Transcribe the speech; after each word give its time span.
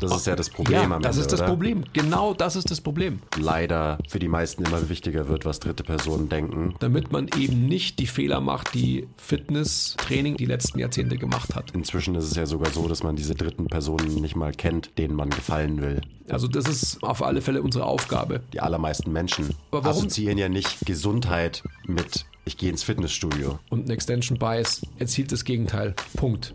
Das 0.00 0.14
ist 0.16 0.26
ja 0.26 0.36
das 0.36 0.48
Problem 0.48 0.90
ja, 0.90 0.96
am 0.96 1.02
das 1.02 1.16
Ende, 1.16 1.20
ist 1.22 1.32
das 1.32 1.40
oder? 1.40 1.48
Problem. 1.48 1.84
Genau 1.92 2.32
das 2.34 2.54
ist 2.56 2.70
das 2.70 2.80
Problem. 2.80 3.18
Leider 3.36 3.98
für 4.08 4.18
die 4.20 4.28
meisten 4.28 4.64
immer 4.64 4.88
wichtiger 4.88 5.28
wird, 5.28 5.44
was 5.44 5.58
dritte 5.60 5.82
Personen 5.82 6.28
denken. 6.28 6.74
Damit 6.78 7.10
man 7.10 7.28
eben 7.36 7.66
nicht 7.66 7.98
die 7.98 8.06
Fehler 8.06 8.40
macht, 8.40 8.74
die 8.74 9.08
Fitnesstraining 9.16 10.36
die 10.36 10.44
letzten 10.46 10.78
Jahrzehnte 10.78 11.18
gemacht 11.18 11.54
hat. 11.54 11.72
Inzwischen 11.72 12.14
ist 12.14 12.24
es 12.24 12.36
ja 12.36 12.46
sogar 12.46 12.70
so, 12.72 12.86
dass 12.86 13.02
man 13.02 13.16
diese 13.16 13.34
dritten 13.34 13.66
Personen 13.66 14.14
nicht 14.20 14.36
mal 14.36 14.52
kennt, 14.52 14.96
denen 14.98 15.14
man 15.14 15.30
gefallen 15.30 15.80
will. 15.82 16.00
Also 16.28 16.46
das 16.46 16.68
ist 16.68 17.02
auf 17.02 17.22
alle 17.22 17.40
Fälle 17.40 17.62
unsere 17.62 17.86
Aufgabe. 17.86 18.40
Die 18.52 18.60
allermeisten 18.60 19.10
Menschen 19.12 19.50
Aber 19.70 19.84
warum- 19.84 19.98
assoziieren 19.98 20.38
ja 20.38 20.48
nicht 20.48 20.84
Gesundheit 20.86 21.62
mit 21.86 22.24
ich 22.44 22.56
gehe 22.56 22.70
ins 22.70 22.82
Fitnessstudio. 22.82 23.58
Und 23.68 23.86
ein 23.86 23.90
Extension 23.90 24.38
Bias 24.38 24.80
erzielt 24.98 25.32
das 25.32 25.44
Gegenteil. 25.44 25.94
Punkt. 26.16 26.54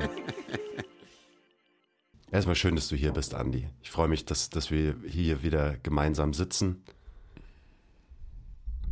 Erstmal 2.31 2.55
schön, 2.55 2.75
dass 2.77 2.87
du 2.87 2.95
hier 2.95 3.11
bist, 3.11 3.33
Andi. 3.33 3.67
Ich 3.81 3.91
freue 3.91 4.07
mich, 4.07 4.23
dass, 4.23 4.49
dass 4.49 4.71
wir 4.71 4.95
hier 5.05 5.43
wieder 5.43 5.75
gemeinsam 5.83 6.33
sitzen. 6.33 6.81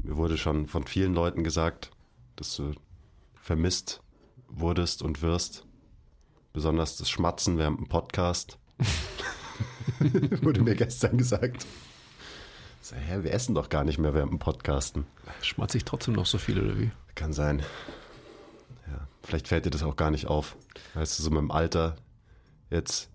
Mir 0.03 0.17
wurde 0.17 0.37
schon 0.37 0.67
von 0.67 0.85
vielen 0.85 1.13
Leuten 1.13 1.45
gesagt, 1.45 1.91
dass 2.35 2.53
du 2.57 2.73
vermisst 3.41 4.01
wurdest 4.49 5.01
und 5.01 5.21
wirst. 5.21 5.65
Besonders 6.51 6.97
das 6.97 7.09
Schmatzen 7.09 7.57
während 7.57 7.79
dem 7.79 7.87
Podcast. 7.87 8.57
wurde 10.41 10.61
mir 10.61 10.75
gestern 10.75 11.17
gesagt. 11.17 11.65
So, 12.81 12.97
hä, 12.97 13.23
wir 13.23 13.33
essen 13.33 13.55
doch 13.55 13.69
gar 13.69 13.85
nicht 13.85 13.99
mehr 13.99 14.13
während 14.13 14.33
dem 14.33 14.39
Podcasten. 14.39 15.05
Schmatze 15.41 15.77
ich 15.77 15.85
trotzdem 15.85 16.13
noch 16.13 16.25
so 16.25 16.39
viel 16.39 16.59
oder 16.59 16.77
wie? 16.77 16.91
Kann 17.15 17.31
sein. 17.31 17.63
Ja, 18.87 19.07
vielleicht 19.23 19.47
fällt 19.47 19.65
dir 19.65 19.71
das 19.71 19.83
auch 19.83 19.95
gar 19.95 20.11
nicht 20.11 20.27
auf. 20.27 20.57
Weißt 20.93 21.17
du, 21.17 21.23
so 21.23 21.29
mit 21.29 21.39
dem 21.39 21.51
Alter, 21.51 21.95
jetzt 22.69 23.09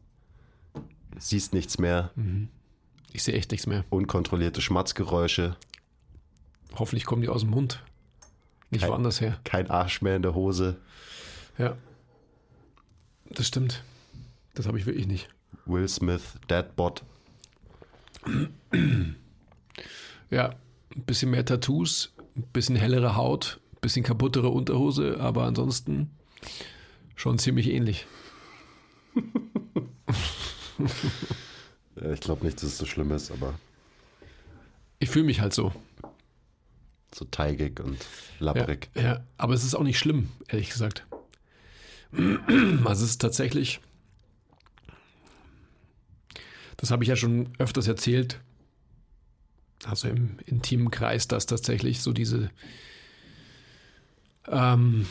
siehst 1.19 1.53
nichts 1.55 1.79
mehr, 1.79 2.11
Ich 3.13 3.23
sehe 3.23 3.35
echt 3.35 3.51
nichts 3.51 3.67
mehr. 3.67 3.85
unkontrollierte 3.91 4.61
Schmatzgeräusche, 4.61 5.57
Hoffentlich 6.77 7.05
kommen 7.05 7.23
die 7.23 7.29
aus 7.29 7.43
dem 7.43 7.51
Mund. 7.51 7.83
Nicht 8.71 8.81
Kein- 8.81 8.91
woanders 8.91 9.21
her. 9.21 9.39
kein 9.45 9.71
Arsch 9.71 10.03
mehr 10.03 10.17
in 10.17 10.23
der 10.23 10.35
Hose. 10.35 10.77
Ja. 11.57 11.77
Das 13.31 13.47
stimmt. 13.47 13.85
Das 14.55 14.67
habe 14.67 14.77
ich 14.79 14.87
wirklich 14.87 15.07
nicht. 15.07 15.29
Will 15.67 15.87
Smith, 15.89 16.23
Deadbot. 16.51 17.05
Ja, 20.31 20.49
ein 20.97 21.03
bisschen 21.05 21.31
mehr 21.31 21.45
Tattoos, 21.45 22.13
ein 22.37 22.43
bisschen 22.53 22.75
hellere 22.77 23.15
Haut, 23.17 23.61
ein 23.75 23.81
bisschen 23.81 24.03
kaputtere 24.05 24.49
Unterhose, 24.49 25.21
aber 25.21 25.45
ansonsten 25.45 26.11
schon 27.15 27.39
ziemlich 27.39 27.69
ähnlich. 27.71 28.07
Ja, 32.01 32.11
Ich 32.13 32.21
glaube 32.21 32.45
nicht, 32.45 32.57
dass 32.57 32.65
es 32.65 32.79
so 32.79 32.87
schlimm 32.87 33.13
ist, 33.13 33.31
aber 33.31 33.55
Ich 34.99 35.11
fühle 35.11 35.27
mich 35.27 35.41
halt 35.41 35.53
so. 35.55 35.73
so 37.15 37.25
teigig 37.27 37.79
und 37.79 38.01
Ja, 38.01 38.41
labbrig. 38.41 38.91
ja, 38.97 39.21
aber 39.39 39.55
es 39.55 39.63
ist 39.63 39.75
auch 39.77 39.85
nicht 39.85 39.99
schlimm, 39.99 40.31
ehrlich 40.49 40.71
gesagt. 40.71 41.07
Also 42.85 43.05
es 43.05 43.11
ist 43.11 43.21
tatsächlich, 43.21 43.81
das 46.77 46.91
habe 46.91 47.03
ich 47.05 47.09
ja 47.09 47.17
schon 47.17 47.49
öfters 47.59 47.87
erzählt, 47.89 48.41
also 49.85 50.09
im 50.09 50.39
intimen 50.47 50.91
Kreis, 50.91 51.29
dass 51.29 51.47
tatsächlich 51.47 52.01
so 52.03 52.13
diese 52.13 52.51
ähm, 54.49 55.07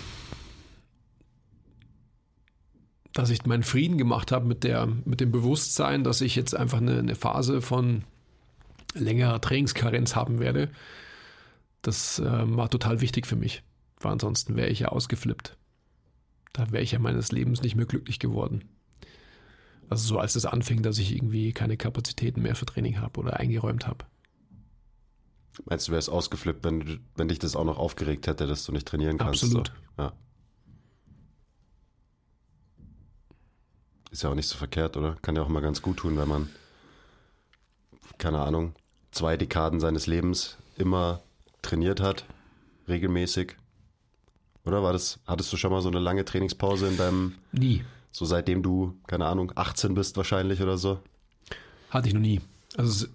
dass 3.14 3.30
ich 3.30 3.46
meinen 3.46 3.64
Frieden 3.64 3.98
gemacht 3.98 4.32
habe 4.32 4.46
mit 4.46 4.64
der 4.64 4.88
mit 5.06 5.22
dem 5.22 5.32
Bewusstsein, 5.32 6.04
dass 6.04 6.22
ich 6.22 6.36
jetzt 6.36 6.56
einfach 6.56 6.80
eine, 6.80 7.00
eine 7.00 7.16
Phase 7.16 7.62
von 7.62 8.04
längerer 8.94 9.40
Trainingskarenz 9.42 10.16
haben 10.16 10.40
werde. 10.40 10.70
Das 11.82 12.20
ähm, 12.20 12.58
war 12.58 12.70
total 12.70 13.02
wichtig 13.02 13.28
für 13.28 13.36
mich. 13.36 13.64
Weil 14.00 14.14
ansonsten 14.14 14.56
wäre 14.56 14.70
ich 14.70 14.80
ja 14.80 14.90
ausgeflippt. 14.90 15.58
Da 16.54 16.72
wäre 16.72 16.84
ich 16.84 16.92
ja 16.92 17.00
meines 17.00 17.32
Lebens 17.32 17.62
nicht 17.62 17.76
mehr 17.76 17.86
glücklich 17.86 18.20
geworden. 18.20 18.66
Also 19.90 20.08
so 20.08 20.20
als 20.20 20.36
es 20.36 20.46
anfing, 20.46 20.82
dass 20.82 20.98
ich 20.98 21.16
irgendwie 21.16 21.52
keine 21.52 21.78
Kapazitäten 21.78 22.42
mehr 22.42 22.56
für 22.56 22.66
Training 22.66 23.00
habe 23.00 23.20
oder 23.20 23.40
eingeräumt 23.40 23.88
habe. 23.88 24.06
Meinst 25.66 25.88
du, 25.88 25.92
wärst 25.92 26.10
ausgeflippt, 26.10 26.64
wenn, 26.64 27.00
wenn 27.16 27.28
dich 27.28 27.40
das 27.40 27.56
auch 27.56 27.66
noch 27.66 27.78
aufgeregt 27.78 28.28
hätte, 28.28 28.48
dass 28.48 28.66
du 28.66 28.72
nicht 28.72 28.88
trainieren 28.88 29.18
kannst? 29.18 29.44
Absolut. 29.44 29.72
So. 29.98 30.04
Ja. 30.04 30.14
Ist 34.14 34.22
ja 34.22 34.30
auch 34.30 34.36
nicht 34.36 34.48
so 34.48 34.58
verkehrt, 34.60 34.96
oder? 34.96 35.18
Kann 35.24 35.36
ja 35.36 35.42
auch 35.42 35.48
mal 35.48 35.60
ganz 35.60 35.82
gut 35.82 35.98
tun, 35.98 36.16
wenn 36.18 36.28
man, 36.28 36.48
keine 38.20 38.42
Ahnung, 38.42 38.76
zwei 39.10 39.38
Dekaden 39.38 39.80
seines 39.80 40.06
Lebens 40.06 40.56
immer 40.78 41.22
trainiert 41.64 42.00
hat, 42.00 42.24
regelmäßig. 42.88 43.56
Oder 44.66 44.84
war 44.84 44.94
das, 44.94 45.20
hattest 45.26 45.52
du 45.52 45.58
schon 45.58 45.72
mal 45.72 45.82
so 45.82 45.90
eine 45.90 45.98
lange 45.98 46.26
Trainingspause 46.26 46.90
in 46.90 46.98
deinem, 46.98 47.34
Nie. 47.54 47.84
so 48.12 48.26
seitdem 48.26 48.62
du, 48.62 48.96
keine 49.08 49.26
Ahnung, 49.26 49.52
18 49.56 49.96
bist 49.96 50.16
wahrscheinlich 50.16 50.62
oder 50.62 50.78
so? 50.78 51.00
Hatte 51.90 52.08
ich 52.08 52.14
noch 52.14 52.22
nie. 52.22 52.40
Also 52.78 53.08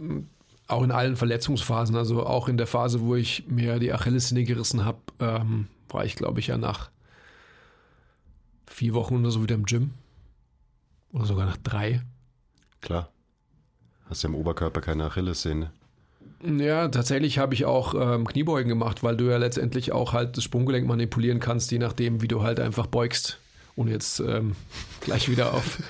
auch 0.67 0.83
in 0.83 0.91
allen 0.91 1.15
Verletzungsphasen, 1.15 1.95
also 1.95 2.27
auch 2.27 2.49
in 2.49 2.57
der 2.57 2.67
Phase, 2.67 3.03
wo 3.03 3.15
ich 3.15 3.47
mir 3.47 3.79
die 3.79 3.93
Achillessehne 3.93 4.43
gerissen 4.43 4.85
habe, 4.85 4.99
ähm, 5.21 5.69
war 5.91 6.05
ich, 6.05 6.17
glaube 6.17 6.41
ich, 6.41 6.49
ja 6.49 6.59
nach 6.59 6.91
vier 8.67 8.95
Wochen 8.95 9.21
oder 9.21 9.31
so 9.31 9.45
wieder 9.45 9.55
im 9.55 9.65
Gym. 9.65 9.93
Oder 11.13 11.25
sogar 11.25 11.47
nach 11.47 11.57
drei. 11.57 12.03
Klar. 12.81 13.11
Hast 14.09 14.23
ja 14.23 14.29
im 14.29 14.35
Oberkörper 14.35 14.81
keine 14.81 15.05
Achillessehne. 15.05 15.71
Ja, 16.45 16.89
tatsächlich 16.89 17.39
habe 17.39 17.55
ich 17.55 17.65
auch 17.65 17.95
ähm, 17.95 18.27
Kniebeugen 18.27 18.69
gemacht, 18.69 19.03
weil 19.03 19.17
du 19.17 19.25
ja 19.25 19.39
letztendlich 19.39 19.93
auch 19.93 20.13
halt 20.13 20.37
das 20.37 20.45
Sprunggelenk 20.45 20.87
manipulieren 20.87 21.41
kannst, 21.41 21.71
je 21.73 21.79
nachdem, 21.79 22.23
wie 22.23 22.29
du 22.29 22.43
halt 22.43 22.61
einfach 22.61 22.87
beugst, 22.87 23.39
ohne 23.75 23.91
jetzt 23.91 24.21
ähm, 24.21 24.55
gleich 25.01 25.29
wieder 25.29 25.53
auf 25.53 25.81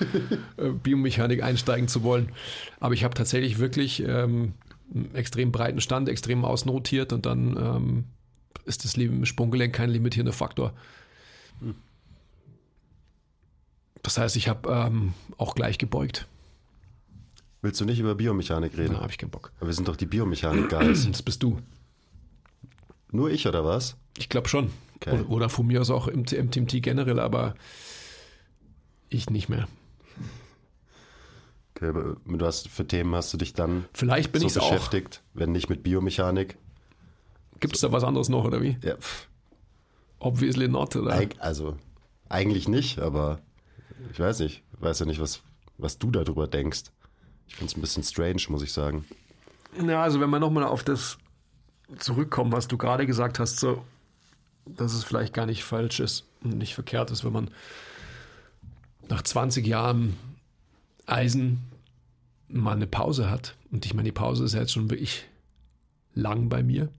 äh, 0.57 0.69
Biomechanik 0.69 1.43
einsteigen 1.43 1.87
zu 1.87 2.03
wollen. 2.03 2.31
Aber 2.79 2.93
ich 2.93 3.03
habe 3.03 3.13
tatsächlich 3.13 3.59
wirklich 3.59 4.03
ähm, 4.03 4.53
einen 4.93 5.13
extrem 5.13 5.51
breiten 5.51 5.81
Stand, 5.81 6.09
extrem 6.09 6.43
außen 6.43 6.69
rotiert 6.69 7.13
und 7.13 7.27
dann 7.27 7.55
ähm, 7.57 8.03
ist 8.65 8.85
das 8.85 8.97
Sprunggelenk 9.27 9.73
kein 9.73 9.91
limitierender 9.91 10.33
Faktor. 10.33 10.73
Das 14.09 14.17
heißt, 14.17 14.37
ich 14.37 14.47
habe 14.47 14.67
ähm, 14.71 15.13
auch 15.37 15.53
gleich 15.53 15.77
gebeugt. 15.77 16.27
Willst 17.61 17.79
du 17.79 17.85
nicht 17.85 17.99
über 17.99 18.15
Biomechanik 18.15 18.75
reden? 18.75 18.95
Da 18.95 19.01
habe 19.01 19.11
ich 19.11 19.19
keinen 19.19 19.29
Bock. 19.29 19.51
Aber 19.59 19.67
wir 19.67 19.73
sind 19.75 19.87
doch 19.87 19.95
die 19.95 20.07
Biomechanik-Guys. 20.07 21.07
Das 21.11 21.21
bist 21.21 21.43
du. 21.43 21.59
Nur 23.11 23.29
ich 23.29 23.47
oder 23.47 23.63
was? 23.65 23.97
Ich 24.17 24.27
glaube 24.27 24.49
schon. 24.49 24.71
Okay. 24.95 25.11
Oder, 25.11 25.29
oder 25.29 25.49
von 25.49 25.67
mir 25.67 25.81
aus 25.81 25.91
auch 25.91 26.07
im, 26.07 26.25
im 26.25 26.49
TMT 26.49 26.81
generell, 26.81 27.19
aber 27.19 27.53
ich 29.09 29.29
nicht 29.29 29.47
mehr. 29.47 29.67
Okay, 31.75 31.89
aber 31.89 32.17
du 32.25 32.45
hast, 32.47 32.67
für 32.67 32.87
Themen 32.87 33.13
hast 33.13 33.31
du 33.31 33.37
dich 33.37 33.53
dann 33.53 33.85
Vielleicht 33.93 34.31
bin 34.31 34.41
so 34.41 34.47
ich 34.47 34.53
es 34.53 34.57
auch. 34.57 34.71
beschäftigt, 34.71 35.21
wenn 35.35 35.51
nicht 35.51 35.69
mit 35.69 35.83
Biomechanik. 35.83 36.57
Gibt 37.59 37.75
es 37.75 37.81
da 37.81 37.91
was 37.91 38.03
anderes 38.03 38.27
noch, 38.27 38.43
oder 38.43 38.59
wie? 38.63 38.75
Ja, 38.83 38.95
Obviously 40.17 40.67
not, 40.67 40.95
oder? 40.95 41.27
also 41.37 41.77
eigentlich 42.27 42.67
nicht, 42.67 42.97
aber 42.97 43.39
ich 44.11 44.19
weiß 44.19 44.39
nicht. 44.39 44.63
Ich 44.73 44.81
weiß 44.81 44.99
ja 44.99 45.05
nicht, 45.05 45.19
was, 45.19 45.41
was 45.77 45.97
du 45.97 46.11
darüber 46.11 46.47
denkst. 46.47 46.83
Ich 47.47 47.55
finde 47.55 47.71
es 47.71 47.77
ein 47.77 47.81
bisschen 47.81 48.03
strange, 48.03 48.41
muss 48.49 48.61
ich 48.61 48.71
sagen. 48.71 49.05
Ja, 49.77 50.03
also 50.03 50.19
wenn 50.19 50.29
wir 50.29 50.39
nochmal 50.39 50.63
auf 50.63 50.83
das 50.83 51.17
zurückkommen, 51.97 52.51
was 52.51 52.67
du 52.67 52.77
gerade 52.77 53.05
gesagt 53.05 53.39
hast, 53.39 53.59
so, 53.59 53.83
dass 54.65 54.93
es 54.93 55.03
vielleicht 55.03 55.33
gar 55.33 55.45
nicht 55.45 55.63
falsch 55.63 55.99
ist 55.99 56.25
und 56.43 56.57
nicht 56.57 56.75
verkehrt 56.75 57.11
ist, 57.11 57.23
wenn 57.23 57.33
man 57.33 57.51
nach 59.09 59.23
20 59.23 59.65
Jahren 59.65 60.15
Eisen 61.07 61.59
mal 62.47 62.75
eine 62.75 62.87
Pause 62.87 63.29
hat 63.29 63.55
Und 63.71 63.85
ich 63.85 63.93
meine, 63.93 64.07
die 64.07 64.13
Pause 64.13 64.43
ist 64.43 64.53
ja 64.53 64.61
jetzt 64.61 64.73
schon 64.73 64.89
wirklich 64.89 65.25
lang 66.13 66.49
bei 66.49 66.63
mir. 66.63 66.89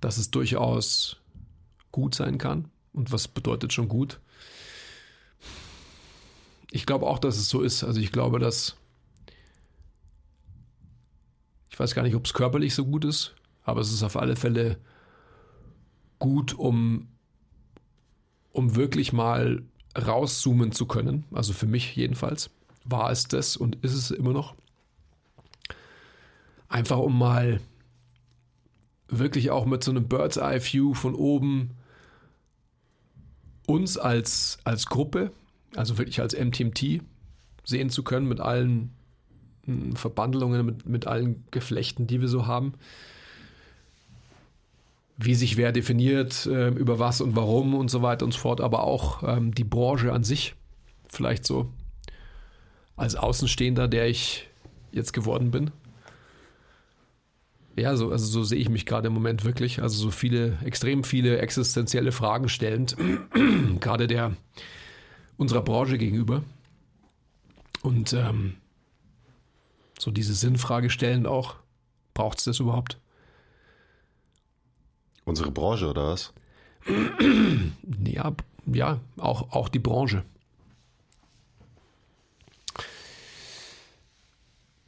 Dass 0.00 0.18
es 0.18 0.30
durchaus 0.30 1.16
gut 1.90 2.14
sein 2.14 2.38
kann. 2.38 2.70
Und 2.96 3.12
was 3.12 3.28
bedeutet 3.28 3.72
schon 3.74 3.88
gut? 3.88 4.20
Ich 6.70 6.86
glaube 6.86 7.06
auch, 7.06 7.18
dass 7.18 7.36
es 7.36 7.48
so 7.48 7.60
ist. 7.60 7.84
Also 7.84 8.00
ich 8.00 8.10
glaube, 8.10 8.38
dass 8.38 8.76
ich 11.70 11.78
weiß 11.78 11.94
gar 11.94 12.02
nicht, 12.02 12.14
ob 12.14 12.24
es 12.24 12.32
körperlich 12.32 12.74
so 12.74 12.86
gut 12.86 13.04
ist, 13.04 13.34
aber 13.62 13.82
es 13.82 13.92
ist 13.92 14.02
auf 14.02 14.16
alle 14.16 14.34
Fälle 14.34 14.78
gut, 16.18 16.54
um, 16.54 17.08
um 18.52 18.76
wirklich 18.76 19.12
mal 19.12 19.62
rauszoomen 19.94 20.72
zu 20.72 20.86
können. 20.86 21.26
Also 21.32 21.52
für 21.52 21.66
mich 21.66 21.94
jedenfalls 21.94 22.48
war 22.86 23.10
es 23.10 23.28
das 23.28 23.58
und 23.58 23.76
ist 23.84 23.92
es 23.92 24.10
immer 24.10 24.32
noch. 24.32 24.54
Einfach 26.68 26.96
um 26.96 27.18
mal 27.18 27.60
wirklich 29.08 29.50
auch 29.50 29.66
mit 29.66 29.84
so 29.84 29.90
einem 29.90 30.08
Bird's 30.08 30.38
Eye 30.38 30.62
View 30.62 30.94
von 30.94 31.14
oben 31.14 31.72
uns 33.66 33.98
als, 33.98 34.58
als 34.64 34.86
Gruppe, 34.86 35.32
also 35.74 35.98
wirklich 35.98 36.20
als 36.20 36.38
MTMT 36.38 37.02
sehen 37.64 37.90
zu 37.90 38.02
können 38.02 38.28
mit 38.28 38.40
allen 38.40 38.92
hm, 39.64 39.96
Verbandelungen, 39.96 40.64
mit, 40.64 40.86
mit 40.86 41.06
allen 41.06 41.44
Geflechten, 41.50 42.06
die 42.06 42.20
wir 42.20 42.28
so 42.28 42.46
haben. 42.46 42.74
Wie 45.18 45.34
sich 45.34 45.56
wer 45.56 45.72
definiert, 45.72 46.46
äh, 46.46 46.68
über 46.68 46.98
was 46.98 47.20
und 47.20 47.36
warum 47.36 47.74
und 47.74 47.90
so 47.90 48.02
weiter 48.02 48.24
und 48.24 48.32
so 48.32 48.38
fort, 48.38 48.60
aber 48.60 48.84
auch 48.84 49.22
ähm, 49.22 49.54
die 49.54 49.64
Branche 49.64 50.12
an 50.12 50.24
sich. 50.24 50.54
Vielleicht 51.08 51.46
so 51.46 51.70
als 52.96 53.14
Außenstehender, 53.14 53.88
der 53.88 54.08
ich 54.08 54.48
jetzt 54.92 55.12
geworden 55.12 55.50
bin. 55.50 55.70
Ja, 57.76 57.94
so, 57.94 58.10
also 58.10 58.24
so 58.24 58.42
sehe 58.42 58.58
ich 58.58 58.70
mich 58.70 58.86
gerade 58.86 59.08
im 59.08 59.14
Moment 59.14 59.44
wirklich. 59.44 59.82
Also 59.82 59.98
so 59.98 60.10
viele, 60.10 60.58
extrem 60.64 61.04
viele 61.04 61.38
existenzielle 61.38 62.10
Fragen 62.10 62.48
stellend, 62.48 62.96
gerade 63.80 64.06
der 64.06 64.34
unserer 65.36 65.62
Branche 65.62 65.98
gegenüber. 65.98 66.42
Und 67.82 68.14
ähm, 68.14 68.54
so 69.98 70.10
diese 70.10 70.34
Sinnfrage 70.34 70.88
stellen 70.88 71.26
auch, 71.26 71.56
braucht 72.14 72.38
es 72.38 72.44
das 72.44 72.60
überhaupt? 72.60 72.98
Unsere 75.24 75.50
Branche 75.50 75.90
oder 75.90 76.08
was? 76.08 76.32
ja, 78.04 78.32
ja, 78.66 79.00
auch, 79.18 79.52
auch 79.52 79.68
die 79.68 79.78
Branche. 79.80 80.24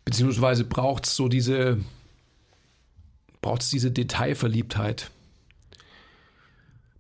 Beziehungsweise 0.07 0.65
braucht 0.65 1.05
es 1.05 1.17
so 1.17 1.29
diese, 1.29 1.79
braucht 3.49 3.63
es 3.63 3.71
diese 3.71 3.91
Detailverliebtheit. 3.91 5.11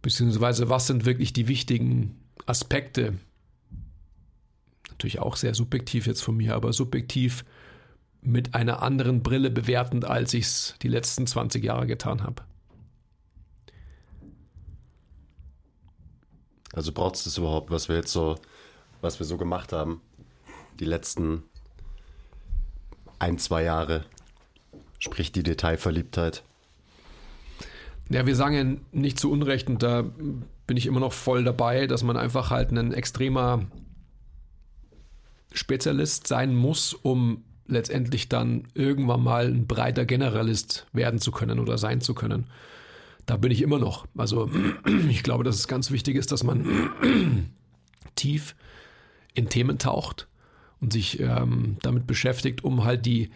Beziehungsweise 0.00 0.70
was 0.70 0.86
sind 0.86 1.04
wirklich 1.04 1.34
die 1.34 1.46
wichtigen 1.46 2.18
Aspekte? 2.46 3.18
Natürlich 4.88 5.18
auch 5.18 5.36
sehr 5.36 5.52
subjektiv 5.54 6.06
jetzt 6.06 6.22
von 6.22 6.38
mir, 6.38 6.54
aber 6.54 6.72
subjektiv 6.72 7.44
mit 8.22 8.54
einer 8.54 8.80
anderen 8.80 9.22
Brille 9.22 9.50
bewertend, 9.50 10.06
als 10.06 10.32
ich 10.32 10.46
es 10.46 10.74
die 10.80 10.88
letzten 10.88 11.26
20 11.26 11.62
Jahre 11.62 11.86
getan 11.86 12.22
habe. 12.22 12.42
Also 16.72 16.92
braucht 16.92 17.16
es 17.16 17.24
das 17.24 17.36
überhaupt, 17.36 17.70
was 17.70 17.90
wir 17.90 17.96
jetzt 17.96 18.12
so, 18.12 18.36
was 19.02 19.18
wir 19.18 19.26
so 19.26 19.36
gemacht 19.36 19.74
haben, 19.74 20.00
die 20.80 20.86
letzten 20.86 21.42
ein, 23.18 23.36
zwei 23.36 23.64
Jahre, 23.64 24.06
sprich 24.98 25.32
die 25.32 25.42
Detailverliebtheit. 25.42 26.42
Ja, 28.10 28.26
wir 28.26 28.36
sagen 28.36 28.54
ja 28.54 28.98
nicht 28.98 29.18
zu 29.18 29.30
Unrecht 29.30 29.68
und 29.68 29.82
da 29.82 30.04
bin 30.66 30.76
ich 30.76 30.86
immer 30.86 31.00
noch 31.00 31.12
voll 31.12 31.44
dabei, 31.44 31.86
dass 31.86 32.02
man 32.02 32.16
einfach 32.16 32.50
halt 32.50 32.70
ein 32.70 32.92
extremer 32.92 33.66
Spezialist 35.52 36.26
sein 36.26 36.54
muss, 36.54 36.94
um 36.94 37.44
letztendlich 37.66 38.28
dann 38.28 38.64
irgendwann 38.74 39.22
mal 39.22 39.46
ein 39.46 39.66
breiter 39.66 40.06
Generalist 40.06 40.86
werden 40.92 41.20
zu 41.20 41.32
können 41.32 41.58
oder 41.58 41.76
sein 41.78 42.00
zu 42.00 42.14
können. 42.14 42.46
Da 43.26 43.36
bin 43.36 43.50
ich 43.50 43.60
immer 43.60 43.78
noch. 43.78 44.06
Also 44.16 44.50
ich 45.10 45.22
glaube, 45.22 45.44
dass 45.44 45.56
es 45.56 45.68
ganz 45.68 45.90
wichtig 45.90 46.16
ist, 46.16 46.32
dass 46.32 46.44
man 46.44 46.90
tief 48.14 48.56
in 49.34 49.50
Themen 49.50 49.78
taucht 49.78 50.28
und 50.80 50.92
sich 50.92 51.20
ähm, 51.20 51.76
damit 51.82 52.06
beschäftigt, 52.06 52.64
um 52.64 52.84
halt 52.84 53.04
die, 53.04 53.30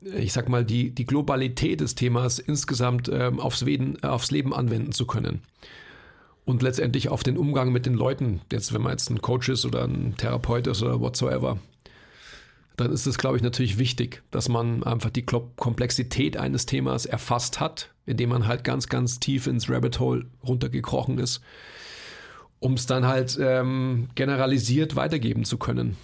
ich 0.00 0.32
sag 0.32 0.48
mal, 0.48 0.64
die, 0.64 0.90
die 0.90 1.06
Globalität 1.06 1.80
des 1.80 1.94
Themas 1.94 2.38
insgesamt 2.38 3.10
ähm, 3.12 3.40
aufs, 3.40 3.62
Leben, 3.62 4.02
aufs 4.02 4.30
Leben 4.30 4.54
anwenden 4.54 4.92
zu 4.92 5.06
können. 5.06 5.42
Und 6.44 6.62
letztendlich 6.62 7.08
auf 7.08 7.22
den 7.22 7.36
Umgang 7.36 7.72
mit 7.72 7.84
den 7.84 7.94
Leuten, 7.94 8.40
jetzt 8.50 8.72
wenn 8.72 8.80
man 8.80 8.92
jetzt 8.92 9.10
ein 9.10 9.20
Coach 9.20 9.48
ist 9.48 9.66
oder 9.66 9.84
ein 9.84 10.16
Therapeut 10.16 10.66
ist 10.66 10.82
oder 10.82 11.00
whatsoever, 11.00 11.58
dann 12.78 12.92
ist 12.92 13.06
es, 13.06 13.18
glaube 13.18 13.36
ich, 13.36 13.42
natürlich 13.42 13.76
wichtig, 13.76 14.22
dass 14.30 14.48
man 14.48 14.82
einfach 14.84 15.10
die 15.10 15.26
Komplexität 15.26 16.36
eines 16.36 16.64
Themas 16.64 17.06
erfasst 17.06 17.60
hat, 17.60 17.90
indem 18.06 18.30
man 18.30 18.46
halt 18.46 18.64
ganz, 18.64 18.88
ganz 18.88 19.20
tief 19.20 19.46
ins 19.46 19.68
Rabbit 19.68 19.98
Hole 19.98 20.26
runtergekrochen 20.46 21.18
ist, 21.18 21.42
um 22.60 22.74
es 22.74 22.86
dann 22.86 23.06
halt 23.06 23.36
ähm, 23.40 24.08
generalisiert 24.14 24.96
weitergeben 24.96 25.44
zu 25.44 25.58
können. 25.58 25.96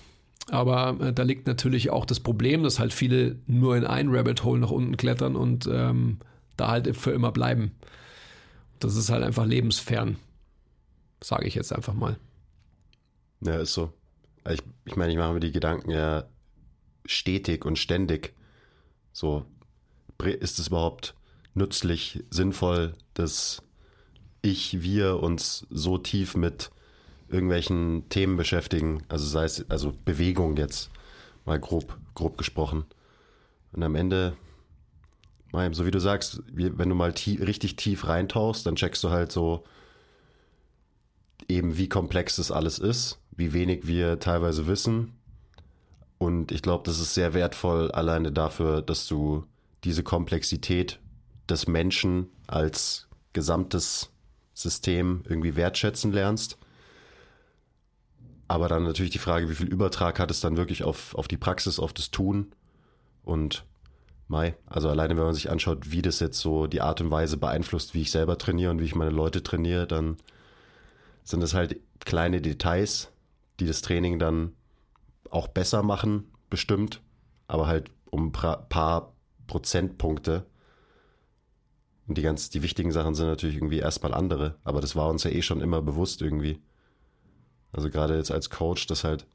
Aber 0.50 0.99
äh, 1.00 1.12
da 1.12 1.23
liegt 1.23 1.46
natürlich 1.46 1.91
auch 1.91 2.05
das 2.05 2.20
Problem, 2.20 2.62
dass 2.62 2.79
halt 2.79 2.93
viele 2.93 3.37
nur 3.46 3.76
in 3.76 3.85
ein 3.85 4.08
Rabbit 4.11 4.44
Hole 4.44 4.61
nach 4.61 4.70
unten 4.70 4.96
klettern 4.96 5.37
und 5.37 5.67
ähm, 5.67 6.19
da 6.56 6.69
halt 6.69 6.96
für 6.96 7.12
immer 7.12 7.32
bleiben. 7.32 7.73
Das 8.79 8.96
ist 8.96 9.11
halt 9.11 9.25
einfach 9.25 9.46
lebensfern, 9.46 10.17
sage 11.23 11.46
ich 11.46 11.55
jetzt 11.55 11.73
einfach 11.73 11.94
mal. 11.94 12.19
Ja, 13.41 13.56
ist 13.56 13.75
so. 13.75 13.93
Ich, 14.49 14.61
ich 14.85 14.96
meine, 14.96 15.12
ich 15.12 15.19
mache 15.19 15.32
mir 15.32 15.41
die 15.41 15.52
Gedanken 15.52 15.91
ja 15.91 16.25
stetig 17.06 17.64
und 17.64 17.79
ständig. 17.79 18.35
So, 19.12 19.46
ist 20.23 20.58
es 20.58 20.69
überhaupt 20.69 21.14
nützlich, 21.55 22.25
sinnvoll, 22.31 22.94
dass 23.14 23.62
ich, 24.43 24.82
wir 24.82 25.20
uns 25.20 25.67
so 25.70 25.99
tief 25.99 26.37
mit 26.37 26.70
irgendwelchen 27.29 28.09
Themen 28.09 28.37
beschäftigen, 28.37 29.03
also 29.09 29.26
sei 29.26 29.44
es, 29.44 29.69
also 29.71 29.93
Bewegung 30.05 30.56
jetzt, 30.56 30.91
mal 31.44 31.59
grob, 31.59 31.99
grob 32.15 32.38
gesprochen. 32.38 32.85
Und 33.73 33.82
am 33.82 33.94
Ende, 33.94 34.37
so 35.72 35.87
wie 35.87 35.91
du 35.91 36.01
sagst, 36.01 36.43
wenn 36.53 36.89
du 36.89 36.94
mal 36.94 37.13
tief, 37.13 37.41
richtig 37.41 37.77
tief 37.77 38.06
reintauchst, 38.06 38.67
dann 38.67 38.77
checkst 38.77 39.03
du 39.05 39.10
halt 39.10 39.32
so 39.32 39.65
eben, 41.49 41.77
wie 41.77 41.89
komplex 41.89 42.37
das 42.37 42.51
alles 42.51 42.79
ist, 42.79 43.19
wie 43.32 43.53
wenig 43.53 43.87
wir 43.87 44.19
teilweise 44.19 44.67
wissen 44.67 45.15
und 46.25 46.53
ich 46.53 46.63
glaube, 46.63 46.84
das 46.84 47.01
ist 47.01 47.15
sehr 47.15 47.34
wertvoll 47.34 47.91
alleine 47.91 48.32
dafür, 48.32 48.82
dass 48.82 49.06
du 49.06 49.44
diese 49.84 50.03
Komplexität 50.03 50.99
des 51.49 51.67
Menschen 51.67 52.29
als 52.46 53.08
gesamtes 53.34 54.10
System 54.55 55.22
irgendwie 55.29 55.56
wertschätzen 55.56 56.13
lernst. 56.13 56.56
Aber 58.55 58.69
dann 58.69 58.84
natürlich 58.84 59.11
die 59.11 59.19
Frage, 59.19 59.51
wie 59.51 59.56
viel 59.56 59.67
Übertrag 59.67 60.20
hat 60.20 60.31
es 60.31 60.41
dann 60.41 60.56
wirklich 60.56 60.84
auf, 60.84 61.17
auf 61.17 61.27
die 61.27 61.37
Praxis, 61.37 61.81
auf 61.81 61.93
das 61.93 62.13
Tun? 62.13 62.53
Und 63.25 63.65
Mai, 64.29 64.55
also 64.67 64.89
alleine 64.89 65.17
wenn 65.17 65.25
man 65.25 65.34
sich 65.34 65.51
anschaut, 65.51 65.91
wie 65.91 66.03
das 66.03 66.20
jetzt 66.20 66.39
so 66.39 66.69
die 66.69 66.81
Art 66.81 67.01
und 67.01 67.11
Weise 67.11 67.37
beeinflusst, 67.37 67.94
wie 67.94 68.03
ich 68.03 68.13
selber 68.13 68.39
trainiere 68.39 68.70
und 68.70 68.81
wie 68.81 68.84
ich 68.84 68.94
meine 68.94 69.11
Leute 69.11 69.43
trainiere, 69.43 69.89
dann 69.89 70.19
sind 71.25 71.43
es 71.43 71.53
halt 71.53 71.81
kleine 72.05 72.41
Details, 72.41 73.11
die 73.58 73.67
das 73.67 73.82
Training 73.82 74.20
dann 74.20 74.53
auch 75.31 75.49
besser 75.49 75.82
machen, 75.82 76.31
bestimmt, 76.49 77.01
aber 77.49 77.67
halt 77.67 77.91
um 78.13 78.29
ein 78.29 78.32
paar 78.69 79.15
Prozentpunkte. 79.49 80.46
Und 82.06 82.19
die 82.19 82.23
ganz, 82.23 82.51
die 82.51 82.63
wichtigen 82.63 82.93
Sachen 82.93 83.17
sind 83.17 83.27
natürlich 83.27 83.56
irgendwie 83.56 83.81
erstmal 83.81 84.15
andere, 84.15 84.55
aber 84.63 84.81
das 84.81 84.94
war 84.94 85.11
uns 85.11 85.25
ja 85.25 85.32
eh 85.32 85.43
schon 85.43 85.61
immer 85.61 85.82
bewusst 85.82 86.23
irgendwie. 86.23 86.61
Also 87.75 87.91
gerade 87.91 88.17
jetzt 88.17 88.31
als 88.31 88.51
Coach, 88.51 88.87
dass 88.87 89.05
halt 89.05 89.27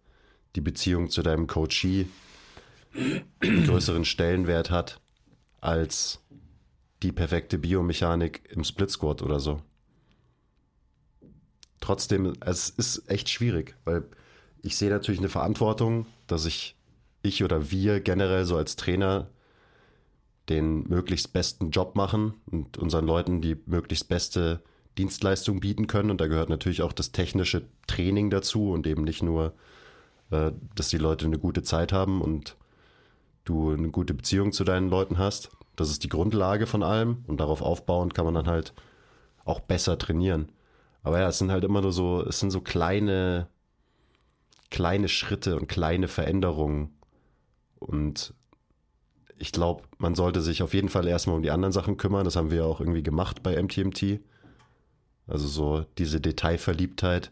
die 0.56 0.62
Beziehung 0.62 1.10
zu 1.10 1.22
deinem 1.22 1.46
Coachee 1.46 2.08
einen 2.94 3.66
größeren 3.66 4.06
Stellenwert 4.06 4.72
hat 4.72 5.00
als 5.62 6.22
die 7.04 7.12
perfekte 7.12 7.58
Biomechanik 7.58 8.50
im 8.50 8.64
Split 8.64 8.90
Squat 8.90 9.22
oder 9.22 9.40
so. 9.40 9.62
Trotzdem, 11.82 12.34
es 12.42 12.70
ist 12.70 13.10
echt 13.10 13.30
schwierig, 13.30 13.76
weil 13.86 14.04
ich 14.62 14.76
sehe 14.76 14.90
natürlich 14.90 15.20
eine 15.20 15.30
Verantwortung, 15.30 16.08
dass 16.28 16.46
ich, 16.46 16.76
ich 17.22 17.44
oder 17.44 17.72
wir 17.72 18.00
generell 18.02 18.46
so 18.46 18.58
als 18.58 18.76
Trainer 18.76 19.30
den 20.50 20.84
möglichst 20.90 21.32
besten 21.32 21.72
Job 21.72 21.96
machen 21.96 22.34
und 22.48 22.78
unseren 22.78 23.06
Leuten 23.06 23.42
die 23.42 23.56
möglichst 23.66 24.10
beste 24.10 24.62
Dienstleistung 25.00 25.60
bieten 25.60 25.88
können. 25.88 26.12
Und 26.12 26.22
da 26.22 26.28
gehört 26.28 26.50
natürlich 26.50 26.82
auch 26.82 26.94
das 26.94 27.12
technische 27.12 27.64
Training 27.88 28.30
dazu 28.30 28.72
und 28.72 28.86
eben 28.86 29.04
nicht 29.04 29.24
nur 29.24 29.54
äh, 30.32 30.52
dass 30.76 30.90
die 30.90 30.98
Leute 30.98 31.26
eine 31.26 31.40
gute 31.40 31.64
Zeit 31.64 31.92
haben 31.92 32.22
und 32.22 32.56
du 33.46 33.72
eine 33.72 33.90
gute 33.90 34.14
Beziehung 34.14 34.52
zu 34.52 34.64
deinen 34.64 34.90
Leuten 34.90 35.18
hast. 35.18 35.50
Das 35.76 35.90
ist 35.90 36.04
die 36.04 36.10
Grundlage 36.10 36.68
von 36.68 36.84
allem 36.84 37.24
und 37.28 37.40
darauf 37.40 37.62
aufbauend 37.62 38.14
kann 38.14 38.26
man 38.26 38.36
dann 38.36 38.48
halt 38.48 38.74
auch 39.46 39.60
besser 39.60 39.98
trainieren. 39.98 40.52
Aber 41.02 41.20
ja, 41.20 41.30
es 41.30 41.40
sind 41.40 41.52
halt 41.52 41.64
immer 41.64 41.82
nur 41.82 41.94
so, 41.94 42.24
es 42.28 42.40
sind 42.40 42.52
so 42.52 42.62
kleine, 42.62 43.48
kleine 44.70 45.08
Schritte 45.08 45.56
und 45.56 45.68
kleine 45.68 46.08
Veränderungen. 46.08 46.94
Und 47.80 48.34
ich 49.38 49.52
glaube, 49.52 49.84
man 49.98 50.14
sollte 50.14 50.42
sich 50.42 50.62
auf 50.62 50.74
jeden 50.74 50.90
Fall 50.90 51.08
erstmal 51.08 51.38
um 51.38 51.42
die 51.42 51.52
anderen 51.52 51.72
Sachen 51.72 51.98
kümmern. 51.98 52.26
Das 52.26 52.36
haben 52.36 52.52
wir 52.52 52.66
auch 52.66 52.82
irgendwie 52.82 53.02
gemacht 53.02 53.42
bei 53.42 53.60
MTMT. 53.60 54.20
Also 55.30 55.48
so 55.48 55.86
diese 55.98 56.20
Detailverliebtheit, 56.20 57.32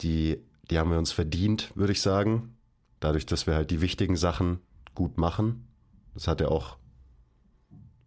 die, 0.00 0.40
die 0.70 0.78
haben 0.78 0.90
wir 0.90 0.98
uns 0.98 1.12
verdient, 1.12 1.72
würde 1.76 1.92
ich 1.92 2.02
sagen. 2.02 2.56
Dadurch, 2.98 3.26
dass 3.26 3.46
wir 3.46 3.54
halt 3.54 3.70
die 3.70 3.80
wichtigen 3.80 4.16
Sachen 4.16 4.60
gut 4.94 5.18
machen. 5.18 5.68
Das 6.14 6.26
hat 6.26 6.40
ja 6.40 6.48
auch 6.48 6.76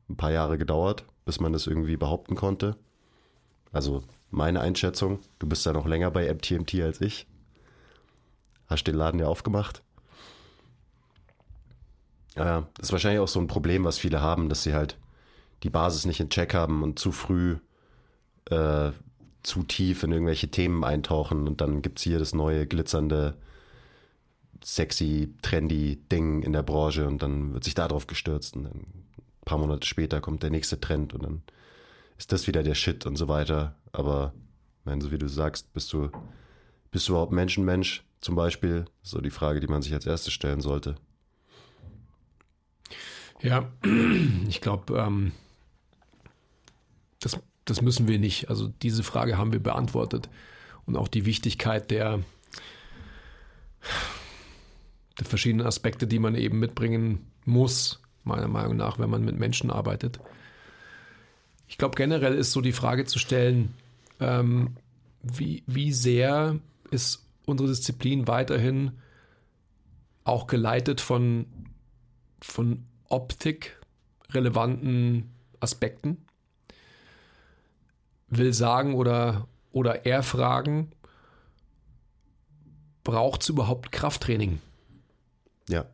ein 0.09 0.17
paar 0.17 0.31
Jahre 0.31 0.57
gedauert, 0.57 1.05
bis 1.25 1.39
man 1.39 1.53
das 1.53 1.65
irgendwie 1.65 1.97
behaupten 1.97 2.35
konnte. 2.35 2.75
Also 3.71 4.03
meine 4.29 4.59
Einschätzung, 4.59 5.19
du 5.39 5.47
bist 5.47 5.65
ja 5.65 5.73
noch 5.73 5.87
länger 5.87 6.11
bei 6.11 6.31
MTMT 6.31 6.75
als 6.81 7.01
ich. 7.01 7.25
Hast 8.67 8.83
den 8.85 8.95
Laden 8.95 9.19
ja 9.19 9.27
aufgemacht. 9.27 9.81
Ja, 12.35 12.67
das 12.75 12.87
ist 12.87 12.91
wahrscheinlich 12.91 13.21
auch 13.21 13.27
so 13.27 13.39
ein 13.39 13.47
Problem, 13.47 13.83
was 13.83 13.97
viele 13.97 14.21
haben, 14.21 14.49
dass 14.49 14.63
sie 14.63 14.73
halt 14.73 14.97
die 15.61 15.69
Basis 15.69 16.05
nicht 16.05 16.19
in 16.19 16.29
Check 16.29 16.53
haben 16.53 16.83
und 16.83 16.99
zu 16.99 17.11
früh 17.11 17.57
äh, 18.49 18.91
zu 19.43 19.63
tief 19.63 20.03
in 20.03 20.11
irgendwelche 20.11 20.49
Themen 20.49 20.83
eintauchen 20.83 21.47
und 21.47 21.61
dann 21.61 21.81
gibt 21.81 21.99
es 21.99 22.03
hier 22.03 22.19
das 22.19 22.33
neue 22.33 22.65
glitzernde, 22.65 23.35
sexy, 24.63 25.33
trendy 25.41 26.01
Ding 26.11 26.41
in 26.43 26.53
der 26.53 26.63
Branche 26.63 27.07
und 27.07 27.21
dann 27.21 27.53
wird 27.53 27.63
sich 27.63 27.75
darauf 27.75 28.07
gestürzt 28.07 28.55
und 28.55 28.63
dann 28.63 28.73
ein 28.73 29.45
paar 29.45 29.57
Monate 29.57 29.85
später 29.85 30.21
kommt 30.21 30.43
der 30.43 30.49
nächste 30.49 30.79
Trend 30.79 31.13
und 31.13 31.23
dann 31.23 31.43
ist 32.17 32.31
das 32.31 32.47
wieder 32.47 32.63
der 32.63 32.75
Shit 32.75 33.05
und 33.05 33.17
so 33.17 33.27
weiter. 33.27 33.75
Aber, 33.91 34.33
wenn 34.85 35.01
so 35.01 35.11
wie 35.11 35.17
du 35.17 35.27
sagst, 35.27 35.73
bist 35.73 35.91
du, 35.91 36.09
bist 36.91 37.07
du 37.07 37.13
überhaupt 37.13 37.33
Menschenmensch 37.33 38.05
zum 38.21 38.35
Beispiel? 38.35 38.85
So 39.01 39.19
die 39.19 39.29
Frage, 39.29 39.59
die 39.59 39.67
man 39.67 39.81
sich 39.81 39.93
als 39.93 40.05
erstes 40.05 40.31
stellen 40.31 40.61
sollte. 40.61 40.95
Ja, 43.41 43.69
ich 44.47 44.61
glaube, 44.61 44.97
ähm, 44.97 45.33
das, 47.65 47.81
müssen 47.81 48.07
wir 48.07 48.19
nicht. 48.19 48.49
Also 48.49 48.67
diese 48.67 49.03
Frage 49.03 49.37
haben 49.37 49.53
wir 49.53 49.61
beantwortet. 49.61 50.29
Und 50.85 50.97
auch 50.97 51.07
die 51.07 51.25
Wichtigkeit 51.25 51.91
der, 51.91 52.19
der 55.19 55.25
verschiedenen 55.25 55.65
Aspekte, 55.65 56.07
die 56.07 56.19
man 56.19 56.35
eben 56.35 56.59
mitbringen 56.59 57.25
muss, 57.45 58.01
meiner 58.23 58.47
Meinung 58.47 58.77
nach, 58.77 58.99
wenn 58.99 59.09
man 59.09 59.23
mit 59.23 59.37
Menschen 59.37 59.71
arbeitet. 59.71 60.19
Ich 61.67 61.77
glaube, 61.77 61.95
generell 61.95 62.35
ist 62.35 62.51
so 62.51 62.61
die 62.61 62.73
Frage 62.73 63.05
zu 63.05 63.19
stellen, 63.19 63.73
ähm, 64.19 64.75
wie, 65.21 65.63
wie 65.65 65.91
sehr 65.91 66.59
ist 66.91 67.25
unsere 67.45 67.69
Disziplin 67.69 68.27
weiterhin 68.27 68.91
auch 70.23 70.47
geleitet 70.47 71.01
von, 71.01 71.45
von 72.41 72.85
optikrelevanten 73.09 75.29
Aspekten? 75.59 76.22
Will 78.37 78.53
sagen 78.53 78.95
oder, 78.95 79.47
oder 79.71 80.05
eher 80.05 80.23
fragen, 80.23 80.91
braucht 83.03 83.43
es 83.43 83.49
überhaupt 83.49 83.91
Krafttraining? 83.91 84.61
Ja. 85.69 85.85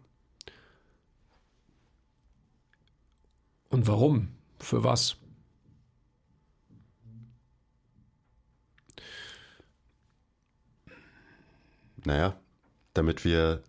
Und 3.70 3.88
warum? 3.88 4.30
Für 4.60 4.84
was? 4.84 5.16
Naja, 12.06 12.40
damit 12.94 13.26
wir 13.26 13.64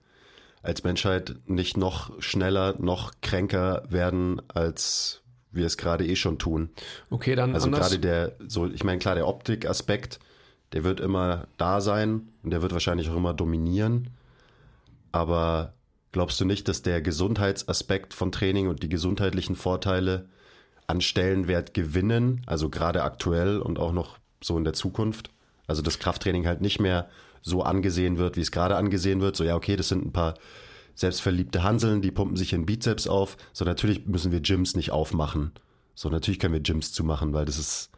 als 0.63 0.85
Menschheit 0.85 1.37
nicht 1.47 1.77
noch 1.77 2.21
schneller, 2.23 2.77
noch 2.79 3.13
kränker 3.23 3.85
werden, 3.91 4.41
als 4.49 5.23
wir 5.53 5.67
es 5.67 5.77
gerade 5.77 6.07
eh 6.07 6.17
schon 6.17 6.39
tun. 6.39 6.71
Okay, 7.11 7.35
dann 7.35 7.55
Also 7.55 7.67
anders. 7.67 7.81
gerade 7.81 7.99
der, 7.99 8.33
so, 8.47 8.67
ich 8.69 8.85
meine, 8.85 8.99
klar, 8.99 9.15
der 9.15 9.27
Optikaspekt, 9.27 10.21
der 10.73 10.85
wird 10.85 11.01
immer 11.01 11.47
da 11.57 11.81
sein 11.81 12.29
und 12.43 12.51
der 12.51 12.63
wird 12.63 12.73
wahrscheinlich 12.73 13.11
auch 13.11 13.17
immer 13.17 13.35
dominieren. 13.35 14.11
Aber 15.13 15.75
glaubst 16.13 16.41
du 16.41 16.45
nicht, 16.45 16.69
dass 16.69 16.83
der 16.83 17.03
Gesundheitsaspekt 17.03 18.15
von 18.15 18.31
Training 18.31 18.69
und 18.69 18.83
die 18.83 18.89
gesundheitlichen 18.89 19.57
Vorteile 19.57 20.27
an 20.87 21.01
Stellenwert 21.01 21.75
gewinnen, 21.75 22.43
also 22.47 22.69
gerade 22.69 23.03
aktuell 23.03 23.59
und 23.59 23.79
auch 23.79 23.93
noch 23.93 24.19
so 24.41 24.57
in 24.57 24.65
der 24.65 24.73
Zukunft? 24.73 25.31
Also 25.67 25.83
dass 25.83 25.99
Krafttraining 25.99 26.47
halt 26.47 26.61
nicht 26.61 26.81
mehr 26.81 27.09
so 27.43 27.63
angesehen 27.63 28.19
wird, 28.19 28.37
wie 28.37 28.41
es 28.41 28.51
gerade 28.51 28.77
angesehen 28.77 29.21
wird. 29.21 29.37
So, 29.37 29.45
ja, 29.45 29.57
okay, 29.57 29.77
das 29.77 29.89
sind 29.89 30.05
ein 30.05 30.13
paar 30.13 30.35
selbstverliebte 31.01 31.63
Hanseln, 31.63 32.03
die 32.03 32.11
pumpen 32.11 32.37
sich 32.37 32.53
in 32.53 32.67
Bizeps 32.67 33.07
auf. 33.07 33.39
So, 33.55 33.65
natürlich 33.65 34.07
müssen 34.07 34.33
wir 34.33 34.41
Gyms 34.41 34.77
nicht 34.77 34.91
aufmachen. 34.91 35.53
So, 35.95 36.11
natürlich 36.11 36.39
können 36.39 36.53
wir 36.53 36.61
Gyms 36.61 36.93
zumachen, 36.93 37.33
weil 37.33 37.47
das 37.47 37.59
ist, 37.59 37.91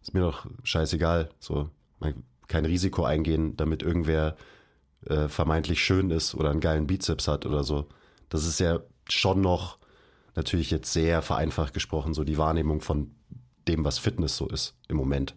ist 0.00 0.14
mir 0.14 0.20
doch 0.20 0.46
scheißegal. 0.62 1.28
So, 1.40 1.70
man, 1.98 2.22
kein 2.46 2.64
Risiko 2.64 3.02
eingehen, 3.02 3.56
damit 3.56 3.82
irgendwer 3.82 4.36
äh, 5.06 5.26
vermeintlich 5.26 5.82
schön 5.82 6.10
ist 6.10 6.36
oder 6.36 6.50
einen 6.50 6.60
geilen 6.60 6.86
Bizeps 6.86 7.26
hat 7.26 7.46
oder 7.46 7.64
so. 7.64 7.88
Das 8.28 8.46
ist 8.46 8.60
ja 8.60 8.78
schon 9.08 9.40
noch 9.40 9.78
natürlich 10.36 10.70
jetzt 10.70 10.92
sehr 10.92 11.22
vereinfacht 11.22 11.74
gesprochen, 11.74 12.14
so 12.14 12.22
die 12.22 12.38
Wahrnehmung 12.38 12.80
von 12.80 13.10
dem, 13.66 13.84
was 13.84 13.98
Fitness 13.98 14.36
so 14.36 14.48
ist 14.48 14.76
im 14.86 14.96
Moment. 14.96 15.34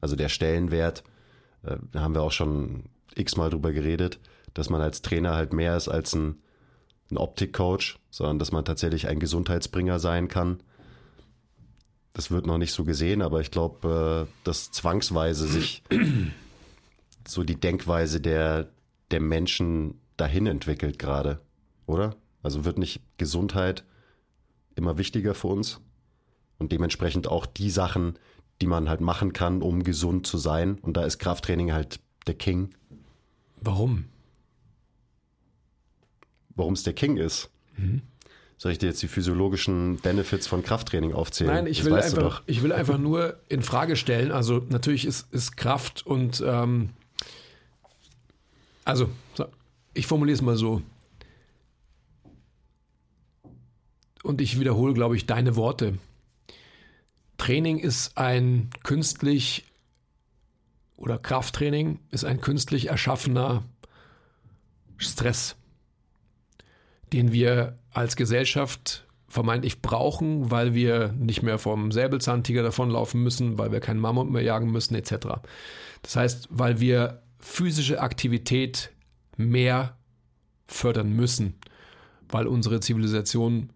Also 0.00 0.16
der 0.16 0.28
Stellenwert, 0.28 1.04
äh, 1.62 1.76
da 1.92 2.00
haben 2.00 2.16
wir 2.16 2.22
auch 2.22 2.32
schon 2.32 2.86
x-mal 3.14 3.50
drüber 3.50 3.72
geredet, 3.72 4.18
dass 4.54 4.70
man 4.70 4.80
als 4.80 5.02
Trainer 5.02 5.34
halt 5.34 5.52
mehr 5.52 5.76
ist 5.76 5.88
als 5.88 6.14
ein, 6.14 6.42
ein 7.10 7.16
Optikcoach, 7.16 7.98
sondern 8.10 8.38
dass 8.38 8.52
man 8.52 8.64
tatsächlich 8.64 9.08
ein 9.08 9.18
Gesundheitsbringer 9.18 9.98
sein 9.98 10.28
kann. 10.28 10.62
Das 12.12 12.30
wird 12.30 12.46
noch 12.46 12.58
nicht 12.58 12.72
so 12.72 12.84
gesehen, 12.84 13.22
aber 13.22 13.40
ich 13.40 13.50
glaube, 13.50 14.26
äh, 14.28 14.32
dass 14.44 14.70
zwangsweise 14.70 15.46
sich 15.46 15.82
so 17.26 17.42
die 17.42 17.58
Denkweise 17.58 18.20
der, 18.20 18.68
der 19.10 19.20
Menschen 19.20 20.00
dahin 20.16 20.46
entwickelt 20.46 20.98
gerade, 20.98 21.40
oder? 21.86 22.16
Also 22.42 22.64
wird 22.64 22.78
nicht 22.78 23.00
Gesundheit 23.18 23.84
immer 24.74 24.98
wichtiger 24.98 25.34
für 25.34 25.48
uns? 25.48 25.80
Und 26.58 26.72
dementsprechend 26.72 27.26
auch 27.26 27.46
die 27.46 27.70
Sachen, 27.70 28.18
die 28.60 28.66
man 28.66 28.88
halt 28.88 29.00
machen 29.00 29.32
kann, 29.32 29.62
um 29.62 29.82
gesund 29.82 30.26
zu 30.26 30.38
sein. 30.38 30.78
Und 30.80 30.96
da 30.96 31.04
ist 31.04 31.18
Krafttraining 31.18 31.72
halt 31.72 31.98
der 32.26 32.34
King. 32.34 32.70
Warum? 33.60 34.04
Warum 36.54 36.74
es 36.74 36.82
der 36.82 36.92
King 36.92 37.16
ist? 37.16 37.50
Soll 38.58 38.72
ich 38.72 38.78
dir 38.78 38.86
jetzt 38.86 39.02
die 39.02 39.08
physiologischen 39.08 39.96
Benefits 39.96 40.46
von 40.46 40.62
Krafttraining 40.62 41.14
aufzählen? 41.14 41.52
Nein, 41.52 41.66
ich 41.66 41.78
Das 41.78 41.86
will, 41.86 41.94
einfach, 41.94 42.42
ich 42.46 42.62
will 42.62 42.72
einfach 42.72 42.98
nur 42.98 43.40
in 43.48 43.62
Frage 43.62 43.96
stellen. 43.96 44.30
Also 44.30 44.64
natürlich 44.68 45.04
ist, 45.06 45.32
ist 45.32 45.56
Kraft 45.56 46.06
und 46.06 46.42
ähm, 46.46 46.90
also 48.84 49.08
so, 49.34 49.46
ich 49.94 50.06
formuliere 50.06 50.34
es 50.34 50.42
mal 50.42 50.56
so. 50.56 50.82
Und 54.22 54.40
ich 54.40 54.60
wiederhole, 54.60 54.94
glaube 54.94 55.16
ich, 55.16 55.26
deine 55.26 55.56
Worte. 55.56 55.98
Training 57.38 57.78
ist 57.78 58.16
ein 58.16 58.70
künstlich 58.84 59.64
oder 60.96 61.18
Krafttraining 61.18 61.98
ist 62.12 62.24
ein 62.24 62.40
künstlich 62.40 62.88
erschaffener 62.90 63.64
Stress, 64.96 65.56
den 67.12 67.32
wir 67.32 67.78
als 67.90 68.16
Gesellschaft 68.16 69.06
vermeintlich 69.28 69.80
brauchen, 69.80 70.50
weil 70.50 70.74
wir 70.74 71.12
nicht 71.12 71.42
mehr 71.42 71.58
vom 71.58 71.90
Säbelzahntiger 71.90 72.62
davonlaufen 72.62 73.22
müssen, 73.22 73.58
weil 73.58 73.72
wir 73.72 73.80
keinen 73.80 74.00
Mammut 74.00 74.30
mehr 74.30 74.42
jagen 74.42 74.70
müssen, 74.70 74.94
etc. 74.94 75.40
Das 76.02 76.16
heißt, 76.16 76.48
weil 76.50 76.80
wir 76.80 77.22
physische 77.38 78.00
Aktivität 78.00 78.90
mehr 79.36 79.96
fördern 80.66 81.12
müssen, 81.12 81.54
weil 82.28 82.46
unsere 82.46 82.80
Zivilisation 82.80 83.70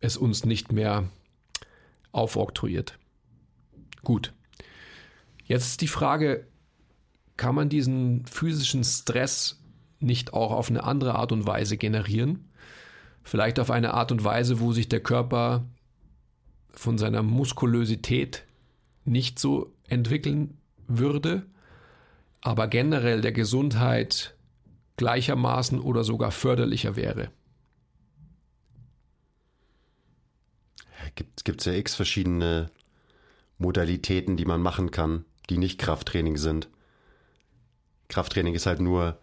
es 0.00 0.16
uns 0.16 0.44
nicht 0.44 0.72
mehr 0.72 1.08
aufoktroyiert. 2.12 2.98
Gut. 4.02 4.32
Jetzt 5.44 5.66
ist 5.66 5.80
die 5.80 5.88
Frage, 5.88 6.46
kann 7.36 7.54
man 7.54 7.68
diesen 7.68 8.24
physischen 8.26 8.84
Stress 8.84 9.60
nicht 10.00 10.32
auch 10.32 10.52
auf 10.52 10.70
eine 10.70 10.84
andere 10.84 11.14
Art 11.14 11.32
und 11.32 11.46
Weise 11.46 11.76
generieren? 11.76 12.50
Vielleicht 13.22 13.58
auf 13.58 13.70
eine 13.70 13.94
Art 13.94 14.12
und 14.12 14.24
Weise, 14.24 14.60
wo 14.60 14.72
sich 14.72 14.88
der 14.88 15.00
Körper 15.00 15.64
von 16.70 16.98
seiner 16.98 17.22
Muskulösität 17.22 18.44
nicht 19.04 19.38
so 19.38 19.72
entwickeln 19.88 20.58
würde, 20.86 21.46
aber 22.40 22.68
generell 22.68 23.20
der 23.20 23.32
Gesundheit 23.32 24.34
gleichermaßen 24.96 25.80
oder 25.80 26.04
sogar 26.04 26.30
förderlicher 26.30 26.96
wäre? 26.96 27.30
Gibt 31.14 31.60
es 31.60 31.66
ja 31.66 31.72
x 31.72 31.94
verschiedene 31.94 32.70
Modalitäten, 33.58 34.36
die 34.36 34.44
man 34.44 34.60
machen 34.60 34.90
kann, 34.90 35.24
die 35.50 35.58
nicht 35.58 35.78
Krafttraining 35.78 36.36
sind. 36.36 36.68
Krafttraining 38.08 38.54
ist 38.54 38.66
halt 38.66 38.80
nur 38.80 39.18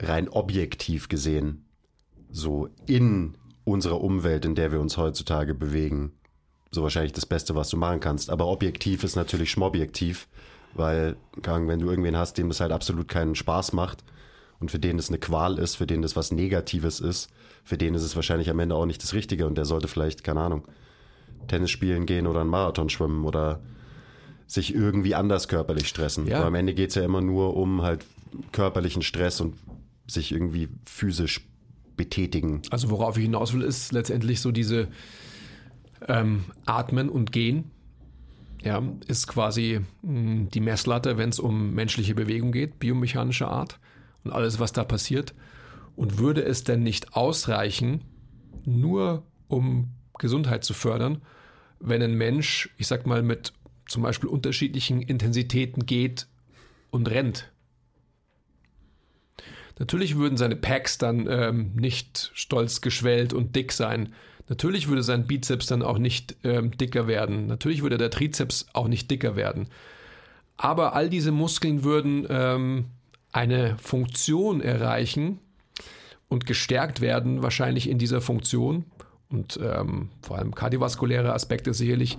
rein 0.00 0.28
objektiv 0.28 1.08
gesehen 1.08 1.64
so 2.30 2.68
in 2.86 3.34
unserer 3.64 4.00
Umwelt, 4.00 4.44
in 4.44 4.54
der 4.54 4.72
wir 4.72 4.80
uns 4.80 4.96
heutzutage 4.96 5.54
bewegen, 5.54 6.12
so 6.70 6.82
wahrscheinlich 6.82 7.12
das 7.12 7.26
Beste, 7.26 7.54
was 7.54 7.68
du 7.68 7.76
machen 7.76 8.00
kannst. 8.00 8.30
Aber 8.30 8.46
objektiv 8.46 9.04
ist 9.04 9.16
natürlich 9.16 9.50
schmobjektiv, 9.50 10.28
weil 10.74 11.16
wenn 11.44 11.80
du 11.80 11.90
irgendwen 11.90 12.16
hast, 12.16 12.38
dem 12.38 12.48
das 12.48 12.60
halt 12.60 12.72
absolut 12.72 13.08
keinen 13.08 13.34
Spaß 13.34 13.72
macht 13.72 14.04
und 14.60 14.70
für 14.70 14.78
den 14.78 14.98
es 14.98 15.08
eine 15.08 15.18
Qual 15.18 15.58
ist, 15.58 15.76
für 15.76 15.86
den 15.86 16.02
das 16.02 16.16
was 16.16 16.30
Negatives 16.30 17.00
ist, 17.00 17.28
für 17.64 17.76
den 17.76 17.94
ist 17.94 18.02
es 18.02 18.16
wahrscheinlich 18.16 18.50
am 18.50 18.60
Ende 18.60 18.76
auch 18.76 18.86
nicht 18.86 19.02
das 19.02 19.14
Richtige 19.14 19.46
und 19.46 19.56
der 19.56 19.64
sollte 19.64 19.88
vielleicht, 19.88 20.24
keine 20.24 20.40
Ahnung, 20.40 20.66
Tennis 21.48 21.70
spielen 21.70 22.06
gehen 22.06 22.26
oder 22.26 22.40
einen 22.40 22.50
Marathon 22.50 22.88
schwimmen 22.88 23.24
oder 23.24 23.60
sich 24.46 24.74
irgendwie 24.74 25.14
anders 25.14 25.48
körperlich 25.48 25.88
stressen. 25.88 26.26
Ja. 26.26 26.38
Aber 26.38 26.46
am 26.46 26.54
Ende 26.54 26.74
geht 26.74 26.90
es 26.90 26.96
ja 26.96 27.02
immer 27.02 27.20
nur 27.20 27.56
um 27.56 27.82
halt 27.82 28.04
körperlichen 28.52 29.02
Stress 29.02 29.40
und 29.40 29.54
sich 30.12 30.32
irgendwie 30.32 30.68
physisch 30.86 31.46
betätigen. 31.96 32.62
Also 32.70 32.90
worauf 32.90 33.16
ich 33.16 33.24
hinaus 33.24 33.52
will, 33.52 33.62
ist 33.62 33.92
letztendlich 33.92 34.40
so 34.40 34.52
diese 34.52 34.88
ähm, 36.08 36.44
Atmen 36.64 37.08
und 37.08 37.32
Gehen. 37.32 37.70
Ja, 38.62 38.82
ist 39.06 39.26
quasi 39.26 39.80
mh, 40.02 40.12
hm, 40.12 40.48
die 40.50 40.60
Messlatte, 40.60 41.16
wenn 41.18 41.30
es 41.30 41.38
um 41.38 41.74
menschliche 41.74 42.14
Bewegung 42.14 42.52
geht, 42.52 42.78
biomechanische 42.78 43.48
Art 43.48 43.78
und 44.24 44.32
alles, 44.32 44.58
was 44.58 44.72
da 44.72 44.84
passiert. 44.84 45.34
Und 45.96 46.18
würde 46.18 46.42
es 46.42 46.64
denn 46.64 46.82
nicht 46.82 47.14
ausreichen, 47.14 48.04
nur 48.64 49.24
um 49.48 49.90
Gesundheit 50.18 50.64
zu 50.64 50.74
fördern, 50.74 51.22
wenn 51.80 52.02
ein 52.02 52.14
Mensch, 52.14 52.70
ich 52.78 52.86
sag 52.86 53.06
mal, 53.06 53.22
mit 53.22 53.52
zum 53.86 54.02
Beispiel 54.02 54.28
unterschiedlichen 54.28 55.02
Intensitäten 55.02 55.84
geht 55.84 56.28
und 56.90 57.10
rennt? 57.10 57.49
Natürlich 59.80 60.18
würden 60.18 60.36
seine 60.36 60.56
Packs 60.56 60.98
dann 60.98 61.26
ähm, 61.26 61.72
nicht 61.74 62.30
stolz 62.34 62.82
geschwellt 62.82 63.32
und 63.32 63.56
dick 63.56 63.72
sein. 63.72 64.12
Natürlich 64.46 64.88
würde 64.88 65.02
sein 65.02 65.26
Bizeps 65.26 65.66
dann 65.66 65.82
auch 65.82 65.96
nicht 65.96 66.36
ähm, 66.44 66.76
dicker 66.76 67.06
werden. 67.06 67.46
Natürlich 67.46 67.82
würde 67.82 67.96
der 67.96 68.10
Trizeps 68.10 68.66
auch 68.74 68.88
nicht 68.88 69.10
dicker 69.10 69.36
werden. 69.36 69.68
Aber 70.58 70.94
all 70.94 71.08
diese 71.08 71.32
Muskeln 71.32 71.82
würden 71.82 72.26
ähm, 72.28 72.84
eine 73.32 73.78
Funktion 73.78 74.60
erreichen 74.60 75.38
und 76.28 76.44
gestärkt 76.44 77.00
werden, 77.00 77.42
wahrscheinlich 77.42 77.88
in 77.88 77.96
dieser 77.96 78.20
Funktion. 78.20 78.84
Und 79.30 79.58
ähm, 79.62 80.10
vor 80.20 80.36
allem 80.36 80.54
kardiovaskuläre 80.54 81.32
Aspekte 81.32 81.72
sicherlich, 81.72 82.18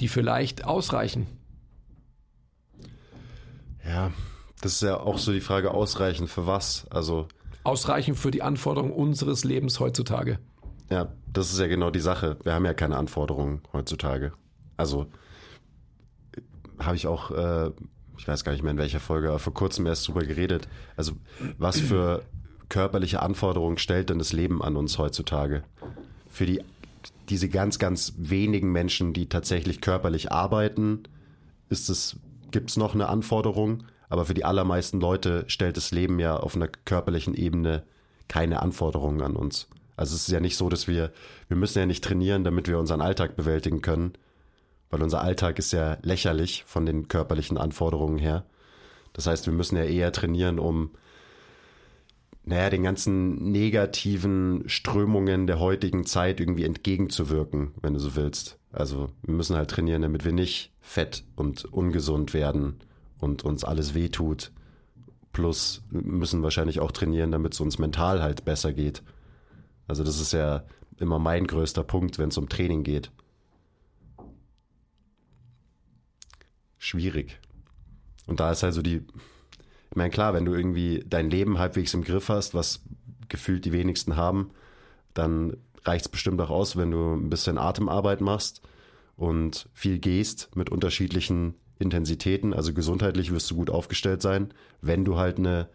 die 0.00 0.08
vielleicht 0.08 0.64
ausreichen. 0.64 1.26
Ja, 3.86 4.12
das 4.62 4.74
ist 4.74 4.82
ja 4.82 4.98
auch 4.98 5.18
so 5.18 5.32
die 5.32 5.40
Frage, 5.40 5.72
ausreichend 5.72 6.30
für 6.30 6.46
was? 6.46 6.86
Also. 6.88 7.26
Ausreichend 7.64 8.16
für 8.16 8.30
die 8.30 8.42
Anforderungen 8.42 8.92
unseres 8.92 9.44
Lebens 9.44 9.80
heutzutage. 9.80 10.38
Ja, 10.88 11.12
das 11.32 11.52
ist 11.52 11.58
ja 11.58 11.66
genau 11.66 11.90
die 11.90 12.00
Sache. 12.00 12.36
Wir 12.44 12.54
haben 12.54 12.64
ja 12.64 12.72
keine 12.72 12.96
Anforderungen 12.96 13.62
heutzutage. 13.72 14.32
Also 14.76 15.06
habe 16.78 16.96
ich 16.96 17.06
auch, 17.06 17.30
äh, 17.32 17.70
ich 18.18 18.28
weiß 18.28 18.44
gar 18.44 18.52
nicht 18.52 18.62
mehr 18.62 18.70
in 18.70 18.78
welcher 18.78 19.00
Folge, 19.00 19.28
aber 19.30 19.40
vor 19.40 19.52
kurzem 19.52 19.86
erst 19.86 20.06
drüber 20.06 20.22
geredet. 20.22 20.68
Also 20.96 21.12
was 21.58 21.80
für 21.80 22.22
körperliche 22.68 23.20
Anforderungen 23.20 23.78
stellt 23.78 24.10
denn 24.10 24.18
das 24.18 24.32
Leben 24.32 24.62
an 24.62 24.76
uns 24.76 24.96
heutzutage? 24.98 25.64
Für 26.30 26.46
die, 26.46 26.62
diese 27.28 27.48
ganz, 27.48 27.80
ganz 27.80 28.14
wenigen 28.16 28.70
Menschen, 28.70 29.12
die 29.12 29.28
tatsächlich 29.28 29.80
körperlich 29.80 30.30
arbeiten, 30.30 31.02
ist 31.68 31.88
es, 31.88 32.16
gibt 32.52 32.70
es 32.70 32.76
noch 32.76 32.94
eine 32.94 33.08
Anforderung? 33.08 33.84
Aber 34.12 34.26
für 34.26 34.34
die 34.34 34.44
allermeisten 34.44 35.00
Leute 35.00 35.44
stellt 35.46 35.78
das 35.78 35.90
Leben 35.90 36.18
ja 36.18 36.36
auf 36.36 36.54
einer 36.54 36.68
körperlichen 36.68 37.32
Ebene 37.32 37.82
keine 38.28 38.60
Anforderungen 38.60 39.22
an 39.22 39.36
uns. 39.36 39.68
Also 39.96 40.14
es 40.14 40.28
ist 40.28 40.34
ja 40.34 40.38
nicht 40.38 40.58
so, 40.58 40.68
dass 40.68 40.86
wir, 40.86 41.12
wir 41.48 41.56
müssen 41.56 41.78
ja 41.78 41.86
nicht 41.86 42.04
trainieren, 42.04 42.44
damit 42.44 42.68
wir 42.68 42.78
unseren 42.78 43.00
Alltag 43.00 43.36
bewältigen 43.36 43.80
können, 43.80 44.12
weil 44.90 45.02
unser 45.02 45.22
Alltag 45.22 45.58
ist 45.58 45.72
ja 45.72 45.96
lächerlich 46.02 46.62
von 46.66 46.84
den 46.84 47.08
körperlichen 47.08 47.56
Anforderungen 47.56 48.18
her. 48.18 48.44
Das 49.14 49.26
heißt, 49.26 49.46
wir 49.46 49.54
müssen 49.54 49.78
ja 49.78 49.84
eher 49.84 50.12
trainieren, 50.12 50.58
um 50.58 50.90
naja, 52.44 52.68
den 52.68 52.82
ganzen 52.82 53.50
negativen 53.50 54.64
Strömungen 54.66 55.46
der 55.46 55.58
heutigen 55.58 56.04
Zeit 56.04 56.38
irgendwie 56.38 56.64
entgegenzuwirken, 56.64 57.72
wenn 57.80 57.94
du 57.94 57.98
so 57.98 58.14
willst. 58.14 58.58
Also 58.72 59.08
wir 59.22 59.32
müssen 59.32 59.56
halt 59.56 59.70
trainieren, 59.70 60.02
damit 60.02 60.26
wir 60.26 60.32
nicht 60.32 60.70
fett 60.82 61.24
und 61.34 61.64
ungesund 61.64 62.34
werden 62.34 62.76
und 63.22 63.44
uns 63.44 63.62
alles 63.64 63.94
wehtut. 63.94 64.50
Plus 65.32 65.82
müssen 65.90 66.42
wahrscheinlich 66.42 66.80
auch 66.80 66.90
trainieren, 66.90 67.30
damit 67.30 67.54
es 67.54 67.60
uns 67.60 67.78
mental 67.78 68.20
halt 68.20 68.44
besser 68.44 68.72
geht. 68.72 69.02
Also 69.86 70.02
das 70.02 70.20
ist 70.20 70.32
ja 70.32 70.64
immer 70.98 71.18
mein 71.18 71.46
größter 71.46 71.84
Punkt, 71.84 72.18
wenn 72.18 72.30
es 72.30 72.36
um 72.36 72.48
Training 72.48 72.82
geht. 72.82 73.12
Schwierig. 76.78 77.40
Und 78.26 78.40
da 78.40 78.50
ist 78.50 78.64
also 78.64 78.82
die, 78.82 78.96
ich 79.90 79.96
meine, 79.96 80.10
klar, 80.10 80.34
wenn 80.34 80.44
du 80.44 80.52
irgendwie 80.52 81.04
dein 81.06 81.30
Leben 81.30 81.58
halbwegs 81.58 81.94
im 81.94 82.02
Griff 82.02 82.28
hast, 82.28 82.54
was 82.54 82.82
gefühlt 83.28 83.64
die 83.64 83.72
wenigsten 83.72 84.16
haben, 84.16 84.50
dann 85.14 85.56
reicht 85.84 86.06
es 86.06 86.10
bestimmt 86.10 86.40
auch 86.40 86.50
aus, 86.50 86.76
wenn 86.76 86.90
du 86.90 87.14
ein 87.14 87.30
bisschen 87.30 87.56
Atemarbeit 87.56 88.20
machst 88.20 88.62
und 89.16 89.68
viel 89.74 90.00
gehst 90.00 90.54
mit 90.56 90.70
unterschiedlichen 90.70 91.54
Intensitäten, 91.82 92.54
also 92.54 92.72
gesundheitlich 92.72 93.32
wirst 93.32 93.50
du 93.50 93.56
gut 93.56 93.70
aufgestellt 93.70 94.22
sein, 94.22 94.52
wenn 94.80 95.04
du 95.04 95.16
halt 95.16 95.38
eine 95.38 95.68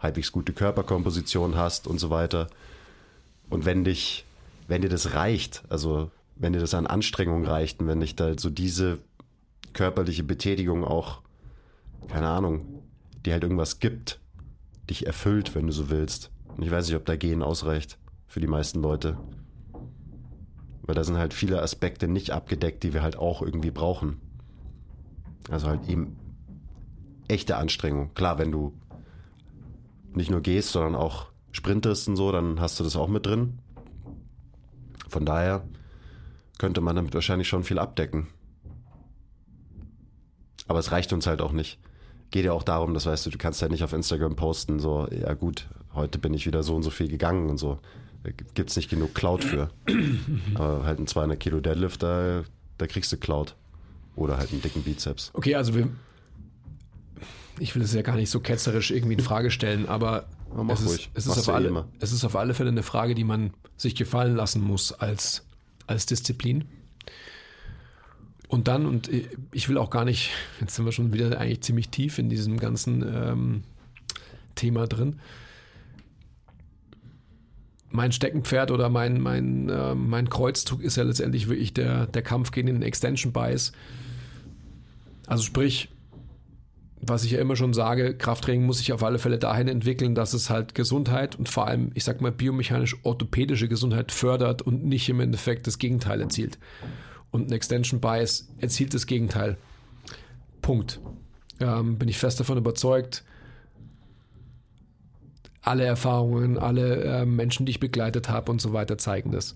halbwegs 0.00 0.32
gute 0.32 0.52
Körperkomposition 0.52 1.56
hast 1.56 1.86
und 1.86 1.98
so 1.98 2.10
weiter. 2.10 2.48
Und 3.48 3.64
wenn 3.64 3.84
dich, 3.84 4.24
wenn 4.66 4.82
dir 4.82 4.88
das 4.88 5.14
reicht, 5.14 5.62
also 5.68 6.10
wenn 6.36 6.52
dir 6.52 6.58
das 6.58 6.74
an 6.74 6.86
Anstrengung 6.86 7.44
reicht 7.44 7.80
und 7.80 7.86
wenn 7.86 8.00
dich 8.00 8.16
da 8.16 8.36
so 8.36 8.50
diese 8.50 8.98
körperliche 9.72 10.24
Betätigung 10.24 10.84
auch, 10.84 11.20
keine 12.08 12.28
Ahnung, 12.28 12.82
die 13.24 13.32
halt 13.32 13.42
irgendwas 13.42 13.78
gibt, 13.78 14.18
dich 14.90 15.06
erfüllt, 15.06 15.54
wenn 15.54 15.66
du 15.66 15.72
so 15.72 15.90
willst. 15.90 16.30
Und 16.56 16.64
ich 16.64 16.70
weiß 16.70 16.86
nicht, 16.86 16.96
ob 16.96 17.06
da 17.06 17.16
Gehen 17.16 17.42
ausreicht 17.42 17.98
für 18.26 18.40
die 18.40 18.46
meisten 18.46 18.82
Leute. 18.82 19.16
Weil 20.82 20.94
da 20.94 21.04
sind 21.04 21.16
halt 21.16 21.32
viele 21.32 21.62
Aspekte 21.62 22.08
nicht 22.08 22.32
abgedeckt, 22.32 22.82
die 22.82 22.92
wir 22.92 23.02
halt 23.02 23.16
auch 23.16 23.40
irgendwie 23.40 23.70
brauchen. 23.70 24.20
Also 25.50 25.68
halt 25.68 25.88
eben 25.88 26.16
echte 27.28 27.56
Anstrengung. 27.56 28.14
Klar, 28.14 28.38
wenn 28.38 28.52
du 28.52 28.72
nicht 30.14 30.30
nur 30.30 30.40
gehst, 30.40 30.70
sondern 30.70 30.94
auch 30.94 31.26
sprintest 31.52 32.08
und 32.08 32.16
so, 32.16 32.32
dann 32.32 32.60
hast 32.60 32.78
du 32.80 32.84
das 32.84 32.96
auch 32.96 33.08
mit 33.08 33.26
drin. 33.26 33.58
Von 35.08 35.26
daher 35.26 35.62
könnte 36.58 36.80
man 36.80 36.96
damit 36.96 37.14
wahrscheinlich 37.14 37.48
schon 37.48 37.64
viel 37.64 37.78
abdecken. 37.78 38.28
Aber 40.68 40.78
es 40.78 40.92
reicht 40.92 41.12
uns 41.12 41.26
halt 41.26 41.42
auch 41.42 41.52
nicht. 41.52 41.78
Geht 42.30 42.44
ja 42.44 42.52
auch 42.52 42.62
darum, 42.62 42.94
das 42.94 43.04
weißt 43.04 43.26
du, 43.26 43.30
du 43.30 43.38
kannst 43.38 43.60
ja 43.60 43.68
nicht 43.68 43.84
auf 43.84 43.92
Instagram 43.92 44.36
posten, 44.36 44.78
so, 44.78 45.06
ja 45.10 45.34
gut, 45.34 45.68
heute 45.92 46.18
bin 46.18 46.32
ich 46.32 46.46
wieder 46.46 46.62
so 46.62 46.74
und 46.74 46.82
so 46.82 46.90
viel 46.90 47.08
gegangen 47.08 47.50
und 47.50 47.58
so. 47.58 47.78
Da 48.22 48.30
gibt 48.30 48.70
es 48.70 48.76
nicht 48.76 48.88
genug 48.88 49.14
Cloud 49.14 49.44
für. 49.44 49.70
Aber 50.54 50.84
halt 50.84 51.00
ein 51.00 51.06
200 51.06 51.38
Kilo 51.38 51.60
Deadlift, 51.60 52.02
da, 52.02 52.44
da 52.78 52.86
kriegst 52.86 53.12
du 53.12 53.16
Cloud. 53.16 53.56
Oder 54.14 54.38
halt 54.38 54.52
einen 54.52 54.62
dicken 54.62 54.82
Bizeps. 54.82 55.30
Okay, 55.34 55.54
also 55.54 55.74
wir, 55.74 55.88
ich 57.58 57.74
will 57.74 57.82
es 57.82 57.94
ja 57.94 58.02
gar 58.02 58.16
nicht 58.16 58.30
so 58.30 58.40
ketzerisch 58.40 58.90
irgendwie 58.90 59.14
in 59.14 59.20
Frage 59.20 59.50
stellen, 59.50 59.88
aber 59.88 60.26
ja, 60.54 60.72
es, 60.72 60.80
ist, 60.82 61.10
es, 61.14 61.26
ist 61.26 61.38
auf 61.38 61.48
alle, 61.48 61.86
es 61.98 62.12
ist 62.12 62.24
auf 62.24 62.36
alle 62.36 62.54
Fälle 62.54 62.70
eine 62.70 62.82
Frage, 62.82 63.14
die 63.14 63.24
man 63.24 63.52
sich 63.76 63.94
gefallen 63.94 64.36
lassen 64.36 64.62
muss 64.62 64.92
als, 64.92 65.44
als 65.86 66.06
Disziplin. 66.06 66.64
Und 68.48 68.68
dann, 68.68 68.84
und 68.84 69.10
ich 69.52 69.68
will 69.70 69.78
auch 69.78 69.88
gar 69.88 70.04
nicht, 70.04 70.30
jetzt 70.60 70.74
sind 70.74 70.84
wir 70.84 70.92
schon 70.92 71.14
wieder 71.14 71.38
eigentlich 71.38 71.62
ziemlich 71.62 71.88
tief 71.88 72.18
in 72.18 72.28
diesem 72.28 72.58
ganzen 72.58 73.02
ähm, 73.02 73.62
Thema 74.54 74.86
drin 74.86 75.20
mein 77.92 78.12
Steckenpferd 78.12 78.70
oder 78.70 78.88
mein, 78.88 79.20
mein, 79.20 79.68
äh, 79.68 79.94
mein 79.94 80.28
Kreuzzug 80.28 80.82
ist 80.82 80.96
ja 80.96 81.02
letztendlich 81.02 81.48
wirklich 81.48 81.74
der, 81.74 82.06
der 82.06 82.22
Kampf 82.22 82.50
gegen 82.50 82.68
den 82.68 82.82
Extension 82.82 83.32
Bias. 83.32 83.72
Also 85.26 85.44
sprich, 85.44 85.88
was 87.00 87.24
ich 87.24 87.32
ja 87.32 87.40
immer 87.40 87.56
schon 87.56 87.74
sage, 87.74 88.16
Krafttraining 88.16 88.64
muss 88.64 88.78
sich 88.78 88.92
auf 88.92 89.02
alle 89.02 89.18
Fälle 89.18 89.38
dahin 89.38 89.68
entwickeln, 89.68 90.14
dass 90.14 90.34
es 90.34 90.50
halt 90.50 90.74
Gesundheit 90.74 91.36
und 91.36 91.48
vor 91.48 91.66
allem, 91.66 91.90
ich 91.94 92.04
sag 92.04 92.20
mal, 92.20 92.32
biomechanisch-orthopädische 92.32 93.68
Gesundheit 93.68 94.12
fördert 94.12 94.62
und 94.62 94.84
nicht 94.84 95.08
im 95.08 95.20
Endeffekt 95.20 95.66
das 95.66 95.78
Gegenteil 95.78 96.20
erzielt. 96.20 96.58
Und 97.30 97.48
ein 97.48 97.52
Extension 97.52 98.00
Bias 98.00 98.48
erzielt 98.58 98.94
das 98.94 99.06
Gegenteil. 99.06 99.56
Punkt. 100.60 101.00
ähm, 101.60 101.98
bin 101.98 102.08
ich 102.08 102.18
fest 102.18 102.38
davon 102.38 102.58
überzeugt, 102.58 103.24
alle 105.62 105.84
Erfahrungen, 105.84 106.58
alle 106.58 107.02
äh, 107.04 107.24
Menschen, 107.24 107.66
die 107.66 107.70
ich 107.70 107.80
begleitet 107.80 108.28
habe 108.28 108.50
und 108.50 108.60
so 108.60 108.72
weiter, 108.72 108.98
zeigen 108.98 109.30
das. 109.30 109.54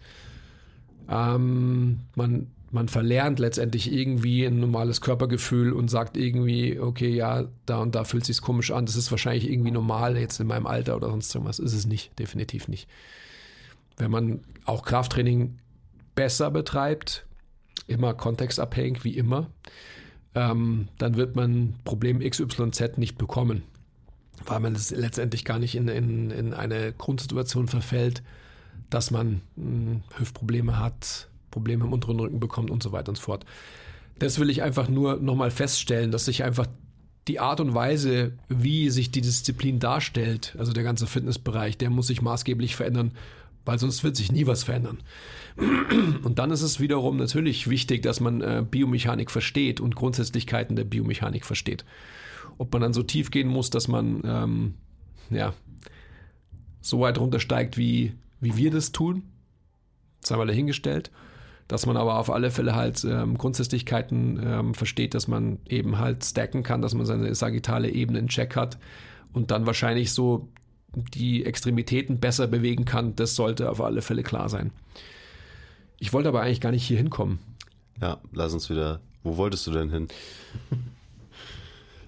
Ähm, 1.08 2.00
man, 2.14 2.46
man 2.70 2.88
verlernt 2.88 3.38
letztendlich 3.40 3.92
irgendwie 3.92 4.44
ein 4.44 4.60
normales 4.60 5.00
Körpergefühl 5.00 5.72
und 5.72 5.88
sagt 5.88 6.16
irgendwie, 6.16 6.78
okay, 6.78 7.10
ja, 7.10 7.46
da 7.66 7.78
und 7.78 7.94
da 7.94 8.04
fühlt 8.04 8.24
sich 8.24 8.40
komisch 8.40 8.70
an. 8.70 8.86
Das 8.86 8.96
ist 8.96 9.10
wahrscheinlich 9.10 9.50
irgendwie 9.50 9.72
normal 9.72 10.16
jetzt 10.16 10.40
in 10.40 10.46
meinem 10.46 10.66
Alter 10.66 10.96
oder 10.96 11.08
sonst 11.10 11.34
irgendwas. 11.34 11.58
Ist 11.58 11.74
es 11.74 11.86
nicht, 11.86 12.16
definitiv 12.18 12.68
nicht. 12.68 12.88
Wenn 13.96 14.10
man 14.10 14.40
auch 14.64 14.84
Krafttraining 14.84 15.58
besser 16.14 16.50
betreibt, 16.50 17.26
immer 17.88 18.14
kontextabhängig 18.14 19.04
wie 19.04 19.16
immer, 19.16 19.50
ähm, 20.34 20.88
dann 20.98 21.16
wird 21.16 21.34
man 21.34 21.74
Problem 21.84 22.20
XYZ 22.20 22.98
nicht 22.98 23.18
bekommen 23.18 23.62
weil 24.44 24.60
man 24.60 24.74
es 24.74 24.90
letztendlich 24.90 25.44
gar 25.44 25.58
nicht 25.58 25.74
in, 25.74 25.88
in, 25.88 26.30
in 26.30 26.54
eine 26.54 26.92
Grundsituation 26.92 27.68
verfällt, 27.68 28.22
dass 28.90 29.10
man 29.10 29.40
mh, 29.56 29.64
hm, 29.64 30.02
Hüftprobleme 30.18 30.78
hat, 30.78 31.28
Probleme 31.50 31.84
im 31.84 31.92
unteren 31.92 32.20
Rücken 32.20 32.40
bekommt 32.40 32.70
und 32.70 32.82
so 32.82 32.92
weiter 32.92 33.08
und 33.08 33.16
so 33.16 33.22
fort. 33.22 33.46
Das 34.18 34.38
will 34.38 34.50
ich 34.50 34.62
einfach 34.62 34.88
nur 34.88 35.16
nochmal 35.16 35.50
feststellen, 35.50 36.10
dass 36.10 36.26
sich 36.26 36.44
einfach 36.44 36.66
die 37.28 37.40
Art 37.40 37.60
und 37.60 37.74
Weise, 37.74 38.32
wie 38.48 38.90
sich 38.90 39.10
die 39.10 39.20
Disziplin 39.20 39.78
darstellt, 39.78 40.54
also 40.58 40.72
der 40.72 40.84
ganze 40.84 41.06
Fitnessbereich, 41.06 41.76
der 41.76 41.90
muss 41.90 42.06
sich 42.06 42.22
maßgeblich 42.22 42.76
verändern, 42.76 43.12
weil 43.64 43.78
sonst 43.78 44.04
wird 44.04 44.16
sich 44.16 44.30
nie 44.30 44.46
was 44.46 44.62
verändern. 44.62 44.98
Und 46.22 46.38
dann 46.38 46.50
ist 46.50 46.62
es 46.62 46.78
wiederum 46.78 47.16
natürlich 47.16 47.68
wichtig, 47.68 48.02
dass 48.02 48.20
man 48.20 48.42
äh, 48.42 48.64
Biomechanik 48.68 49.30
versteht 49.30 49.80
und 49.80 49.96
Grundsätzlichkeiten 49.96 50.76
der 50.76 50.84
Biomechanik 50.84 51.44
versteht. 51.44 51.84
Ob 52.58 52.72
man 52.72 52.82
dann 52.82 52.92
so 52.92 53.02
tief 53.02 53.30
gehen 53.30 53.48
muss, 53.48 53.70
dass 53.70 53.88
man 53.88 54.22
ähm, 54.24 54.74
ja, 55.30 55.52
so 56.80 57.00
weit 57.00 57.18
runtersteigt, 57.18 57.76
wie, 57.76 58.14
wie 58.40 58.56
wir 58.56 58.70
das 58.70 58.92
tun, 58.92 59.24
sei 60.20 60.36
mal 60.36 60.46
dahingestellt. 60.46 61.10
Dass 61.68 61.84
man 61.84 61.96
aber 61.96 62.18
auf 62.18 62.30
alle 62.30 62.52
Fälle 62.52 62.76
halt 62.76 63.04
ähm, 63.04 63.36
Grundsätzlichkeiten 63.36 64.40
ähm, 64.40 64.74
versteht, 64.74 65.14
dass 65.14 65.26
man 65.26 65.58
eben 65.68 65.98
halt 65.98 66.24
stacken 66.24 66.62
kann, 66.62 66.80
dass 66.80 66.94
man 66.94 67.06
seine 67.06 67.34
sagittale 67.34 67.90
Ebene 67.90 68.20
in 68.20 68.28
Check 68.28 68.54
hat 68.54 68.78
und 69.32 69.50
dann 69.50 69.66
wahrscheinlich 69.66 70.12
so 70.12 70.48
die 70.94 71.44
Extremitäten 71.44 72.20
besser 72.20 72.46
bewegen 72.46 72.84
kann, 72.84 73.16
das 73.16 73.34
sollte 73.34 73.68
auf 73.68 73.80
alle 73.80 74.00
Fälle 74.00 74.22
klar 74.22 74.48
sein. 74.48 74.70
Ich 75.98 76.12
wollte 76.12 76.28
aber 76.28 76.42
eigentlich 76.42 76.60
gar 76.60 76.70
nicht 76.70 76.86
hier 76.86 76.98
hinkommen. 76.98 77.40
Ja, 78.00 78.18
lass 78.32 78.52
uns 78.52 78.70
wieder. 78.70 79.00
Wo 79.22 79.36
wolltest 79.36 79.66
du 79.66 79.72
denn 79.72 79.90
hin? 79.90 80.08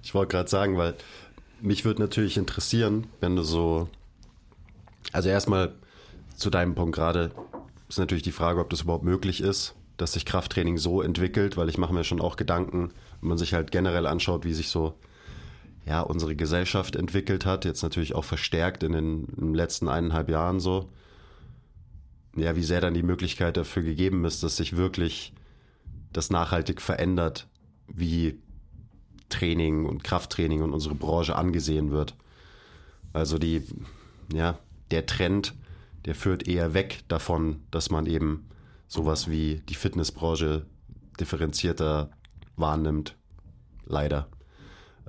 Ich 0.03 0.15
wollte 0.15 0.33
gerade 0.33 0.49
sagen, 0.49 0.77
weil 0.77 0.95
mich 1.61 1.85
würde 1.85 2.01
natürlich 2.01 2.37
interessieren, 2.37 3.07
wenn 3.21 3.37
du 3.37 3.43
so. 3.43 3.89
Also 5.13 5.29
erstmal 5.29 5.75
zu 6.37 6.51
deinem 6.51 6.75
Punkt 6.75 6.95
gerade 6.95 7.31
ist 7.89 7.99
natürlich 7.99 8.23
die 8.23 8.33
Frage, 8.33 8.61
ob 8.61 8.71
das 8.71 8.83
überhaupt 8.83 9.05
möglich 9.05 9.41
ist, 9.41 9.75
dass 9.97 10.13
sich 10.13 10.27
Krafttraining 10.27 10.77
so 10.77 11.03
entwickelt, 11.03 11.57
weil 11.57 11.69
ich 11.69 11.79
mache 11.79 11.95
mir 11.95 12.05
schon 12.05 12.21
auch 12.21 12.37
Gedanken, 12.37 12.91
wenn 13.21 13.31
man 13.31 13.39
sich 13.39 13.55
halt 13.55 13.71
generell 13.71 14.07
anschaut, 14.07 14.45
wie 14.45 14.53
sich 14.53 14.69
so 14.69 14.95
ja, 15.87 16.03
unsere 16.03 16.37
Gesellschaft 16.37 16.97
entwickelt 16.97 17.47
hat, 17.47 17.65
jetzt 17.65 17.83
natürlich 17.83 18.15
auch 18.15 18.25
verstärkt 18.25 18.83
in 18.83 18.93
den, 18.93 19.25
in 19.25 19.47
den 19.47 19.55
letzten 19.55 19.89
eineinhalb 19.89 20.29
Jahren 20.29 20.61
so. 20.61 20.91
Ja, 22.37 22.55
wie 22.57 22.63
sehr 22.63 22.83
dann 22.83 22.95
die 22.95 23.03
Möglichkeit 23.03 23.57
dafür 23.57 23.83
gegeben 23.83 24.25
ist, 24.27 24.43
dass 24.43 24.59
sich 24.59 24.77
wirklich 24.77 25.33
das 26.13 26.31
nachhaltig 26.31 26.83
verändert, 26.83 27.49
wie 27.89 28.39
Training 29.29 29.85
und 29.85 30.05
Krafttraining 30.05 30.63
und 30.63 30.73
unsere 30.73 30.95
Branche 30.95 31.37
angesehen 31.37 31.91
wird. 31.91 32.15
Also 33.13 33.39
die, 33.39 33.63
ja, 34.33 34.59
der 34.91 35.07
Trend, 35.07 35.55
der 36.05 36.15
führt 36.15 36.47
eher 36.47 36.75
weg 36.75 37.05
davon, 37.09 37.61
dass 37.71 37.91
man 37.91 38.07
eben 38.07 38.49
sowas 38.87 39.29
wie 39.29 39.63
die 39.69 39.75
Fitnessbranche 39.75 40.65
differenzierter 41.21 42.11
wahrnimmt. 42.57 43.17
Leider. 43.87 44.29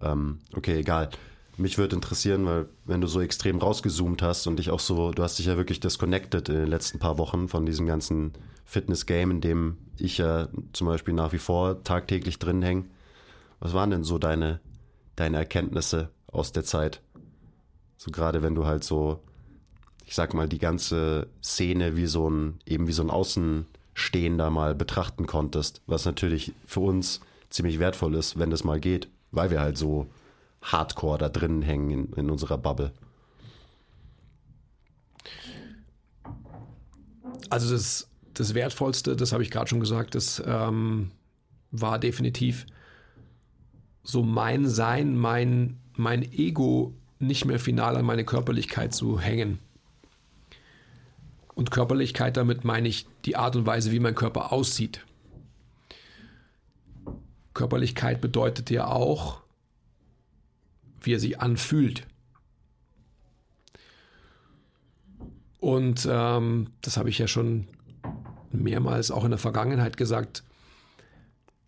Ähm, 0.02 0.40
okay, 0.56 0.80
egal. 0.80 1.10
Mich 1.58 1.78
würde 1.78 1.96
interessieren, 1.96 2.46
weil 2.46 2.70
wenn 2.86 3.02
du 3.02 3.08
so 3.08 3.20
extrem 3.20 3.58
rausgezoomt 3.58 4.22
hast 4.22 4.48
und 4.48 4.60
dich 4.60 4.70
auch 4.70 4.80
so, 4.80 5.12
du 5.12 5.24
hast 5.24 5.40
dich 5.40 5.48
ja 5.48 5.58
wirklich 5.58 5.82
disconnected 5.82 6.48
in 6.48 6.56
den 6.56 6.68
letzten 6.68 7.00
paar 7.00 7.18
Wochen 7.18 7.50
von 7.50 7.66
diesem 7.66 7.86
ganzen 7.86 8.32
Fitness-Game, 8.64 9.32
in 9.32 9.42
dem 9.42 9.78
ich 9.98 10.18
ja 10.20 10.48
zum 10.72 10.88
Beispiel 10.88 11.14
nach 11.14 11.34
wie 11.34 11.38
vor 11.38 11.84
tagtäglich 11.84 12.40
drin 12.40 12.62
hänge. 12.62 12.86
Was 13.60 13.74
waren 13.74 13.92
denn 13.92 14.04
so 14.04 14.18
deine, 14.18 14.60
deine 15.16 15.38
Erkenntnisse 15.38 16.10
aus 16.28 16.52
der 16.52 16.64
Zeit? 16.64 17.02
So 17.98 18.12
gerade 18.12 18.42
wenn 18.42 18.56
du 18.56 18.66
halt 18.66 18.84
so, 18.84 19.22
ich 20.06 20.16
sag 20.16 20.34
mal, 20.34 20.48
die 20.48 20.60
ganze 20.60 21.28
Szene 21.44 21.98
wie 21.98 22.08
so 22.08 22.30
ein, 22.30 22.60
eben 22.66 22.88
wie 22.88 22.94
so 22.94 23.04
ein 23.04 23.10
Außenstehender 23.10 24.50
mal 24.50 24.76
betrachten 24.76 25.28
konntest, 25.28 25.82
was 25.86 26.06
natürlich 26.06 26.54
für 26.66 26.80
uns 26.80 27.20
ziemlich 27.50 27.80
wertvoll 27.80 28.16
ist, 28.16 28.40
wenn 28.40 28.50
das 28.50 28.64
mal 28.64 28.80
geht, 28.80 29.10
weil 29.32 29.52
wir 29.52 29.60
halt 29.60 29.78
so 29.78 30.08
hardcore 30.62 31.18
da 31.18 31.30
drinnen 31.30 31.62
hängen 31.62 31.90
in, 31.90 32.14
in 32.14 32.30
unserer 32.30 32.58
Bubble. 32.58 32.94
Also 37.50 37.72
das, 37.72 38.08
das 38.34 38.54
Wertvollste, 38.54 39.16
das 39.16 39.32
habe 39.32 39.44
ich 39.44 39.52
gerade 39.52 39.68
schon 39.68 39.80
gesagt, 39.80 40.16
das 40.16 40.42
ähm, 40.46 41.12
war 41.72 42.00
definitiv 42.00 42.66
so 44.12 44.24
mein 44.24 44.68
Sein, 44.68 45.16
mein, 45.16 45.78
mein 45.96 46.24
Ego 46.24 46.94
nicht 47.20 47.46
mehr 47.46 47.60
final 47.60 47.96
an 47.96 48.06
meine 48.06 48.26
Körperlichkeit 48.26 48.94
zu 48.94 49.20
hängen. 49.20 49.60
Und 51.54 51.70
Körperlichkeit, 51.70 52.38
damit 52.38 52.64
meine 52.64 52.88
ich 52.88 53.06
die 53.26 53.36
Art 53.36 53.56
und 53.56 53.66
Weise, 53.66 53.92
wie 53.92 54.00
mein 54.00 54.16
Körper 54.16 54.52
aussieht. 54.52 55.06
Körperlichkeit 57.54 58.22
bedeutet 58.22 58.70
ja 58.70 58.88
auch, 58.88 59.42
wie 61.02 61.14
er 61.14 61.20
sich 61.20 61.40
anfühlt. 61.40 62.08
Und 65.60 66.08
ähm, 66.10 66.68
das 66.82 66.98
habe 66.98 67.10
ich 67.10 67.20
ja 67.20 67.28
schon 67.28 67.68
mehrmals 68.52 69.12
auch 69.12 69.26
in 69.26 69.32
der 69.32 69.38
Vergangenheit 69.38 69.98
gesagt, 69.98 70.44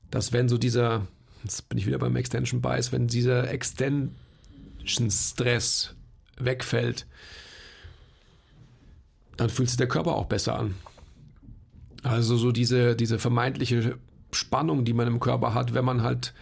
dass 0.10 0.34
wenn 0.34 0.50
so 0.50 0.58
dieser 0.58 1.06
jetzt 1.44 1.70
bin 1.70 1.78
ich 1.78 1.88
wieder 1.88 2.00
beim 2.00 2.16
Extension 2.16 2.62
Bias, 2.62 2.92
wenn 2.92 3.08
dieser 3.08 3.50
Extension 3.50 4.12
Stress 5.10 5.96
wegfällt, 6.38 7.08
dann 9.38 9.50
fühlt 9.50 9.70
sich 9.70 9.78
der 9.78 9.88
Körper 9.88 10.16
auch 10.16 10.26
besser 10.26 10.58
an. 10.58 10.76
Also 12.04 12.38
so 12.38 12.52
diese, 12.52 12.96
diese 12.96 13.20
vermeintliche 13.20 13.98
Spannung, 14.32 14.86
die 14.86 14.94
man 14.94 15.08
im 15.08 15.20
Körper 15.20 15.54
hat, 15.54 15.74
wenn 15.74 15.86
man 15.86 16.04
halt 16.04 16.34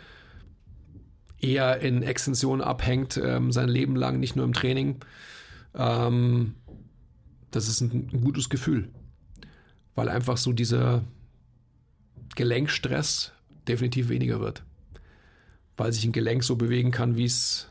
eher 1.39 1.79
in 1.81 2.03
Extension 2.03 2.61
abhängt, 2.61 3.17
ähm, 3.17 3.51
sein 3.51 3.69
Leben 3.69 3.95
lang, 3.95 4.19
nicht 4.19 4.35
nur 4.35 4.45
im 4.45 4.53
Training, 4.53 4.99
ähm, 5.75 6.55
das 7.51 7.67
ist 7.67 7.81
ein, 7.81 8.09
ein 8.13 8.21
gutes 8.21 8.49
Gefühl. 8.49 8.89
Weil 9.95 10.09
einfach 10.09 10.37
so 10.37 10.53
dieser 10.53 11.03
Gelenkstress 12.35 13.33
definitiv 13.67 14.09
weniger 14.09 14.39
wird 14.39 14.63
weil 15.79 15.93
sich 15.93 16.05
ein 16.05 16.11
Gelenk 16.11 16.43
so 16.43 16.57
bewegen 16.57 16.91
kann, 16.91 17.15
wie 17.15 17.25
es 17.25 17.67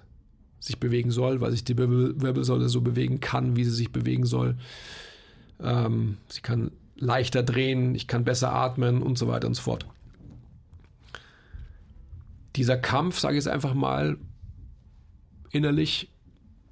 sich 0.61 0.81
bewegen 0.81 1.11
soll, 1.11 1.41
weil 1.41 1.53
sich 1.53 1.63
die 1.63 1.77
Wirbelsäule 1.77 2.69
so 2.69 2.81
bewegen 2.81 3.21
kann, 3.21 3.55
wie 3.55 3.65
sie 3.65 3.71
sich 3.71 3.93
bewegen 3.93 4.25
soll. 4.25 4.57
Ähm, 5.61 6.17
sie 6.29 6.41
kann 6.41 6.73
leichter 6.97 7.43
drehen, 7.43 7.95
ich 7.95 8.09
kann 8.09 8.25
besser 8.25 8.53
atmen 8.53 9.03
und 9.03 9.19
so 9.19 9.29
weiter 9.29 9.47
und 9.47 9.55
so 9.55 9.63
fort. 9.63 9.87
Dieser 12.57 12.77
Kampf, 12.77 13.19
sage 13.19 13.35
ich 13.35 13.45
jetzt 13.45 13.53
einfach 13.53 13.75
mal, 13.75 14.17
innerlich 15.51 16.11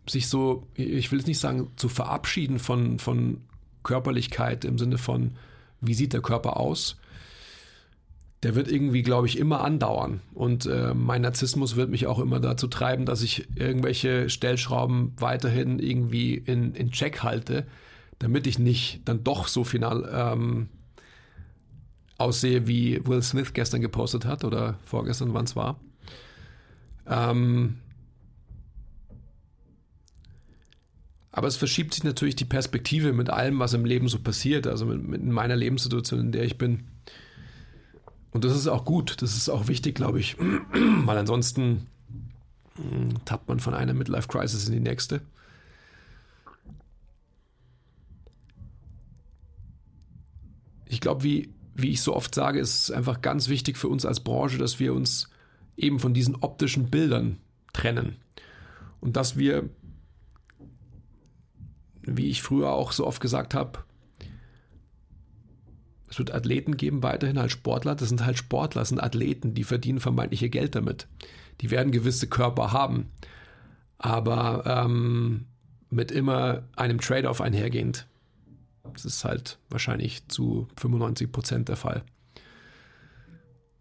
sich 0.09 0.29
so, 0.29 0.67
ich 0.75 1.13
will 1.13 1.21
es 1.21 1.27
nicht 1.27 1.39
sagen, 1.39 1.71
zu 1.77 1.89
verabschieden 1.89 2.59
von, 2.59 2.99
von 2.99 3.43
Körperlichkeit 3.83 4.65
im 4.65 4.79
Sinne 4.79 4.99
von, 4.99 5.33
wie 5.81 5.95
sieht 5.95 6.13
der 6.13 6.23
Körper 6.23 6.57
aus, 6.57 6.97
der 8.43 8.55
wird 8.55 8.71
irgendwie, 8.71 9.03
glaube 9.03 9.27
ich, 9.27 9.39
immer 9.39 9.63
andauern. 9.63 10.21
Und 10.35 10.67
äh, 10.67 10.95
mein 10.95 11.23
Narzissmus 11.23 11.77
wird 11.77 11.91
mich 11.91 12.07
auch 12.07 12.19
immer 12.19 12.39
dazu 12.39 12.67
treiben, 12.69 13.07
dass 13.07 13.23
ich 13.23 13.49
irgendwelche 13.57 14.29
Stellschrauben 14.29 15.13
weiterhin 15.19 15.79
irgendwie 15.79 16.35
in, 16.35 16.75
in 16.75 16.91
Check 16.91 17.23
halte, 17.23 17.67
damit 18.19 18.47
ich 18.47 18.59
nicht 18.59 19.01
dann 19.07 19.25
doch 19.25 19.49
so 19.49 19.65
final 19.65 20.09
ähm, 20.13 20.69
aussehe, 22.19 22.67
wie 22.67 23.05
Will 23.07 23.23
Smith 23.23 23.53
gestern 23.53 23.81
gepostet 23.81 24.25
hat 24.27 24.45
oder 24.45 24.79
vorgestern, 24.85 25.35
wann 25.35 25.45
es 25.45 25.57
war. 25.57 25.81
Ähm, 27.07 27.79
aber 31.33 31.49
es 31.49 31.57
verschiebt 31.57 31.95
sich 31.95 32.05
natürlich 32.05 32.37
die 32.37 32.47
Perspektive 32.47 33.13
mit 33.13 33.31
allem, 33.31 33.59
was 33.59 33.75
im 33.75 33.85
Leben 33.85 34.09
so 34.09 34.19
passiert. 34.19 34.67
Also 34.67 34.87
mit, 34.87 35.07
mit 35.07 35.25
meiner 35.25 35.57
Lebenssituation, 35.57 36.21
in 36.21 36.33
der 36.33 36.45
ich 36.45 36.59
bin 36.59 36.85
und 38.37 38.45
das 38.45 38.55
ist 38.55 38.69
auch 38.69 38.85
gut, 38.85 39.23
das 39.23 39.35
ist 39.35 39.49
auch 39.49 39.67
wichtig, 39.67 39.95
glaube 39.95 40.21
ich, 40.21 40.37
weil 41.07 41.17
ansonsten 41.17 41.87
hm, 42.75 43.25
tappt 43.25 43.49
man 43.49 43.61
von 43.61 43.73
einer 43.73 43.95
Midlife-Crisis 43.95 44.69
in 44.69 44.75
die 44.75 44.81
nächste. 44.81 45.23
Ich 50.85 51.01
glaube, 51.01 51.25
wie, 51.25 51.49
wie 51.75 51.89
ich 51.89 52.03
so 52.03 52.15
oft 52.15 52.35
sage, 52.35 52.61
ist 52.61 52.79
es 52.79 52.91
einfach 52.91 53.23
ganz 53.23 53.49
wichtig 53.49 53.79
für 53.79 53.89
uns 53.89 54.05
als 54.05 54.21
Branche, 54.21 54.59
dass 54.59 54.79
wir 54.79 54.93
uns 54.93 55.31
eben 55.79 55.99
von 55.99 56.13
diesen 56.13 56.37
optischen 56.37 56.91
Bildern 56.91 57.39
trennen. 57.73 58.17
Und 59.01 59.17
dass 59.17 59.39
wir, 59.39 59.71
wie 62.03 62.29
ich 62.29 62.43
früher 62.43 62.71
auch 62.73 62.93
so 62.93 63.07
oft 63.07 63.23
gesagt 63.23 63.55
habe, 63.55 63.79
es 66.09 66.19
wird 66.19 66.33
Athleten 66.33 66.77
geben, 66.77 67.03
weiterhin 67.03 67.39
als 67.39 67.53
Sportler. 67.53 67.95
Das 67.95 68.09
sind 68.09 68.25
halt 68.25 68.39
Sportler, 68.39 68.83
das 68.83 68.91
sind 68.91 69.03
Athleten, 69.03 69.55
die 69.55 69.65
verdienen 69.65 70.01
vermeintlich 70.01 70.43
ihr 70.43 70.49
Geld 70.49 70.75
damit. 70.75 71.07
Die 71.61 71.71
werden 71.71 71.93
gewisse 71.93 72.29
Körper 72.29 72.73
haben, 72.73 73.11
aber 73.99 74.65
ähm, 74.67 75.47
mit 75.91 76.13
immer 76.13 76.63
einem 76.77 77.01
Trade-off 77.01 77.41
einhergehend. 77.41 78.07
Das 78.93 79.05
ist 79.05 79.25
halt 79.25 79.59
wahrscheinlich 79.69 80.29
zu 80.29 80.69
95 80.77 81.33
Prozent 81.33 81.69
der 81.69 81.77
Fall. 81.77 82.05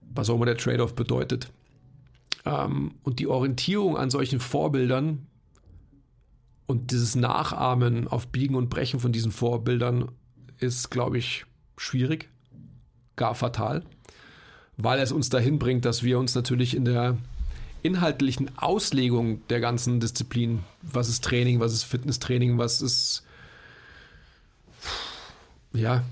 Was 0.02 0.30
auch 0.30 0.36
immer 0.36 0.46
der 0.46 0.58
Trade-off 0.58 0.96
bedeutet. 0.96 1.52
Ähm, 2.46 2.96
und 3.04 3.20
die 3.20 3.28
Orientierung 3.28 3.98
an 3.98 4.10
solchen 4.10 4.40
Vorbildern 4.40 5.28
und 6.66 6.92
dieses 6.92 7.16
Nachahmen 7.16 8.08
auf 8.08 8.28
Biegen 8.28 8.56
und 8.56 8.70
Brechen 8.70 9.00
von 9.00 9.12
diesen 9.12 9.32
Vorbildern 9.32 10.12
ist, 10.60 10.90
glaube 10.90 11.18
ich, 11.18 11.46
schwierig, 11.78 12.30
gar 13.16 13.36
fatal, 13.36 13.84
weil 14.78 15.00
es 15.00 15.12
uns 15.12 15.30
dahin 15.30 15.60
bringt, 15.60 15.86
dass 15.86 16.04
wir 16.04 16.20
uns 16.20 16.36
natürlich 16.36 16.76
in 16.76 16.86
der 16.86 17.18
inhaltlichen 17.84 18.58
Auslegung 18.58 19.48
der 19.48 19.60
ganzen 19.60 20.00
Disziplin, 20.00 20.64
was 20.82 21.08
ist 21.08 21.24
Training, 21.24 21.60
was 21.60 21.74
ist 21.74 21.84
Fitnesstraining, 21.84 22.58
was 22.58 22.82
ist 22.82 23.24
ja 25.74 26.04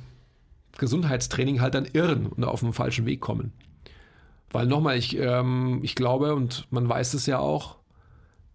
Gesundheitstraining 0.78 1.62
halt 1.62 1.76
dann 1.76 1.88
irren 1.92 2.28
und 2.28 2.44
auf 2.44 2.60
den 2.60 2.74
falschen 2.74 3.06
Weg 3.06 3.22
kommen. 3.22 3.54
Weil 4.52 4.68
nochmal, 4.68 4.98
ich, 4.98 5.18
ähm, 5.18 5.80
ich 5.82 5.96
glaube, 5.96 6.36
und 6.36 6.68
man 6.70 6.88
weiß 6.88 7.16
es 7.16 7.26
ja 7.26 7.40
auch, 7.40 7.78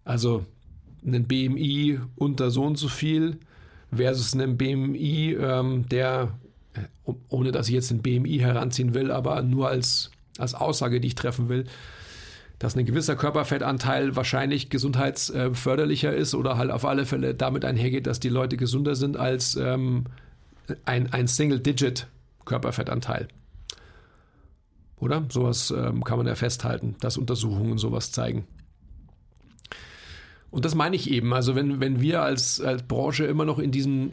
also 0.05 0.45
ein 1.05 1.27
BMI 1.27 1.99
unter 2.15 2.51
so 2.51 2.63
und 2.63 2.77
so 2.77 2.87
viel 2.87 3.39
versus 3.93 4.33
ein 4.33 4.57
BMI, 4.57 5.33
ähm, 5.39 5.87
der 5.89 6.31
ohne 7.29 7.51
dass 7.51 7.67
ich 7.67 7.73
jetzt 7.73 7.91
den 7.91 8.01
BMI 8.01 8.39
heranziehen 8.39 8.93
will, 8.93 9.11
aber 9.11 9.41
nur 9.41 9.69
als, 9.69 10.11
als 10.37 10.55
Aussage, 10.55 11.01
die 11.01 11.07
ich 11.07 11.15
treffen 11.15 11.49
will, 11.49 11.65
dass 12.59 12.75
ein 12.75 12.85
gewisser 12.85 13.15
Körperfettanteil 13.15 14.15
wahrscheinlich 14.15 14.69
gesundheitsförderlicher 14.69 16.13
ist 16.13 16.35
oder 16.35 16.57
halt 16.57 16.71
auf 16.71 16.85
alle 16.85 17.05
Fälle 17.05 17.33
damit 17.33 17.63
einhergeht, 17.63 18.05
dass 18.05 18.19
die 18.19 18.29
Leute 18.29 18.57
gesünder 18.57 18.95
sind 18.95 19.15
als 19.15 19.55
ähm, 19.55 20.05
ein, 20.85 21.11
ein 21.13 21.27
Single-Digit-Körperfettanteil. 21.27 23.29
Oder? 24.97 25.25
Sowas 25.29 25.71
ähm, 25.71 26.03
kann 26.03 26.17
man 26.17 26.27
ja 26.27 26.35
festhalten, 26.35 26.95
dass 26.99 27.17
Untersuchungen 27.17 27.77
sowas 27.77 28.11
zeigen. 28.11 28.45
Und 30.51 30.65
das 30.65 30.75
meine 30.75 30.97
ich 30.97 31.09
eben. 31.09 31.33
Also 31.33 31.55
wenn, 31.55 31.79
wenn 31.79 32.01
wir 32.01 32.23
als, 32.23 32.59
als 32.59 32.83
Branche 32.83 33.25
immer 33.25 33.45
noch 33.45 33.59
in 33.59 33.71
diesem 33.71 34.11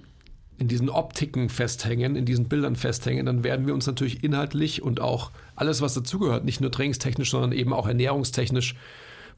in 0.59 0.69
diesen 0.69 0.89
Optiken 0.89 1.49
festhängen, 1.49 2.17
in 2.17 2.25
diesen 2.25 2.49
Bildern 2.49 2.77
festhängen, 2.77 3.27
dann 3.27 3.45
werden 3.45 3.67
wir 3.67 3.75
uns 3.75 3.87
natürlich 3.87 4.25
inhaltlich 4.25 4.83
und 4.83 5.01
auch 5.01 5.31
alles, 5.55 5.83
was 5.83 5.95
dazugehört, 5.95 6.45
nicht 6.45 6.61
nur 6.61 6.71
trainingstechnisch, 6.71 7.31
sondern 7.31 7.53
eben 7.53 7.73
auch 7.73 7.87
ernährungstechnisch, 7.87 8.75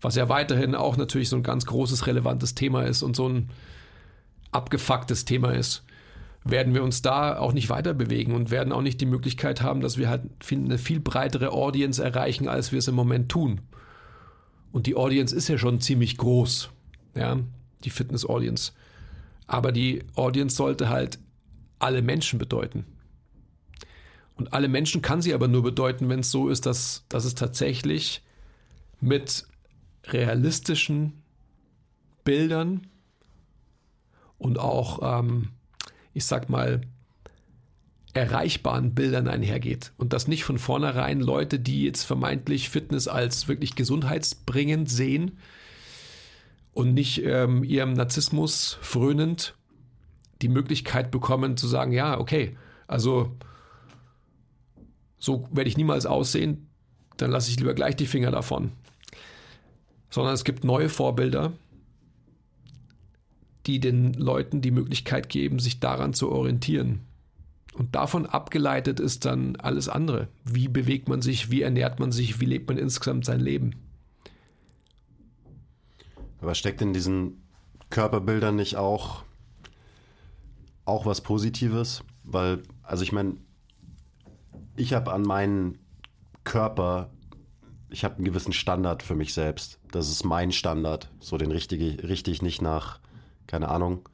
was 0.01 0.15
ja 0.15 0.29
weiterhin 0.29 0.75
auch 0.75 0.97
natürlich 0.97 1.29
so 1.29 1.37
ein 1.37 1.43
ganz 1.43 1.67
großes, 1.67 2.07
relevantes 2.07 2.55
Thema 2.55 2.83
ist 2.85 3.03
und 3.03 3.17
so 3.17 3.29
ein 3.29 3.51
abgefucktes 4.53 5.25
Thema 5.25 5.51
ist, 5.51 5.83
werden 6.45 6.73
wir 6.73 6.83
uns 6.83 7.03
da 7.03 7.37
auch 7.37 7.53
nicht 7.53 7.69
weiter 7.69 7.95
bewegen 7.95 8.33
und 8.33 8.51
werden 8.51 8.73
auch 8.73 8.81
nicht 8.81 9.01
die 9.01 9.07
Möglichkeit 9.07 9.61
haben, 9.61 9.81
dass 9.81 9.99
wir 9.99 10.09
halt 10.09 10.23
eine 10.51 10.79
viel 10.79 11.01
breitere 11.01 11.51
Audience 11.51 12.03
erreichen, 12.03 12.49
als 12.49 12.71
wir 12.71 12.79
es 12.79 12.89
im 12.89 12.95
Moment 12.95 13.29
tun. 13.29 13.61
Und 14.71 14.87
die 14.87 14.95
Audience 14.95 15.35
ist 15.35 15.49
ja 15.49 15.59
schon 15.59 15.81
ziemlich 15.81 16.17
groß, 16.17 16.71
ja, 17.17 17.39
die 17.85 17.91
Fitness-Audience. 17.91 18.73
Aber 19.49 19.73
die 19.73 20.05
Audience 20.15 20.55
sollte 20.55 20.89
halt 20.89 21.19
alle 21.81 22.03
Menschen 22.03 22.39
bedeuten. 22.39 22.85
Und 24.37 24.53
alle 24.53 24.69
Menschen 24.69 25.03
kann 25.03 25.21
sie 25.21 25.35
aber 25.35 25.49
nur 25.49 25.65
bedeuten, 25.65 26.09
wenn 26.09 26.21
es 26.21 26.31
so 26.31 26.49
ist, 26.49 26.65
dass, 26.67 27.05
dass 27.09 27.25
es 27.25 27.35
tatsächlich 27.35 28.23
mit 29.01 29.47
realistischen 30.05 31.23
Bildern 32.23 32.87
und 34.39 34.59
auch, 34.59 35.21
ähm, 35.21 35.49
ich 36.15 36.25
sag 36.25 36.49
mal, 36.49 36.83
erreichbaren 38.15 38.95
Bildern 38.95 39.29
einhergeht. 39.29 39.93
Und 39.97 40.13
dass 40.13 40.29
nicht 40.29 40.45
von 40.45 40.59
vornherein 40.59 41.21
Leute, 41.21 41.59
die 41.59 41.85
jetzt 41.85 42.05
vermeintlich 42.05 42.69
Fitness 42.69 43.09
als 43.09 43.49
wirklich 43.49 43.75
gesundheitsbringend 43.75 44.91
sehen, 44.91 45.39
und 46.79 46.95
nicht 46.95 47.25
ähm, 47.25 47.65
ihrem 47.65 47.95
Narzissmus 47.95 48.79
frönend 48.81 49.57
die 50.43 50.49
Möglichkeit 50.49 51.11
bekommen 51.11 51.57
zu 51.57 51.67
sagen, 51.67 51.91
ja, 51.91 52.21
okay, 52.21 52.57
also 52.87 53.37
so 55.19 55.49
werde 55.51 55.69
ich 55.69 55.77
niemals 55.77 56.07
aussehen, 56.07 56.69
dann 57.17 57.33
lasse 57.33 57.51
ich 57.51 57.59
lieber 57.59 57.75
gleich 57.75 57.97
die 57.97 58.07
Finger 58.07 58.31
davon. 58.31 58.71
Sondern 60.09 60.35
es 60.35 60.45
gibt 60.45 60.63
neue 60.63 60.89
Vorbilder, 60.89 61.53
die 63.67 63.81
den 63.81 64.13
Leuten 64.13 64.61
die 64.61 64.71
Möglichkeit 64.71 65.29
geben, 65.29 65.59
sich 65.59 65.81
daran 65.81 66.15
zu 66.15 66.31
orientieren. 66.31 67.01
Und 67.75 67.97
davon 67.97 68.25
abgeleitet 68.25 69.01
ist 69.01 69.25
dann 69.25 69.57
alles 69.57 69.89
andere. 69.89 70.29
Wie 70.45 70.69
bewegt 70.69 71.09
man 71.09 71.23
sich, 71.23 71.51
wie 71.51 71.63
ernährt 71.63 71.99
man 71.99 72.13
sich, 72.13 72.39
wie 72.39 72.47
lebt 72.47 72.69
man 72.69 72.79
insgesamt 72.79 73.25
sein 73.25 73.41
Leben. 73.41 73.88
Aber 76.41 76.55
steckt 76.55 76.81
in 76.83 76.93
diesen 76.93 77.43
Körperbildern 77.91 78.57
nicht 78.57 78.77
auch, 78.77 79.25
auch 80.85 81.07
was 81.07 81.21
Positives? 81.21 82.05
Weil, 82.25 82.63
also 82.83 83.03
ich 83.03 83.13
meine, 83.13 83.37
ich 84.77 84.93
habe 84.93 85.13
an 85.13 85.23
meinen 85.23 85.79
Körper, 86.45 87.11
ich 87.91 88.05
habe 88.05 88.17
einen 88.17 88.25
gewissen 88.25 88.53
Standard 88.53 89.03
für 89.03 89.15
mich 89.15 89.35
selbst. 89.35 89.81
Das 89.91 90.09
ist 90.09 90.25
mein 90.25 90.53
Standard. 90.53 91.11
So 91.21 91.37
den 91.39 91.51
richtige, 91.51 92.09
richtig 92.09 92.43
nicht 92.43 92.63
nach, 92.63 93.01
keine 93.47 93.69
Ahnung, 93.69 94.09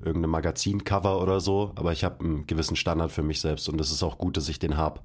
irgendeinem 0.00 0.30
Magazincover 0.30 1.20
oder 1.20 1.40
so, 1.40 1.72
aber 1.74 1.92
ich 1.92 2.04
habe 2.04 2.24
einen 2.24 2.46
gewissen 2.46 2.76
Standard 2.76 3.10
für 3.10 3.22
mich 3.22 3.40
selbst 3.40 3.68
und 3.68 3.80
es 3.80 3.90
ist 3.90 4.02
auch 4.02 4.18
gut, 4.18 4.36
dass 4.36 4.48
ich 4.48 4.58
den 4.58 4.76
habe, 4.76 5.00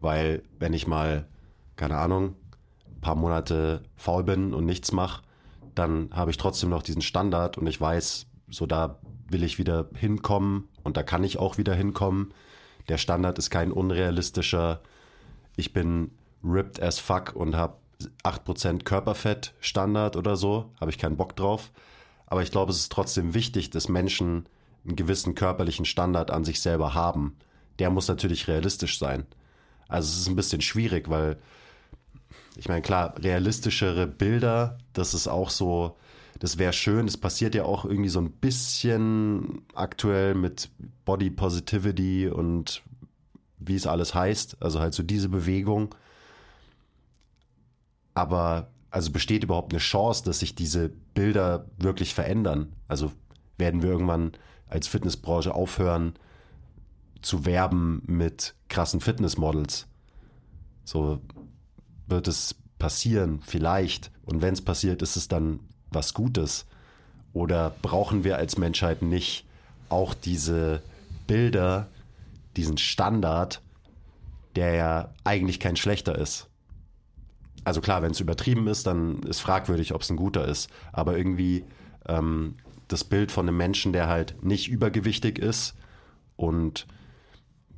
weil 0.00 0.42
wenn 0.58 0.72
ich 0.72 0.86
mal, 0.86 1.26
keine 1.76 1.98
Ahnung, 1.98 2.36
ein 2.94 3.00
paar 3.00 3.16
Monate 3.16 3.82
faul 3.96 4.22
bin 4.22 4.54
und 4.54 4.66
nichts 4.66 4.92
mache, 4.92 5.22
dann 5.80 6.10
habe 6.12 6.30
ich 6.30 6.36
trotzdem 6.36 6.70
noch 6.70 6.82
diesen 6.82 7.02
Standard 7.02 7.58
und 7.58 7.66
ich 7.66 7.80
weiß, 7.80 8.26
so 8.50 8.66
da 8.66 8.98
will 9.28 9.42
ich 9.42 9.58
wieder 9.58 9.88
hinkommen 9.94 10.68
und 10.82 10.96
da 10.96 11.02
kann 11.02 11.24
ich 11.24 11.38
auch 11.38 11.58
wieder 11.58 11.74
hinkommen. 11.74 12.34
Der 12.88 12.98
Standard 12.98 13.38
ist 13.38 13.50
kein 13.50 13.72
unrealistischer, 13.72 14.80
ich 15.56 15.72
bin 15.72 16.10
ripped 16.44 16.82
as 16.82 16.98
fuck 16.98 17.34
und 17.34 17.56
habe 17.56 17.76
8% 18.24 18.84
Körperfett 18.84 19.54
Standard 19.60 20.16
oder 20.16 20.36
so, 20.36 20.70
habe 20.80 20.90
ich 20.90 20.98
keinen 20.98 21.16
Bock 21.16 21.34
drauf. 21.34 21.70
Aber 22.26 22.42
ich 22.42 22.50
glaube, 22.50 22.72
es 22.72 22.78
ist 22.78 22.92
trotzdem 22.92 23.34
wichtig, 23.34 23.70
dass 23.70 23.88
Menschen 23.88 24.46
einen 24.84 24.96
gewissen 24.96 25.34
körperlichen 25.34 25.84
Standard 25.84 26.30
an 26.30 26.44
sich 26.44 26.60
selber 26.60 26.94
haben. 26.94 27.36
Der 27.78 27.90
muss 27.90 28.08
natürlich 28.08 28.48
realistisch 28.48 28.98
sein. 28.98 29.26
Also 29.88 30.08
es 30.08 30.18
ist 30.18 30.28
ein 30.28 30.36
bisschen 30.36 30.60
schwierig, 30.60 31.08
weil 31.10 31.38
ich 32.60 32.68
meine, 32.68 32.82
klar, 32.82 33.14
realistischere 33.18 34.06
Bilder, 34.06 34.76
das 34.92 35.14
ist 35.14 35.28
auch 35.28 35.48
so, 35.48 35.96
das 36.40 36.58
wäre 36.58 36.74
schön. 36.74 37.06
Das 37.06 37.16
passiert 37.16 37.54
ja 37.54 37.64
auch 37.64 37.86
irgendwie 37.86 38.10
so 38.10 38.20
ein 38.20 38.32
bisschen 38.32 39.62
aktuell 39.74 40.34
mit 40.34 40.68
Body 41.06 41.30
Positivity 41.30 42.28
und 42.28 42.82
wie 43.58 43.76
es 43.76 43.86
alles 43.86 44.14
heißt. 44.14 44.58
Also 44.60 44.78
halt 44.78 44.92
so 44.92 45.02
diese 45.02 45.30
Bewegung. 45.30 45.94
Aber 48.12 48.68
also 48.90 49.10
besteht 49.10 49.42
überhaupt 49.42 49.72
eine 49.72 49.80
Chance, 49.80 50.22
dass 50.22 50.40
sich 50.40 50.54
diese 50.54 50.90
Bilder 51.14 51.64
wirklich 51.78 52.12
verändern? 52.12 52.74
Also 52.88 53.10
werden 53.56 53.82
wir 53.82 53.88
irgendwann 53.88 54.32
als 54.66 54.86
Fitnessbranche 54.86 55.54
aufhören 55.54 56.12
zu 57.22 57.46
werben 57.46 58.02
mit 58.04 58.54
krassen 58.68 59.00
Fitnessmodels? 59.00 59.86
So, 60.84 61.20
wird 62.10 62.28
es 62.28 62.54
passieren, 62.78 63.40
vielleicht. 63.44 64.10
Und 64.24 64.42
wenn 64.42 64.54
es 64.54 64.62
passiert, 64.62 65.02
ist 65.02 65.16
es 65.16 65.28
dann 65.28 65.60
was 65.90 66.14
Gutes. 66.14 66.66
Oder 67.32 67.74
brauchen 67.82 68.24
wir 68.24 68.36
als 68.36 68.58
Menschheit 68.58 69.02
nicht 69.02 69.46
auch 69.88 70.14
diese 70.14 70.82
Bilder, 71.26 71.88
diesen 72.56 72.78
Standard, 72.78 73.60
der 74.56 74.74
ja 74.74 75.14
eigentlich 75.24 75.60
kein 75.60 75.76
schlechter 75.76 76.16
ist? 76.16 76.50
also 77.64 77.80
klar, 77.80 78.02
wenn 78.02 78.12
es 78.12 78.20
übertrieben 78.20 78.66
ist, 78.66 78.86
dann 78.86 79.22
ist 79.22 79.40
fragwürdig, 79.40 79.94
ob 79.94 80.02
es 80.02 80.10
ein 80.10 80.16
guter 80.16 80.46
ist. 80.46 80.70
Aber 80.92 81.16
irgendwie 81.16 81.64
ähm, 82.08 82.56
das 82.88 83.04
Bild 83.04 83.30
von 83.32 83.46
einem 83.46 83.56
Menschen, 83.56 83.92
der 83.92 84.08
halt 84.08 84.42
nicht 84.42 84.68
übergewichtig 84.68 85.38
ist 85.38 85.74
und 86.36 86.86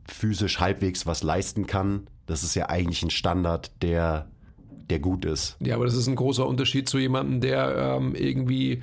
physisch 0.07 0.61
halbwegs 0.61 1.07
was 1.07 1.23
leisten 1.23 1.67
kann, 1.67 2.07
das 2.27 2.43
ist 2.43 2.55
ja 2.55 2.69
eigentlich 2.69 3.03
ein 3.03 3.11
Standard, 3.11 3.71
der, 3.83 4.29
der 4.91 4.99
gut 5.01 5.25
ist. 5.25 5.57
Ja, 5.61 5.75
aber 5.77 5.85
das 5.85 5.95
ist 5.95 6.07
ein 6.07 6.17
großer 6.17 6.47
Unterschied 6.47 6.89
zu 6.89 6.99
jemandem, 6.99 7.41
der 7.41 7.97
ähm, 7.99 8.15
irgendwie 8.15 8.83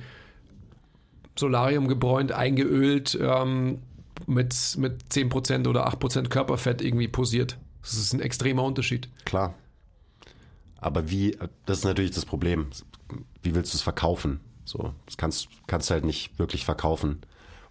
Solarium 1.38 1.88
gebräunt, 1.88 2.32
eingeölt, 2.32 3.18
ähm, 3.20 3.78
mit, 4.26 4.76
mit 4.78 5.02
10% 5.10 5.66
oder 5.66 5.88
8% 5.88 6.28
Körperfett 6.28 6.82
irgendwie 6.82 7.08
posiert. 7.08 7.58
Das 7.82 7.94
ist 7.94 8.12
ein 8.12 8.20
extremer 8.20 8.62
Unterschied. 8.62 9.08
Klar. 9.24 9.54
Aber 10.76 11.10
wie, 11.10 11.36
das 11.66 11.78
ist 11.78 11.84
natürlich 11.84 12.10
das 12.10 12.26
Problem. 12.26 12.66
Wie 13.42 13.54
willst 13.54 13.72
du 13.72 13.76
es 13.76 13.82
verkaufen? 13.82 14.40
So, 14.64 14.94
das 15.06 15.16
kannst, 15.16 15.48
kannst 15.66 15.90
du 15.90 15.94
halt 15.94 16.04
nicht 16.04 16.38
wirklich 16.38 16.64
verkaufen. 16.64 17.20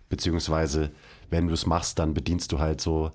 Beziehungsweise, 0.09 0.91
wenn 1.29 1.47
du 1.47 1.53
es 1.53 1.65
machst, 1.65 1.99
dann 1.99 2.13
bedienst 2.13 2.51
du 2.51 2.59
halt 2.59 2.81
so 2.81 3.11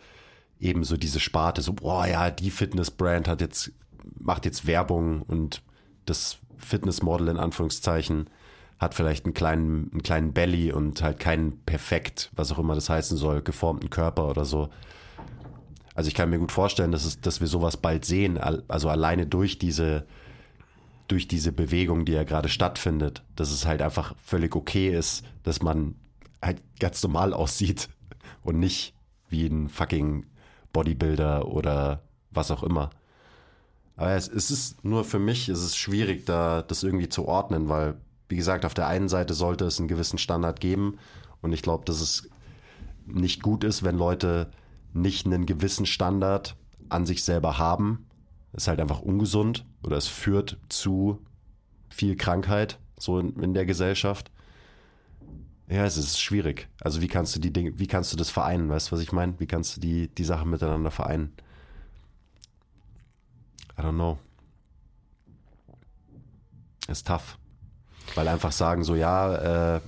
eben 0.58 0.84
so 0.84 0.96
diese 0.96 1.20
Sparte, 1.20 1.62
so, 1.62 1.72
boah, 1.72 2.06
ja, 2.06 2.30
die 2.30 2.50
Fitnessbrand 2.50 3.28
hat 3.28 3.40
jetzt, 3.40 3.72
macht 4.18 4.44
jetzt 4.44 4.66
Werbung 4.66 5.22
und 5.22 5.62
das 6.06 6.38
Fitnessmodel 6.58 7.28
in 7.28 7.36
Anführungszeichen 7.36 8.28
hat 8.78 8.94
vielleicht 8.94 9.24
einen 9.24 9.34
kleinen, 9.34 9.90
einen 9.92 10.02
kleinen 10.02 10.32
Belly 10.32 10.72
und 10.72 11.02
halt 11.02 11.18
keinen 11.18 11.58
perfekt, 11.64 12.30
was 12.34 12.52
auch 12.52 12.58
immer 12.58 12.74
das 12.74 12.88
heißen 12.88 13.16
soll, 13.16 13.42
geformten 13.42 13.90
Körper 13.90 14.28
oder 14.28 14.44
so. 14.44 14.68
Also 15.94 16.08
ich 16.08 16.14
kann 16.14 16.30
mir 16.30 16.38
gut 16.38 16.52
vorstellen, 16.52 16.90
dass, 16.90 17.04
es, 17.04 17.20
dass 17.20 17.40
wir 17.40 17.46
sowas 17.46 17.76
bald 17.76 18.04
sehen, 18.04 18.36
also 18.38 18.88
alleine 18.88 19.26
durch 19.26 19.58
diese, 19.58 20.06
durch 21.06 21.28
diese 21.28 21.52
Bewegung, 21.52 22.04
die 22.04 22.12
ja 22.12 22.24
gerade 22.24 22.48
stattfindet, 22.48 23.22
dass 23.36 23.52
es 23.52 23.64
halt 23.64 23.80
einfach 23.80 24.14
völlig 24.22 24.56
okay 24.56 24.88
ist, 24.88 25.24
dass 25.44 25.62
man 25.62 25.94
halt 26.42 26.60
ganz 26.80 27.02
normal 27.02 27.32
aussieht 27.32 27.88
und 28.42 28.58
nicht 28.58 28.94
wie 29.28 29.46
ein 29.46 29.68
fucking 29.68 30.26
Bodybuilder 30.74 31.48
oder 31.48 32.02
was 32.30 32.50
auch 32.50 32.62
immer. 32.62 32.90
Aber 33.96 34.10
es, 34.10 34.28
es 34.28 34.50
ist 34.50 34.84
nur 34.84 35.04
für 35.04 35.18
mich, 35.18 35.48
es 35.48 35.62
ist 35.62 35.78
schwierig, 35.78 36.26
da 36.26 36.60
das 36.60 36.82
irgendwie 36.82 37.08
zu 37.08 37.26
ordnen, 37.26 37.70
weil, 37.70 37.94
wie 38.28 38.36
gesagt, 38.36 38.66
auf 38.66 38.74
der 38.74 38.88
einen 38.88 39.08
Seite 39.08 39.32
sollte 39.32 39.64
es 39.64 39.78
einen 39.78 39.88
gewissen 39.88 40.18
Standard 40.18 40.60
geben 40.60 40.98
und 41.40 41.52
ich 41.52 41.62
glaube, 41.62 41.86
dass 41.86 42.02
es 42.02 42.28
nicht 43.06 43.42
gut 43.42 43.64
ist, 43.64 43.82
wenn 43.82 43.96
Leute 43.96 44.50
nicht 44.92 45.26
einen 45.26 45.46
gewissen 45.46 45.86
Standard 45.86 46.56
an 46.88 47.06
sich 47.06 47.24
selber 47.24 47.58
haben. 47.58 48.06
ist 48.52 48.68
halt 48.68 48.80
einfach 48.80 49.00
ungesund 49.00 49.64
oder 49.82 49.96
es 49.96 50.08
führt 50.08 50.58
zu 50.68 51.24
viel 51.88 52.16
Krankheit 52.16 52.78
so 52.98 53.18
in, 53.18 53.38
in 53.40 53.54
der 53.54 53.66
Gesellschaft. 53.66 54.30
Ja, 55.68 55.84
es 55.84 55.96
ist 55.96 56.20
schwierig. 56.20 56.68
Also 56.80 57.00
wie 57.00 57.08
kannst 57.08 57.34
du 57.34 57.40
die 57.40 57.52
Dinge, 57.52 57.78
wie 57.78 57.86
kannst 57.86 58.12
du 58.12 58.16
das 58.16 58.30
vereinen? 58.30 58.68
Weißt 58.68 58.88
du, 58.88 58.92
was 58.92 59.00
ich 59.00 59.12
meine? 59.12 59.38
Wie 59.40 59.46
kannst 59.46 59.76
du 59.76 59.80
die, 59.80 60.08
die 60.08 60.24
Sachen 60.24 60.50
miteinander 60.50 60.90
vereinen? 60.90 61.32
I 63.78 63.82
don't 63.82 63.94
know. 63.94 64.18
Ist 66.88 67.06
tough. 67.06 67.38
Weil 68.14 68.28
einfach 68.28 68.52
sagen 68.52 68.84
so, 68.84 68.94
ja, 68.94 69.76
äh, 69.76 69.80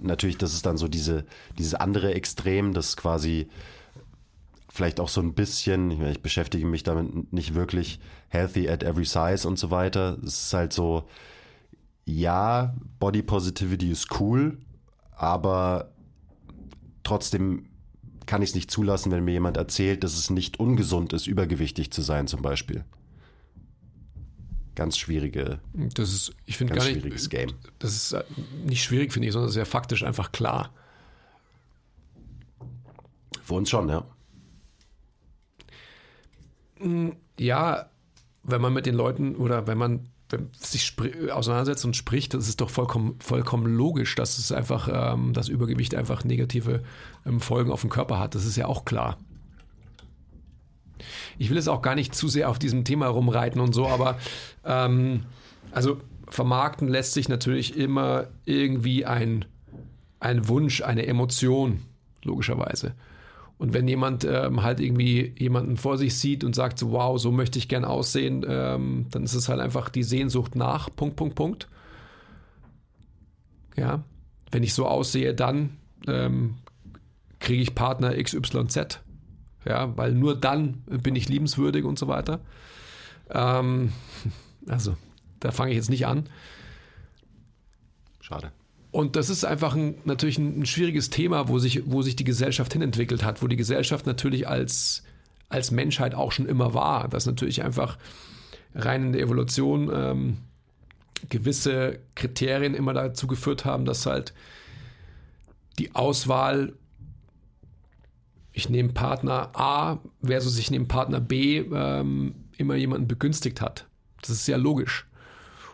natürlich, 0.00 0.38
das 0.38 0.54
ist 0.54 0.64
dann 0.64 0.78
so 0.78 0.88
diese, 0.88 1.26
dieses 1.58 1.74
andere 1.74 2.14
Extrem, 2.14 2.72
das 2.72 2.96
quasi 2.96 3.48
vielleicht 4.70 5.00
auch 5.00 5.08
so 5.08 5.20
ein 5.20 5.34
bisschen, 5.34 5.90
ich, 5.90 5.98
meine, 5.98 6.12
ich 6.12 6.22
beschäftige 6.22 6.66
mich 6.66 6.84
damit 6.84 7.32
nicht 7.32 7.54
wirklich, 7.54 8.00
healthy 8.28 8.68
at 8.68 8.82
every 8.82 9.04
size 9.04 9.46
und 9.46 9.58
so 9.58 9.70
weiter. 9.70 10.18
Es 10.22 10.44
ist 10.44 10.54
halt 10.54 10.72
so, 10.72 11.08
ja, 12.04 12.74
Body 12.98 13.22
Positivity 13.22 13.90
ist 13.90 14.20
cool, 14.20 14.58
aber 15.18 15.90
trotzdem 17.02 17.66
kann 18.26 18.40
ich 18.40 18.50
es 18.50 18.54
nicht 18.54 18.70
zulassen, 18.70 19.10
wenn 19.10 19.24
mir 19.24 19.32
jemand 19.32 19.56
erzählt, 19.56 20.04
dass 20.04 20.16
es 20.16 20.30
nicht 20.30 20.60
ungesund 20.60 21.12
ist, 21.12 21.26
übergewichtig 21.26 21.90
zu 21.90 22.02
sein, 22.02 22.28
zum 22.28 22.40
Beispiel. 22.40 22.84
Ganz 24.76 24.96
schwierige. 24.96 25.58
Das 25.72 26.12
ist, 26.12 26.32
ich 26.46 26.56
finde 26.56 26.74
gar 26.74 26.84
nicht. 26.84 26.92
Schwieriges 26.92 27.28
Game. 27.30 27.50
Das 27.80 27.96
ist 27.96 28.12
äh, 28.12 28.22
nicht 28.64 28.84
schwierig, 28.84 29.12
finde 29.12 29.26
ich, 29.26 29.32
sondern 29.32 29.50
sehr 29.50 29.66
faktisch 29.66 30.04
einfach 30.04 30.30
klar. 30.30 30.72
Für 33.42 33.54
uns 33.54 33.70
schon, 33.70 33.88
ja. 33.88 34.06
Mm, 36.78 37.10
ja, 37.40 37.90
wenn 38.44 38.60
man 38.60 38.72
mit 38.72 38.86
den 38.86 38.94
Leuten 38.94 39.34
oder 39.34 39.66
wenn 39.66 39.78
man 39.78 40.10
sich 40.52 40.94
auseinandersetzt 41.30 41.84
und 41.84 41.96
spricht, 41.96 42.34
das 42.34 42.48
ist 42.48 42.60
doch 42.60 42.70
vollkommen, 42.70 43.16
vollkommen 43.20 43.66
logisch, 43.66 44.14
dass 44.14 44.38
es 44.38 44.52
einfach, 44.52 44.88
ähm, 44.92 45.32
das 45.32 45.48
Übergewicht 45.48 45.94
einfach 45.94 46.24
negative 46.24 46.82
ähm, 47.26 47.40
Folgen 47.40 47.72
auf 47.72 47.80
den 47.80 47.90
Körper 47.90 48.18
hat. 48.18 48.34
Das 48.34 48.44
ist 48.44 48.56
ja 48.56 48.66
auch 48.66 48.84
klar. 48.84 49.16
Ich 51.38 51.50
will 51.50 51.56
es 51.56 51.68
auch 51.68 51.82
gar 51.82 51.94
nicht 51.94 52.14
zu 52.14 52.28
sehr 52.28 52.50
auf 52.50 52.58
diesem 52.58 52.84
Thema 52.84 53.06
rumreiten 53.06 53.60
und 53.60 53.72
so, 53.72 53.86
aber 53.86 54.18
ähm, 54.64 55.24
also 55.70 56.00
vermarkten 56.28 56.88
lässt 56.88 57.14
sich 57.14 57.28
natürlich 57.28 57.76
immer 57.76 58.26
irgendwie 58.44 59.06
ein, 59.06 59.44
ein 60.20 60.48
Wunsch, 60.48 60.82
eine 60.82 61.06
Emotion, 61.06 61.82
logischerweise. 62.22 62.94
Und 63.58 63.74
wenn 63.74 63.88
jemand 63.88 64.24
ähm, 64.24 64.62
halt 64.62 64.78
irgendwie 64.78 65.34
jemanden 65.36 65.76
vor 65.76 65.98
sich 65.98 66.16
sieht 66.16 66.44
und 66.44 66.54
sagt, 66.54 66.78
so, 66.78 66.92
wow, 66.92 67.18
so 67.18 67.32
möchte 67.32 67.58
ich 67.58 67.68
gern 67.68 67.84
aussehen, 67.84 68.46
ähm, 68.48 69.06
dann 69.10 69.24
ist 69.24 69.34
es 69.34 69.48
halt 69.48 69.60
einfach 69.60 69.88
die 69.88 70.04
Sehnsucht 70.04 70.54
nach, 70.54 70.88
Punkt, 70.94 71.16
Punkt, 71.16 71.34
Punkt. 71.34 71.68
Ja, 73.76 74.04
wenn 74.52 74.62
ich 74.62 74.74
so 74.74 74.86
aussehe, 74.86 75.34
dann 75.34 75.76
ähm, 76.06 76.54
kriege 77.40 77.62
ich 77.62 77.74
Partner 77.74 78.14
XYZ. 78.22 79.00
Ja, 79.64 79.96
weil 79.96 80.12
nur 80.12 80.36
dann 80.36 80.82
bin 80.86 81.16
ich 81.16 81.28
liebenswürdig 81.28 81.84
und 81.84 81.98
so 81.98 82.06
weiter. 82.06 82.40
Ähm, 83.30 83.92
also, 84.68 84.96
da 85.40 85.50
fange 85.50 85.72
ich 85.72 85.76
jetzt 85.76 85.90
nicht 85.90 86.06
an. 86.06 86.28
Schade. 88.20 88.52
Und 88.98 89.14
das 89.14 89.30
ist 89.30 89.44
einfach 89.44 89.76
ein, 89.76 89.94
natürlich 90.06 90.38
ein, 90.38 90.66
schwieriges 90.66 91.08
Thema, 91.08 91.46
wo 91.46 91.60
sich, 91.60 91.82
wo 91.86 92.02
sich 92.02 92.16
die 92.16 92.24
Gesellschaft 92.24 92.72
hinentwickelt 92.72 93.22
hat, 93.22 93.40
wo 93.42 93.46
die 93.46 93.54
Gesellschaft 93.54 94.06
natürlich 94.06 94.48
als, 94.48 95.04
als 95.48 95.70
Menschheit 95.70 96.16
auch 96.16 96.32
schon 96.32 96.46
immer 96.46 96.74
war. 96.74 97.06
Dass 97.06 97.24
natürlich 97.24 97.62
einfach 97.62 97.96
rein 98.74 99.04
in 99.04 99.12
der 99.12 99.22
Evolution 99.22 99.88
ähm, 99.94 100.38
gewisse 101.28 102.00
Kriterien 102.16 102.74
immer 102.74 102.92
dazu 102.92 103.28
geführt 103.28 103.64
haben, 103.64 103.84
dass 103.84 104.04
halt 104.04 104.34
die 105.78 105.94
Auswahl, 105.94 106.72
ich 108.50 108.68
nehme 108.68 108.88
Partner 108.88 109.50
A 109.54 110.00
versus 110.24 110.58
ich 110.58 110.72
nehme 110.72 110.86
Partner 110.86 111.20
B, 111.20 111.58
ähm, 111.58 112.34
immer 112.56 112.74
jemanden 112.74 113.06
begünstigt 113.06 113.60
hat. 113.60 113.86
Das 114.22 114.30
ist 114.30 114.44
sehr 114.44 114.58
logisch. 114.58 115.07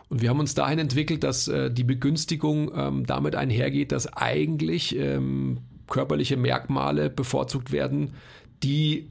Und 0.09 0.21
wir 0.21 0.29
haben 0.29 0.39
uns 0.39 0.53
dahin 0.53 0.79
entwickelt, 0.79 1.23
dass 1.23 1.47
äh, 1.47 1.71
die 1.71 1.83
Begünstigung 1.83 2.71
ähm, 2.75 3.05
damit 3.05 3.35
einhergeht, 3.35 3.91
dass 3.91 4.11
eigentlich 4.13 4.95
ähm, 4.95 5.59
körperliche 5.87 6.37
Merkmale 6.37 7.09
bevorzugt 7.09 7.71
werden, 7.71 8.13
die 8.63 9.09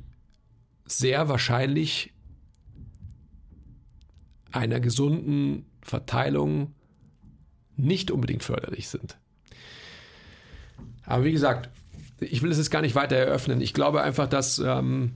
sehr 0.86 1.28
wahrscheinlich 1.28 2.12
einer 4.52 4.80
gesunden 4.80 5.66
Verteilung 5.82 6.74
nicht 7.76 8.10
unbedingt 8.10 8.44
förderlich 8.44 8.88
sind. 8.88 9.18
Aber 11.04 11.24
wie 11.24 11.32
gesagt, 11.32 11.70
ich 12.20 12.42
will 12.42 12.50
es 12.50 12.58
jetzt 12.58 12.70
gar 12.70 12.82
nicht 12.82 12.94
weiter 12.94 13.16
eröffnen. 13.16 13.60
Ich 13.60 13.74
glaube 13.74 14.02
einfach, 14.02 14.28
dass 14.28 14.58
ähm, 14.58 15.12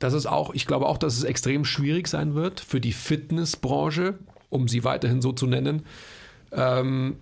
das 0.00 0.14
ist 0.14 0.26
auch, 0.26 0.52
ich 0.54 0.66
glaube 0.66 0.86
auch, 0.86 0.98
dass 0.98 1.16
es 1.16 1.24
extrem 1.24 1.64
schwierig 1.64 2.08
sein 2.08 2.34
wird 2.34 2.58
für 2.58 2.80
die 2.80 2.94
Fitnessbranche, 2.94 4.18
um 4.48 4.66
sie 4.66 4.82
weiterhin 4.82 5.22
so 5.22 5.32
zu 5.32 5.46
nennen, 5.46 5.84
ähm, 6.52 7.18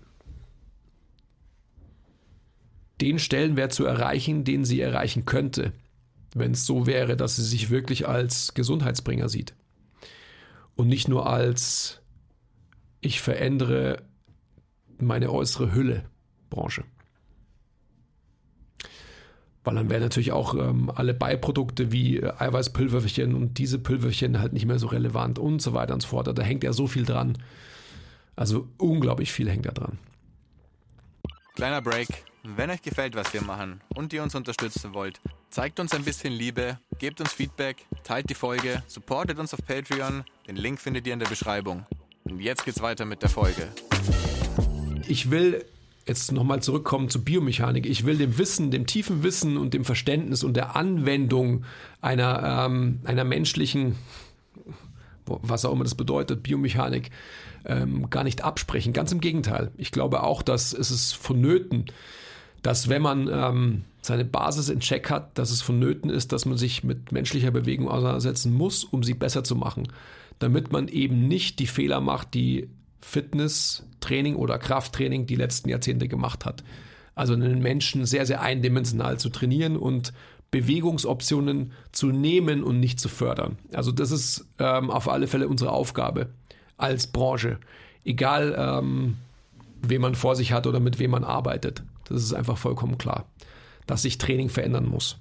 den 3.00 3.18
Stellenwert 3.18 3.72
zu 3.72 3.84
erreichen, 3.84 4.44
den 4.44 4.64
sie 4.64 4.80
erreichen 4.80 5.24
könnte, 5.24 5.72
wenn 6.34 6.52
es 6.52 6.66
so 6.66 6.86
wäre, 6.86 7.16
dass 7.16 7.36
sie 7.36 7.44
sich 7.44 7.68
wirklich 7.68 8.08
als 8.08 8.54
Gesundheitsbringer 8.54 9.28
sieht. 9.28 9.54
Und 10.76 10.86
nicht 10.86 11.08
nur 11.08 11.28
als 11.28 12.00
ich 13.00 13.20
verändere 13.20 14.02
meine 14.98 15.32
äußere 15.32 15.74
Hülle 15.74 16.04
Branche. 16.48 16.84
Weil 19.68 19.74
dann 19.74 19.90
wären 19.90 20.00
natürlich 20.00 20.32
auch 20.32 20.54
ähm, 20.54 20.90
alle 20.94 21.12
Beiprodukte 21.12 21.92
wie 21.92 22.18
äh, 22.18 22.32
Eiweißpülverchen 22.38 23.34
und 23.34 23.58
diese 23.58 23.78
Pülverchen 23.78 24.40
halt 24.40 24.54
nicht 24.54 24.64
mehr 24.64 24.78
so 24.78 24.86
relevant 24.86 25.38
und 25.38 25.60
so 25.60 25.74
weiter 25.74 25.92
und 25.92 26.00
so 26.00 26.08
fort. 26.08 26.26
Da 26.26 26.42
hängt 26.42 26.64
ja 26.64 26.72
so 26.72 26.86
viel 26.86 27.04
dran. 27.04 27.36
Also 28.34 28.66
unglaublich 28.78 29.30
viel 29.30 29.50
hängt 29.50 29.66
da 29.66 29.72
dran. 29.72 29.98
Kleiner 31.54 31.82
Break. 31.82 32.08
Wenn 32.44 32.70
euch 32.70 32.80
gefällt, 32.80 33.14
was 33.14 33.32
wir 33.34 33.42
machen 33.42 33.82
und 33.94 34.12
ihr 34.14 34.22
uns 34.22 34.34
unterstützen 34.34 34.94
wollt, 34.94 35.20
Zeigt 35.50 35.80
uns 35.80 35.94
ein 35.94 36.04
bisschen 36.04 36.32
Liebe, 36.32 36.78
gebt 36.98 37.20
uns 37.20 37.32
Feedback, 37.32 37.86
teilt 38.04 38.28
die 38.28 38.34
Folge, 38.34 38.82
supportet 38.86 39.38
uns 39.38 39.54
auf 39.54 39.60
Patreon. 39.66 40.24
Den 40.46 40.56
Link 40.56 40.78
findet 40.78 41.06
ihr 41.06 41.14
in 41.14 41.18
der 41.18 41.26
Beschreibung. 41.26 41.86
Und 42.24 42.40
jetzt 42.40 42.66
geht's 42.66 42.82
weiter 42.82 43.06
mit 43.06 43.22
der 43.22 43.30
Folge. 43.30 43.68
Ich 45.06 45.30
will 45.30 45.64
jetzt 46.08 46.32
nochmal 46.32 46.62
zurückkommen 46.62 47.10
zur 47.10 47.24
Biomechanik. 47.24 47.86
Ich 47.86 48.06
will 48.06 48.16
dem 48.16 48.38
Wissen, 48.38 48.70
dem 48.70 48.86
tiefen 48.86 49.22
Wissen 49.22 49.56
und 49.56 49.74
dem 49.74 49.84
Verständnis 49.84 50.42
und 50.42 50.56
der 50.56 50.74
Anwendung 50.74 51.64
einer, 52.00 52.66
ähm, 52.66 53.00
einer 53.04 53.24
menschlichen, 53.24 53.96
was 55.26 55.64
auch 55.64 55.72
immer 55.72 55.84
das 55.84 55.94
bedeutet, 55.94 56.42
Biomechanik, 56.42 57.10
ähm, 57.66 58.08
gar 58.08 58.24
nicht 58.24 58.42
absprechen. 58.42 58.92
Ganz 58.92 59.12
im 59.12 59.20
Gegenteil. 59.20 59.70
Ich 59.76 59.92
glaube 59.92 60.22
auch, 60.22 60.42
dass 60.42 60.72
es 60.72 60.90
ist 60.90 61.12
vonnöten, 61.12 61.84
dass 62.62 62.88
wenn 62.88 63.02
man 63.02 63.28
ähm, 63.30 63.84
seine 64.00 64.24
Basis 64.24 64.70
in 64.70 64.80
Check 64.80 65.10
hat, 65.10 65.36
dass 65.38 65.50
es 65.50 65.60
vonnöten 65.60 66.10
ist, 66.10 66.32
dass 66.32 66.46
man 66.46 66.56
sich 66.56 66.82
mit 66.82 67.12
menschlicher 67.12 67.50
Bewegung 67.50 67.88
auseinandersetzen 67.88 68.54
muss, 68.54 68.84
um 68.84 69.02
sie 69.02 69.14
besser 69.14 69.44
zu 69.44 69.54
machen. 69.54 69.88
Damit 70.38 70.72
man 70.72 70.88
eben 70.88 71.28
nicht 71.28 71.58
die 71.58 71.66
Fehler 71.66 72.00
macht, 72.00 72.32
die 72.32 72.70
Fitnesstraining 73.00 74.36
oder 74.36 74.58
Krafttraining 74.58 75.26
die 75.26 75.36
letzten 75.36 75.68
Jahrzehnte 75.68 76.08
gemacht 76.08 76.44
hat. 76.44 76.64
Also 77.14 77.32
einen 77.32 77.60
Menschen 77.60 78.06
sehr, 78.06 78.26
sehr 78.26 78.40
eindimensional 78.42 79.18
zu 79.18 79.28
trainieren 79.28 79.76
und 79.76 80.12
Bewegungsoptionen 80.50 81.72
zu 81.92 82.08
nehmen 82.08 82.62
und 82.62 82.80
nicht 82.80 83.00
zu 83.00 83.08
fördern. 83.08 83.58
Also 83.72 83.92
das 83.92 84.10
ist 84.10 84.46
ähm, 84.58 84.90
auf 84.90 85.08
alle 85.08 85.26
Fälle 85.26 85.48
unsere 85.48 85.72
Aufgabe 85.72 86.30
als 86.76 87.06
Branche. 87.08 87.58
Egal, 88.04 88.54
ähm, 88.56 89.18
wen 89.82 90.00
man 90.00 90.14
vor 90.14 90.36
sich 90.36 90.52
hat 90.52 90.66
oder 90.66 90.80
mit 90.80 90.98
wem 90.98 91.10
man 91.10 91.24
arbeitet. 91.24 91.82
Das 92.04 92.22
ist 92.22 92.32
einfach 92.32 92.56
vollkommen 92.56 92.96
klar, 92.96 93.26
dass 93.86 94.02
sich 94.02 94.16
Training 94.16 94.48
verändern 94.48 94.86
muss. 94.86 95.18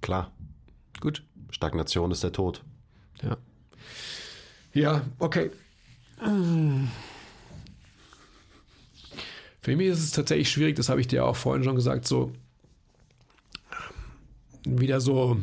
Klar. 0.00 0.30
Gut. 1.00 1.24
Stagnation 1.50 2.10
ist 2.10 2.22
der 2.22 2.32
Tod. 2.32 2.62
Ja. 3.22 3.36
Ja, 4.74 5.02
okay. 5.18 5.50
Für 9.60 9.76
mich 9.76 9.86
ist 9.88 10.00
es 10.00 10.10
tatsächlich 10.12 10.50
schwierig, 10.50 10.76
das 10.76 10.88
habe 10.88 11.00
ich 11.00 11.08
dir 11.08 11.24
auch 11.24 11.36
vorhin 11.36 11.64
schon 11.64 11.76
gesagt, 11.76 12.06
so 12.06 12.32
wieder 14.64 15.00
so 15.00 15.38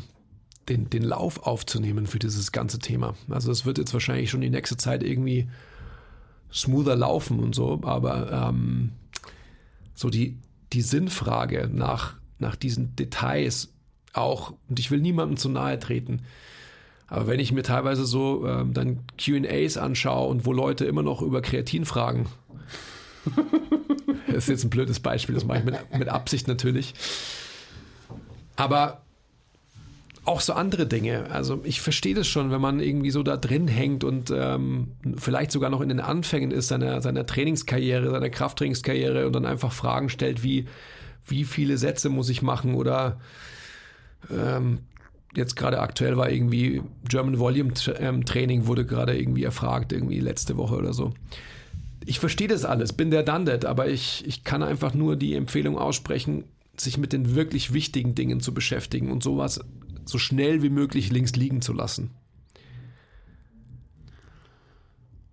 den, 0.69 0.89
den 0.89 1.03
Lauf 1.03 1.45
aufzunehmen 1.45 2.07
für 2.07 2.19
dieses 2.19 2.51
ganze 2.51 2.79
Thema. 2.79 3.15
Also 3.29 3.51
es 3.51 3.65
wird 3.65 3.77
jetzt 3.77 3.93
wahrscheinlich 3.93 4.29
schon 4.29 4.41
die 4.41 4.49
nächste 4.49 4.77
Zeit 4.77 5.03
irgendwie 5.03 5.49
smoother 6.51 6.95
laufen 6.95 7.39
und 7.39 7.53
so, 7.53 7.79
aber 7.83 8.31
ähm, 8.31 8.91
so 9.93 10.09
die, 10.09 10.37
die 10.73 10.81
Sinnfrage 10.81 11.69
nach, 11.71 12.15
nach 12.37 12.55
diesen 12.55 12.95
Details 12.95 13.73
auch, 14.13 14.53
und 14.67 14.79
ich 14.79 14.89
will 14.91 15.01
niemandem 15.01 15.37
zu 15.37 15.49
nahe 15.49 15.77
treten, 15.79 16.21
aber 17.09 17.27
wenn 17.27 17.39
ich 17.39 17.51
mir 17.51 17.63
teilweise 17.63 18.05
so 18.05 18.45
ähm, 18.47 18.73
dann 18.73 18.99
QAs 19.17 19.77
anschaue 19.77 20.29
und 20.29 20.45
wo 20.45 20.53
Leute 20.53 20.85
immer 20.85 21.03
noch 21.03 21.21
über 21.21 21.41
Kreatin 21.41 21.85
fragen, 21.85 22.27
das 24.27 24.35
ist 24.37 24.49
jetzt 24.49 24.63
ein 24.63 24.69
blödes 24.69 24.99
Beispiel, 24.99 25.35
das 25.35 25.45
mache 25.45 25.59
ich 25.59 25.65
mit, 25.65 25.75
mit 25.97 26.09
Absicht 26.09 26.47
natürlich. 26.47 26.93
Aber 28.55 29.01
auch 30.25 30.41
so 30.41 30.53
andere 30.53 30.85
Dinge. 30.85 31.31
Also 31.31 31.61
ich 31.63 31.81
verstehe 31.81 32.13
das 32.13 32.27
schon, 32.27 32.51
wenn 32.51 32.61
man 32.61 32.79
irgendwie 32.79 33.09
so 33.09 33.23
da 33.23 33.35
drin 33.35 33.67
hängt 33.67 34.03
und 34.03 34.31
ähm, 34.31 34.91
vielleicht 35.17 35.51
sogar 35.51 35.71
noch 35.71 35.81
in 35.81 35.89
den 35.89 35.99
Anfängen 35.99 36.51
ist 36.51 36.67
seiner, 36.67 37.01
seiner 37.01 37.25
Trainingskarriere, 37.25 38.11
seiner 38.11 38.29
Krafttrainingskarriere 38.29 39.25
und 39.25 39.33
dann 39.33 39.45
einfach 39.45 39.71
Fragen 39.71 40.09
stellt 40.09 40.43
wie, 40.43 40.67
wie 41.25 41.45
viele 41.45 41.77
Sätze 41.77 42.09
muss 42.09 42.29
ich 42.29 42.43
machen 42.43 42.75
oder 42.75 43.19
ähm, 44.29 44.79
jetzt 45.35 45.55
gerade 45.55 45.79
aktuell 45.79 46.17
war 46.17 46.29
irgendwie 46.29 46.81
German 47.07 47.39
Volume 47.39 47.73
ähm, 47.99 48.25
Training 48.25 48.67
wurde 48.67 48.85
gerade 48.85 49.17
irgendwie 49.17 49.43
erfragt, 49.43 49.91
irgendwie 49.91 50.19
letzte 50.19 50.57
Woche 50.57 50.75
oder 50.75 50.93
so. 50.93 51.13
Ich 52.05 52.19
verstehe 52.19 52.47
das 52.47 52.65
alles, 52.65 52.93
bin 52.93 53.11
der 53.11 53.23
Dandet, 53.23 53.65
aber 53.65 53.87
ich, 53.87 54.25
ich 54.25 54.43
kann 54.43 54.63
einfach 54.63 54.93
nur 54.93 55.15
die 55.15 55.35
Empfehlung 55.35 55.77
aussprechen, 55.77 56.45
sich 56.77 56.97
mit 56.97 57.13
den 57.13 57.35
wirklich 57.35 57.73
wichtigen 57.73 58.15
Dingen 58.15 58.39
zu 58.39 58.53
beschäftigen 58.53 59.11
und 59.11 59.21
sowas 59.21 59.59
so 60.05 60.17
schnell 60.17 60.63
wie 60.63 60.69
möglich 60.69 61.11
links 61.11 61.35
liegen 61.35 61.61
zu 61.61 61.73
lassen. 61.73 62.11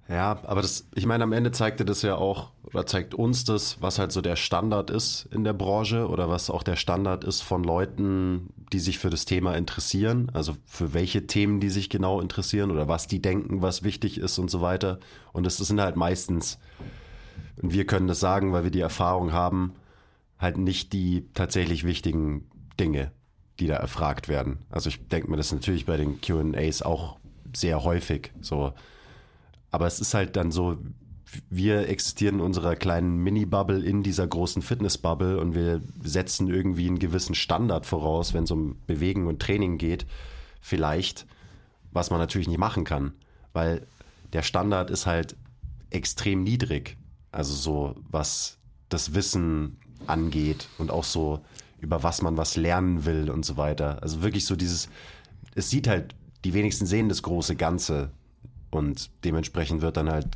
Ja, 0.08 0.38
aber 0.44 0.62
das, 0.62 0.88
ich 0.94 1.06
meine, 1.06 1.24
am 1.24 1.32
Ende 1.32 1.50
zeigte 1.50 1.84
das 1.84 2.02
ja 2.02 2.14
auch, 2.14 2.50
oder 2.66 2.86
zeigt 2.86 3.14
uns 3.14 3.44
das, 3.44 3.80
was 3.80 3.98
halt 3.98 4.12
so 4.12 4.20
der 4.20 4.36
Standard 4.36 4.90
ist 4.90 5.28
in 5.30 5.44
der 5.44 5.52
Branche 5.52 6.08
oder 6.08 6.28
was 6.28 6.50
auch 6.50 6.62
der 6.62 6.76
Standard 6.76 7.24
ist 7.24 7.42
von 7.42 7.62
Leuten, 7.62 8.50
die 8.72 8.80
sich 8.80 8.98
für 8.98 9.10
das 9.10 9.24
Thema 9.24 9.54
interessieren, 9.54 10.30
also 10.34 10.56
für 10.66 10.92
welche 10.92 11.26
Themen 11.26 11.60
die 11.60 11.70
sich 11.70 11.88
genau 11.88 12.20
interessieren 12.20 12.70
oder 12.70 12.88
was 12.88 13.06
die 13.06 13.22
denken, 13.22 13.62
was 13.62 13.82
wichtig 13.82 14.18
ist 14.18 14.38
und 14.38 14.50
so 14.50 14.60
weiter. 14.60 14.98
Und 15.32 15.44
das 15.46 15.58
sind 15.58 15.80
halt 15.80 15.96
meistens, 15.96 16.58
und 17.62 17.72
wir 17.72 17.86
können 17.86 18.08
das 18.08 18.20
sagen, 18.20 18.52
weil 18.52 18.64
wir 18.64 18.70
die 18.70 18.80
Erfahrung 18.80 19.32
haben, 19.32 19.74
halt 20.38 20.58
nicht 20.58 20.92
die 20.92 21.28
tatsächlich 21.32 21.84
wichtigen 21.84 22.50
Dinge, 22.78 23.12
die 23.60 23.68
da 23.68 23.76
erfragt 23.76 24.28
werden. 24.28 24.58
Also 24.68 24.88
ich 24.90 25.08
denke 25.08 25.30
mir 25.30 25.36
das 25.36 25.52
natürlich 25.52 25.86
bei 25.86 25.96
den 25.96 26.20
QAs 26.20 26.82
auch 26.82 27.18
sehr 27.54 27.84
häufig 27.84 28.32
so 28.42 28.74
aber 29.76 29.86
es 29.86 30.00
ist 30.00 30.14
halt 30.14 30.36
dann 30.36 30.50
so, 30.50 30.78
wir 31.50 31.88
existieren 31.88 32.36
in 32.36 32.40
unserer 32.40 32.76
kleinen 32.76 33.18
Mini-Bubble 33.18 33.84
in 33.84 34.02
dieser 34.02 34.26
großen 34.26 34.62
Fitness-Bubble 34.62 35.38
und 35.40 35.54
wir 35.54 35.80
setzen 36.02 36.48
irgendwie 36.48 36.86
einen 36.86 36.98
gewissen 36.98 37.34
Standard 37.34 37.84
voraus, 37.86 38.32
wenn 38.32 38.44
es 38.44 38.50
um 38.50 38.76
Bewegen 38.86 39.26
und 39.26 39.40
Training 39.40 39.78
geht. 39.78 40.06
Vielleicht, 40.60 41.26
was 41.90 42.10
man 42.10 42.20
natürlich 42.20 42.48
nicht 42.48 42.58
machen 42.58 42.84
kann, 42.84 43.12
weil 43.52 43.86
der 44.32 44.42
Standard 44.42 44.90
ist 44.90 45.06
halt 45.06 45.36
extrem 45.90 46.42
niedrig. 46.42 46.96
Also 47.32 47.54
so, 47.54 47.96
was 48.08 48.58
das 48.88 49.14
Wissen 49.14 49.78
angeht 50.06 50.68
und 50.78 50.90
auch 50.90 51.04
so, 51.04 51.40
über 51.80 52.02
was 52.02 52.22
man 52.22 52.36
was 52.36 52.56
lernen 52.56 53.04
will 53.04 53.30
und 53.30 53.44
so 53.44 53.56
weiter. 53.56 54.02
Also 54.02 54.22
wirklich 54.22 54.46
so 54.46 54.56
dieses, 54.56 54.88
es 55.54 55.70
sieht 55.70 55.88
halt, 55.88 56.14
die 56.44 56.54
wenigsten 56.54 56.86
sehen 56.86 57.08
das 57.08 57.22
große 57.22 57.56
Ganze 57.56 58.10
und 58.70 59.10
dementsprechend 59.24 59.82
wird 59.82 59.96
dann 59.96 60.10
halt 60.10 60.28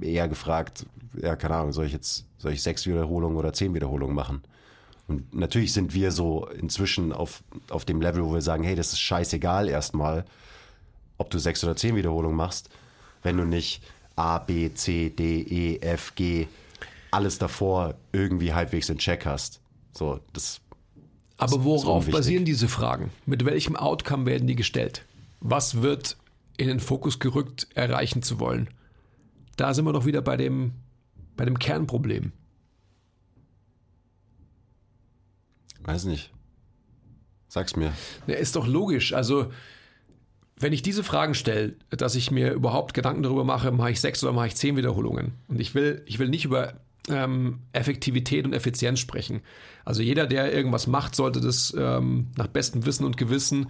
eher 0.00 0.28
gefragt, 0.28 0.86
ja, 1.20 1.36
keine 1.36 1.56
Ahnung, 1.56 1.72
soll 1.72 1.86
ich 1.86 1.92
jetzt, 1.92 2.26
soll 2.38 2.52
ich 2.52 2.62
sechs 2.62 2.86
Wiederholungen 2.86 3.36
oder 3.36 3.52
zehn 3.52 3.74
Wiederholungen 3.74 4.14
machen? 4.14 4.42
Und 5.08 5.34
natürlich 5.34 5.72
sind 5.72 5.94
wir 5.94 6.10
so 6.10 6.46
inzwischen 6.48 7.12
auf, 7.12 7.42
auf 7.70 7.84
dem 7.84 8.00
Level, 8.00 8.24
wo 8.24 8.34
wir 8.34 8.42
sagen, 8.42 8.64
hey, 8.64 8.74
das 8.74 8.92
ist 8.92 9.00
scheißegal 9.00 9.68
erstmal, 9.68 10.24
ob 11.16 11.30
du 11.30 11.38
sechs 11.38 11.62
oder 11.62 11.76
zehn 11.76 11.94
Wiederholungen 11.94 12.36
machst, 12.36 12.68
wenn 13.22 13.36
du 13.36 13.44
nicht 13.44 13.82
A, 14.16 14.38
B, 14.38 14.72
C, 14.74 15.10
D, 15.10 15.42
E, 15.42 15.78
F, 15.80 16.14
G, 16.14 16.48
alles 17.10 17.38
davor 17.38 17.94
irgendwie 18.12 18.52
halbwegs 18.52 18.88
in 18.88 18.98
Check 18.98 19.24
hast. 19.24 19.60
So, 19.92 20.20
das. 20.32 20.60
Aber 21.38 21.64
worauf 21.64 22.10
basieren 22.10 22.44
diese 22.44 22.66
Fragen? 22.66 23.10
Mit 23.26 23.44
welchem 23.44 23.76
Outcome 23.76 24.26
werden 24.26 24.48
die 24.48 24.56
gestellt? 24.56 25.04
Was 25.40 25.82
wird 25.82 26.16
in 26.56 26.68
den 26.68 26.80
Fokus 26.80 27.18
gerückt 27.18 27.68
erreichen 27.74 28.22
zu 28.22 28.40
wollen. 28.40 28.68
Da 29.56 29.74
sind 29.74 29.84
wir 29.84 29.92
doch 29.92 30.06
wieder 30.06 30.22
bei 30.22 30.36
dem, 30.36 30.72
bei 31.36 31.44
dem 31.44 31.58
Kernproblem. 31.58 32.32
Weiß 35.82 36.04
nicht. 36.04 36.32
Sag's 37.48 37.76
mir. 37.76 37.92
Ja, 38.26 38.34
ist 38.34 38.56
doch 38.56 38.66
logisch. 38.66 39.12
Also, 39.12 39.50
wenn 40.58 40.72
ich 40.72 40.82
diese 40.82 41.04
Fragen 41.04 41.34
stelle, 41.34 41.76
dass 41.90 42.14
ich 42.14 42.30
mir 42.30 42.52
überhaupt 42.52 42.92
Gedanken 42.92 43.22
darüber 43.22 43.44
mache, 43.44 43.70
mache 43.70 43.92
ich 43.92 44.00
sechs 44.00 44.22
oder 44.24 44.32
mache 44.32 44.48
ich 44.48 44.56
zehn 44.56 44.76
Wiederholungen. 44.76 45.32
Und 45.48 45.60
ich 45.60 45.74
will, 45.74 46.02
ich 46.06 46.18
will 46.18 46.28
nicht 46.28 46.44
über 46.44 46.74
ähm, 47.08 47.60
Effektivität 47.72 48.44
und 48.44 48.52
Effizienz 48.52 48.98
sprechen. 48.98 49.42
Also 49.84 50.02
jeder, 50.02 50.26
der 50.26 50.52
irgendwas 50.52 50.86
macht, 50.86 51.14
sollte 51.14 51.40
das 51.40 51.74
ähm, 51.78 52.28
nach 52.36 52.48
bestem 52.48 52.84
Wissen 52.84 53.04
und 53.04 53.16
Gewissen 53.16 53.68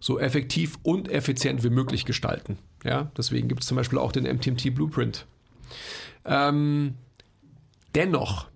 so 0.00 0.18
effektiv 0.18 0.78
und 0.82 1.10
effizient 1.10 1.62
wie 1.62 1.70
möglich 1.70 2.06
gestalten. 2.06 2.58
Ja, 2.84 3.10
deswegen 3.16 3.48
gibt 3.48 3.62
es 3.62 3.68
zum 3.68 3.76
Beispiel 3.76 3.98
auch 3.98 4.12
den 4.12 4.24
MTMT 4.24 4.74
Blueprint. 4.74 5.26
Ähm, 6.24 6.94
dennoch 7.94 8.48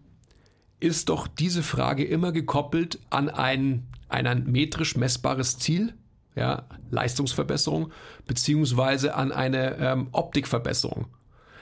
ist 0.81 1.09
doch 1.09 1.27
diese 1.29 1.63
Frage 1.63 2.05
immer 2.05 2.33
gekoppelt 2.33 2.99
an 3.11 3.29
ein, 3.29 3.87
ein 4.09 4.45
metrisch 4.45 4.97
messbares 4.97 5.59
Ziel, 5.59 5.95
ja, 6.37 6.65
Leistungsverbesserung, 6.91 7.93
beziehungsweise 8.27 9.15
an 9.15 9.33
eine 9.33 9.77
ähm, 9.79 10.09
Optikverbesserung. 10.13 11.07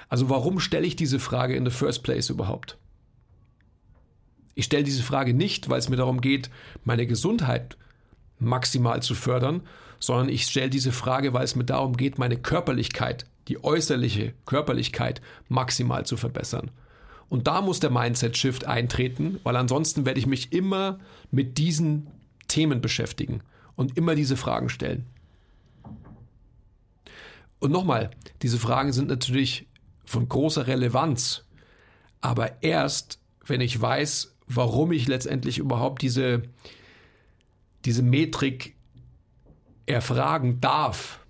Also 0.08 0.28
warum 0.28 0.60
stelle 0.60 0.86
ich 0.86 0.96
diese 0.96 1.18
Frage 1.18 1.56
in 1.56 1.64
the 1.64 1.70
first 1.70 2.02
place 2.02 2.30
überhaupt? 2.30 2.78
Ich 4.54 4.66
stelle 4.66 4.84
diese 4.84 5.02
Frage 5.02 5.34
nicht, 5.34 5.68
weil 5.68 5.78
es 5.78 5.88
mir 5.88 5.96
darum 5.96 6.20
geht, 6.20 6.50
meine 6.84 7.06
Gesundheit 7.06 7.76
maximal 8.38 9.02
zu 9.02 9.14
fördern, 9.14 9.62
sondern 10.03 10.28
ich 10.28 10.46
stelle 10.46 10.68
diese 10.68 10.90
Frage, 10.90 11.32
weil 11.32 11.44
es 11.44 11.55
mir 11.55 11.64
darum 11.64 11.96
geht, 11.96 12.18
meine 12.18 12.36
Körperlichkeit, 12.36 13.24
die 13.46 13.62
äußerliche 13.62 14.34
Körperlichkeit 14.46 15.22
maximal 15.48 16.05
zu 16.05 16.16
verbessern. 16.16 16.72
Und 17.28 17.46
da 17.46 17.61
muss 17.61 17.78
der 17.78 17.90
Mindset-Shift 17.90 18.64
eintreten, 18.64 19.38
weil 19.44 19.55
ansonsten 19.55 20.05
werde 20.05 20.18
ich 20.18 20.26
mich 20.26 20.53
immer 20.53 20.98
mit 21.30 21.57
diesen 21.57 22.09
Themen 22.48 22.80
beschäftigen 22.80 23.42
und 23.76 23.96
immer 23.96 24.16
diese 24.16 24.36
Fragen 24.36 24.70
stellen. 24.70 25.07
Und 27.61 27.70
nochmal, 27.70 28.11
diese 28.42 28.59
Fragen 28.59 28.92
sind 28.92 29.09
natürlich 29.09 29.68
von 30.05 30.28
großer 30.28 30.66
Relevanz, 30.66 31.44
aber 32.20 32.61
erst, 32.64 33.20
wenn 33.46 33.61
ich 33.61 33.80
weiß, 33.80 34.34
warum 34.48 34.90
ich 34.90 35.07
letztendlich 35.07 35.59
überhaupt 35.59 36.03
diese, 36.03 36.42
diese 37.84 38.03
Metrik 38.03 38.74
erfragen 39.93 40.61
darf. 40.61 41.20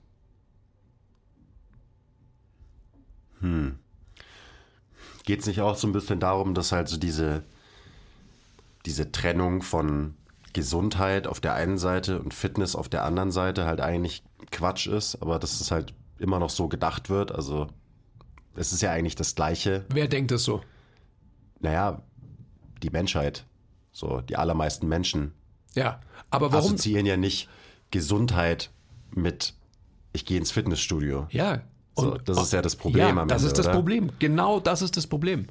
Hm. 3.40 3.78
Geht 5.24 5.40
es 5.40 5.46
nicht 5.46 5.60
auch 5.60 5.76
so 5.76 5.86
ein 5.86 5.92
bisschen 5.92 6.20
darum, 6.20 6.54
dass 6.54 6.72
halt 6.72 6.88
so 6.88 6.96
diese, 6.96 7.44
diese 8.86 9.12
Trennung 9.12 9.62
von 9.62 10.14
Gesundheit 10.52 11.26
auf 11.26 11.40
der 11.40 11.54
einen 11.54 11.78
Seite 11.78 12.20
und 12.20 12.34
Fitness 12.34 12.74
auf 12.74 12.88
der 12.88 13.04
anderen 13.04 13.30
Seite 13.30 13.64
halt 13.64 13.80
eigentlich 13.80 14.22
Quatsch 14.50 14.86
ist, 14.86 15.20
aber 15.22 15.38
dass 15.38 15.60
es 15.60 15.70
halt 15.70 15.94
immer 16.18 16.38
noch 16.38 16.50
so 16.50 16.68
gedacht 16.68 17.08
wird. 17.10 17.32
Also 17.32 17.68
es 18.54 18.72
ist 18.72 18.82
ja 18.82 18.90
eigentlich 18.90 19.16
das 19.16 19.34
Gleiche. 19.34 19.84
Wer 19.88 20.08
denkt 20.08 20.32
es 20.32 20.44
so? 20.44 20.62
Naja, 21.60 22.02
die 22.82 22.90
Menschheit. 22.90 23.46
So, 23.92 24.20
die 24.22 24.36
allermeisten 24.36 24.88
Menschen. 24.88 25.32
Ja, 25.74 26.00
aber 26.30 26.52
warum? 26.52 26.66
Assoziieren 26.66 27.06
ja 27.06 27.16
nicht 27.16 27.48
Gesundheit 27.92 28.70
mit, 29.12 29.54
ich 30.12 30.24
gehe 30.24 30.38
ins 30.38 30.50
Fitnessstudio. 30.50 31.28
Ja. 31.30 31.60
So, 31.94 32.16
das 32.16 32.42
ist 32.42 32.52
ja 32.52 32.62
das 32.62 32.74
Problem 32.74 33.14
ja, 33.16 33.22
am 33.22 33.28
das 33.28 33.42
Ende, 33.42 33.48
ist 33.52 33.58
das 33.58 33.66
oder? 33.66 33.74
Problem. 33.76 34.10
Genau 34.18 34.58
das 34.58 34.82
ist 34.82 34.96
das 34.96 35.06
Problem. 35.06 35.46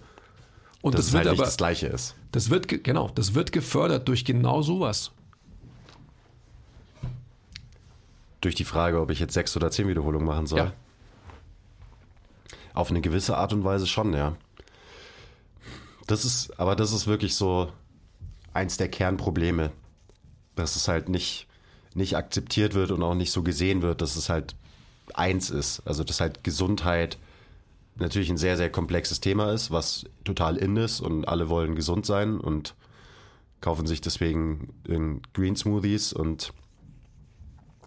Und 0.82 0.96
das, 0.96 1.06
es 1.08 1.14
wird 1.14 1.26
halt 1.28 1.38
aber, 1.38 1.46
das 1.46 1.58
Gleiche 1.58 1.88
ist. 1.88 2.16
das 2.32 2.50
wird, 2.50 2.68
ge- 2.68 2.80
genau, 2.80 3.10
das 3.10 3.36
wird 3.36 3.52
gefördert 3.52 4.08
durch 4.08 4.26
genau 4.26 4.62
sowas. 4.64 5.12
Durch 8.42 8.56
die 8.56 8.66
Frage, 8.66 9.00
ob 9.00 9.12
ich 9.12 9.20
jetzt 9.20 9.36
sechs 9.36 9.56
oder 9.56 9.70
zehn 9.70 9.88
Wiederholungen 9.88 10.26
machen 10.26 10.48
soll. 10.48 10.60
Ja. 10.60 10.74
Auf 12.74 12.90
eine 12.90 13.02
gewisse 13.02 13.38
Art 13.38 13.54
und 13.54 13.64
Weise 13.64 13.86
schon, 13.86 14.14
ja. 14.14 14.36
Das 16.08 16.26
ist, 16.26 16.60
aber 16.60 16.76
das 16.76 16.92
ist 16.92 17.06
wirklich 17.06 17.36
so 17.36 17.72
eins 18.52 18.78
der 18.78 18.90
Kernprobleme, 18.90 19.72
dass 20.56 20.76
es 20.76 20.88
halt 20.88 21.08
nicht, 21.08 21.48
nicht 21.94 22.16
akzeptiert 22.16 22.74
wird 22.74 22.92
und 22.92 23.04
auch 23.04 23.16
nicht 23.16 23.32
so 23.32 23.44
gesehen 23.44 23.82
wird, 23.82 24.02
dass 24.02 24.16
es 24.16 24.30
halt 24.30 24.56
eins 25.14 25.50
ist. 25.50 25.82
Also, 25.86 26.04
dass 26.04 26.22
halt 26.22 26.44
Gesundheit 26.44 27.18
natürlich 27.96 28.30
ein 28.30 28.38
sehr, 28.38 28.58
sehr 28.58 28.72
komplexes 28.72 29.20
Thema 29.20 29.52
ist, 29.52 29.72
was 29.72 30.06
total 30.24 30.58
in 30.58 30.78
ist 30.78 31.02
und 31.02 31.28
alle 31.28 31.50
wollen 31.50 31.76
gesund 31.76 32.06
sein 32.06 32.40
und 32.40 32.76
kaufen 33.60 33.86
sich 33.86 34.02
deswegen 34.02 34.74
Green 35.34 35.56
Smoothies 35.56 36.14
und 36.14 36.54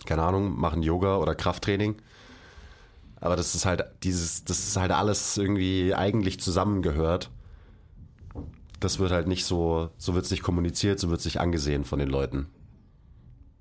keine 0.06 0.22
Ahnung, 0.22 0.58
machen 0.58 0.82
Yoga 0.82 1.16
oder 1.16 1.34
Krafttraining. 1.34 1.96
Aber 3.20 3.36
das 3.36 3.54
ist 3.54 3.64
halt 3.64 3.84
dieses, 4.02 4.44
das 4.44 4.68
ist 4.68 4.76
halt 4.76 4.92
alles 4.92 5.38
irgendwie 5.38 5.94
eigentlich 5.94 6.40
zusammengehört. 6.40 7.30
Das 8.80 8.98
wird 8.98 9.12
halt 9.12 9.26
nicht 9.26 9.46
so, 9.46 9.88
so 9.96 10.14
wird 10.14 10.26
es 10.26 10.30
nicht 10.30 10.42
kommuniziert, 10.42 11.00
so 11.00 11.08
wird 11.08 11.20
es 11.20 11.24
nicht 11.24 11.40
angesehen 11.40 11.84
von 11.84 11.98
den 11.98 12.10
Leuten. 12.10 12.48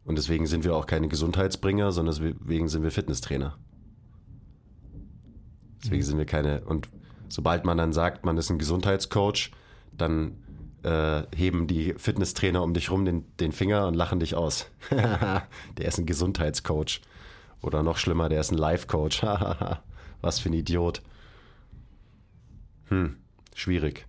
Und 0.06 0.18
deswegen 0.18 0.48
sind 0.48 0.64
wir 0.64 0.76
auch 0.76 0.86
keine 0.86 1.08
Gesundheitsbringer, 1.08 1.92
sondern 1.92 2.16
deswegen 2.16 2.68
sind 2.68 2.84
wir 2.84 2.92
Fitnesstrainer. 2.92 3.58
Deswegen 5.84 6.04
sind 6.04 6.18
wir 6.18 6.26
keine. 6.26 6.64
Und 6.66 6.90
sobald 7.30 7.66
man 7.66 7.78
dann 7.78 7.94
sagt, 7.94 8.26
man 8.26 8.38
ist 8.38 8.50
ein 8.50 8.58
Gesundheitscoach, 8.58 9.52
dann 9.96 10.38
äh, 10.84 11.24
heben 11.36 11.68
die 11.68 11.94
Fitnesstrainer 11.98 12.62
um 12.64 12.74
dich 12.74 12.92
rum 12.92 13.06
den, 13.06 13.26
den 13.38 13.52
Finger 13.52 13.88
und 13.88 13.94
lachen 13.94 14.20
dich 14.20 14.36
aus. 14.36 14.70
der 14.92 15.48
ist 15.80 15.98
ein 15.98 16.06
Gesundheitscoach. 16.06 17.02
Oder 17.62 17.82
noch 17.82 17.98
schlimmer, 17.98 18.28
der 18.28 18.42
ist 18.42 18.52
ein 18.52 18.58
Life-Coach. 18.58 19.24
Was 20.22 20.40
für 20.40 20.50
ein 20.50 20.54
Idiot. 20.54 21.02
Hm, 22.90 23.18
schwierig. 23.56 24.06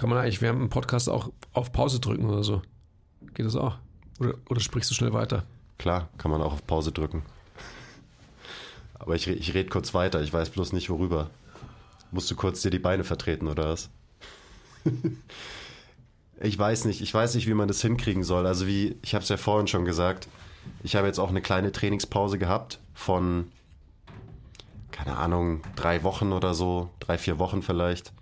Kann 0.00 0.08
man 0.08 0.18
eigentlich 0.18 0.40
während 0.40 0.58
dem 0.62 0.70
Podcast 0.70 1.10
auch 1.10 1.30
auf 1.52 1.72
Pause 1.72 2.00
drücken 2.00 2.30
oder 2.30 2.42
so? 2.42 2.62
Geht 3.34 3.44
das 3.44 3.54
auch? 3.54 3.76
Oder, 4.18 4.32
oder 4.48 4.58
sprichst 4.58 4.90
du 4.90 4.94
schnell 4.94 5.12
weiter? 5.12 5.44
Klar, 5.76 6.08
kann 6.16 6.30
man 6.30 6.40
auch 6.40 6.54
auf 6.54 6.66
Pause 6.66 6.90
drücken. 6.90 7.22
Aber 8.94 9.14
ich, 9.14 9.28
ich 9.28 9.52
rede 9.52 9.68
kurz 9.68 9.92
weiter, 9.92 10.22
ich 10.22 10.32
weiß 10.32 10.48
bloß 10.50 10.72
nicht 10.72 10.88
worüber. 10.88 11.28
Musst 12.12 12.30
du 12.30 12.34
kurz 12.34 12.62
dir 12.62 12.70
die 12.70 12.78
Beine 12.78 13.04
vertreten 13.04 13.46
oder 13.46 13.68
was? 13.68 13.90
ich 16.40 16.58
weiß 16.58 16.86
nicht, 16.86 17.02
ich 17.02 17.12
weiß 17.12 17.34
nicht, 17.34 17.46
wie 17.46 17.52
man 17.52 17.68
das 17.68 17.82
hinkriegen 17.82 18.24
soll. 18.24 18.46
Also 18.46 18.66
wie, 18.66 18.96
ich 19.02 19.14
habe 19.14 19.22
es 19.22 19.28
ja 19.28 19.36
vorhin 19.36 19.66
schon 19.66 19.84
gesagt, 19.84 20.28
ich 20.82 20.96
habe 20.96 21.08
jetzt 21.08 21.18
auch 21.18 21.28
eine 21.28 21.42
kleine 21.42 21.72
Trainingspause 21.72 22.38
gehabt 22.38 22.80
von, 22.94 23.52
keine 24.92 25.18
Ahnung, 25.18 25.60
drei 25.76 26.02
Wochen 26.04 26.32
oder 26.32 26.54
so, 26.54 26.88
drei, 27.00 27.18
vier 27.18 27.38
Wochen 27.38 27.60
vielleicht. 27.60 28.14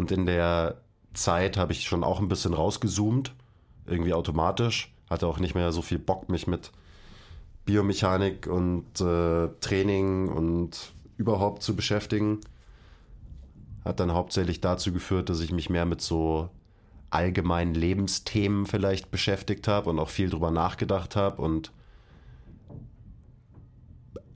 Und 0.00 0.10
in 0.12 0.24
der 0.24 0.80
Zeit 1.12 1.58
habe 1.58 1.72
ich 1.72 1.82
schon 1.82 2.04
auch 2.04 2.20
ein 2.20 2.28
bisschen 2.28 2.54
rausgezoomt, 2.54 3.34
irgendwie 3.84 4.14
automatisch. 4.14 4.94
Hatte 5.10 5.26
auch 5.26 5.38
nicht 5.38 5.54
mehr 5.54 5.72
so 5.72 5.82
viel 5.82 5.98
Bock, 5.98 6.30
mich 6.30 6.46
mit 6.46 6.72
Biomechanik 7.66 8.46
und 8.46 8.98
äh, 8.98 9.48
Training 9.60 10.28
und 10.28 10.94
überhaupt 11.18 11.62
zu 11.62 11.76
beschäftigen. 11.76 12.40
Hat 13.84 14.00
dann 14.00 14.14
hauptsächlich 14.14 14.62
dazu 14.62 14.90
geführt, 14.90 15.28
dass 15.28 15.40
ich 15.40 15.52
mich 15.52 15.68
mehr 15.68 15.84
mit 15.84 16.00
so 16.00 16.48
allgemeinen 17.10 17.74
Lebensthemen 17.74 18.64
vielleicht 18.64 19.10
beschäftigt 19.10 19.68
habe 19.68 19.90
und 19.90 19.98
auch 19.98 20.08
viel 20.08 20.30
drüber 20.30 20.50
nachgedacht 20.50 21.14
habe 21.14 21.42
und 21.42 21.72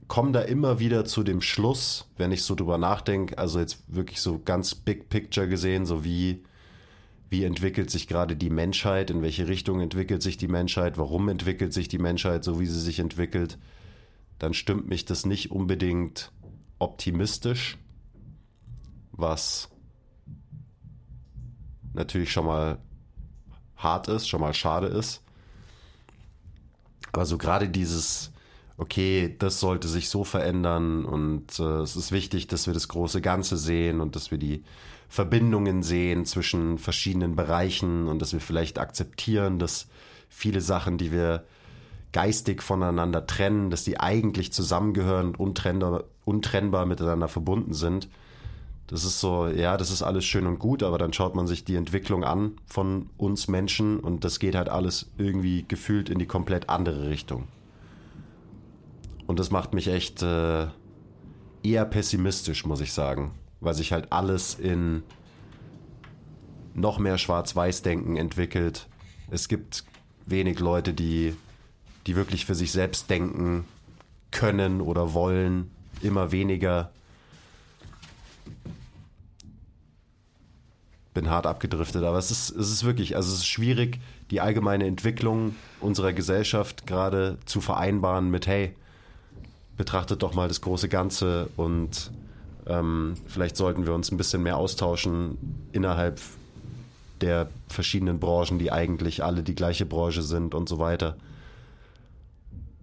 komme 0.07 0.31
da 0.31 0.41
immer 0.41 0.79
wieder 0.79 1.05
zu 1.05 1.23
dem 1.23 1.41
Schluss, 1.41 2.07
wenn 2.17 2.31
ich 2.31 2.43
so 2.43 2.55
drüber 2.55 2.77
nachdenke, 2.77 3.37
also 3.37 3.59
jetzt 3.59 3.83
wirklich 3.87 4.21
so 4.21 4.39
ganz 4.39 4.75
big 4.75 5.09
picture 5.09 5.47
gesehen, 5.47 5.85
so 5.85 6.03
wie, 6.03 6.43
wie 7.29 7.43
entwickelt 7.43 7.89
sich 7.89 8.07
gerade 8.07 8.35
die 8.35 8.49
Menschheit, 8.49 9.09
in 9.09 9.21
welche 9.21 9.47
Richtung 9.47 9.81
entwickelt 9.81 10.21
sich 10.21 10.37
die 10.37 10.47
Menschheit, 10.47 10.97
warum 10.97 11.29
entwickelt 11.29 11.73
sich 11.73 11.87
die 11.87 11.97
Menschheit 11.97 12.43
so, 12.43 12.59
wie 12.59 12.67
sie 12.67 12.79
sich 12.79 12.99
entwickelt, 12.99 13.57
dann 14.37 14.53
stimmt 14.53 14.87
mich 14.87 15.05
das 15.05 15.25
nicht 15.25 15.51
unbedingt 15.51 16.31
optimistisch, 16.77 17.77
was 19.11 19.69
natürlich 21.93 22.31
schon 22.31 22.45
mal 22.45 22.79
hart 23.77 24.07
ist, 24.07 24.27
schon 24.27 24.41
mal 24.41 24.53
schade 24.53 24.87
ist. 24.87 25.21
Aber 27.11 27.25
so 27.25 27.37
gerade 27.37 27.69
dieses, 27.69 28.31
okay, 28.77 29.35
das 29.39 29.59
sollte 29.59 29.87
sich 29.87 30.09
so 30.09 30.23
verändern 30.23 31.05
und 31.05 31.59
äh, 31.59 31.81
es 31.81 31.95
ist 31.95 32.11
wichtig, 32.11 32.47
dass 32.47 32.67
wir 32.67 32.73
das 32.73 32.87
große 32.87 33.21
Ganze 33.21 33.57
sehen 33.57 34.01
und 34.01 34.15
dass 34.15 34.31
wir 34.31 34.37
die 34.37 34.63
Verbindungen 35.07 35.81
sehen 35.83 36.25
zwischen 36.25 36.77
verschiedenen 36.77 37.35
Bereichen 37.35 38.07
und 38.07 38.21
dass 38.21 38.33
wir 38.33 38.41
vielleicht 38.41 38.79
akzeptieren, 38.79 39.59
dass 39.59 39.87
viele 40.29 40.61
Sachen, 40.61 40.97
die 40.97 41.11
wir 41.11 41.45
geistig 42.11 42.63
voneinander 42.63 43.25
trennen, 43.27 43.69
dass 43.69 43.83
die 43.83 43.99
eigentlich 43.99 44.51
zusammengehören 44.51 45.27
und 45.27 45.39
untrennbar, 45.39 46.03
untrennbar 46.23 46.85
miteinander 46.85 47.27
verbunden 47.27 47.73
sind. 47.73 48.09
Das 48.87 49.03
ist 49.03 49.19
so, 49.19 49.47
ja, 49.47 49.77
das 49.77 49.89
ist 49.89 50.03
alles 50.03 50.25
schön 50.25 50.45
und 50.45 50.59
gut, 50.59 50.83
aber 50.83 50.97
dann 50.97 51.11
schaut 51.11 51.35
man 51.35 51.47
sich 51.47 51.65
die 51.65 51.75
Entwicklung 51.75 52.23
an 52.23 52.57
von 52.67 53.09
uns 53.17 53.47
Menschen 53.47 53.99
und 53.99 54.23
das 54.23 54.39
geht 54.39 54.55
halt 54.55 54.69
alles 54.69 55.09
irgendwie 55.17 55.65
gefühlt 55.67 56.09
in 56.09 56.19
die 56.19 56.27
komplett 56.27 56.69
andere 56.69 57.09
Richtung. 57.09 57.47
Und 59.27 59.39
das 59.39 59.51
macht 59.51 59.73
mich 59.73 59.87
echt 59.87 60.21
äh, 60.21 60.67
eher 61.63 61.85
pessimistisch, 61.85 62.65
muss 62.65 62.81
ich 62.81 62.93
sagen, 62.93 63.31
weil 63.59 63.73
sich 63.73 63.91
halt 63.91 64.11
alles 64.11 64.53
in 64.55 65.03
noch 66.73 66.99
mehr 66.99 67.17
Schwarz-Weiß-Denken 67.17 68.17
entwickelt. 68.17 68.87
Es 69.31 69.47
gibt 69.47 69.85
wenig 70.25 70.59
Leute, 70.59 70.93
die, 70.93 71.35
die 72.05 72.15
wirklich 72.15 72.45
für 72.45 72.55
sich 72.55 72.71
selbst 72.71 73.09
denken 73.09 73.65
können 74.31 74.81
oder 74.81 75.13
wollen. 75.13 75.71
Immer 76.01 76.31
weniger. 76.31 76.91
Bin 81.13 81.29
hart 81.29 81.47
abgedriftet, 81.47 82.03
aber 82.03 82.17
es 82.17 82.29
ist, 82.29 82.49
es 82.49 82.69
ist 82.69 82.83
wirklich, 82.83 83.15
also 83.15 83.29
es 83.29 83.39
ist 83.39 83.47
schwierig, 83.47 83.99
die 84.31 84.41
allgemeine 84.41 84.85
Entwicklung 84.85 85.55
unserer 85.79 86.11
Gesellschaft 86.11 86.85
gerade 86.85 87.37
zu 87.45 87.61
vereinbaren 87.61 88.29
mit, 88.29 88.47
hey, 88.47 88.75
betrachtet 89.77 90.23
doch 90.23 90.33
mal 90.33 90.47
das 90.47 90.61
große 90.61 90.89
Ganze 90.89 91.49
und 91.57 92.11
ähm, 92.67 93.15
vielleicht 93.27 93.57
sollten 93.57 93.85
wir 93.85 93.93
uns 93.93 94.11
ein 94.11 94.17
bisschen 94.17 94.43
mehr 94.43 94.57
austauschen 94.57 95.37
innerhalb 95.71 96.19
der 97.21 97.49
verschiedenen 97.67 98.19
Branchen, 98.19 98.59
die 98.59 98.71
eigentlich 98.71 99.23
alle 99.23 99.43
die 99.43 99.55
gleiche 99.55 99.85
Branche 99.85 100.21
sind 100.21 100.53
und 100.53 100.67
so 100.67 100.79
weiter. 100.79 101.17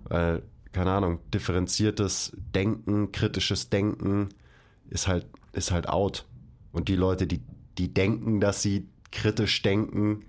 Weil 0.05 0.43
keine 0.73 0.91
Ahnung, 0.91 1.19
differenziertes 1.33 2.33
Denken, 2.55 3.13
kritisches 3.13 3.69
Denken 3.69 4.31
ist 4.89 5.07
halt, 5.07 5.27
ist 5.53 5.71
halt 5.71 5.89
out. 5.89 6.25
Und 6.73 6.89
die 6.89 6.97
Leute, 6.97 7.27
die, 7.27 7.43
die 7.77 7.93
denken, 7.93 8.41
dass 8.41 8.63
sie 8.63 8.89
kritisch 9.11 9.61
denken, 9.63 10.25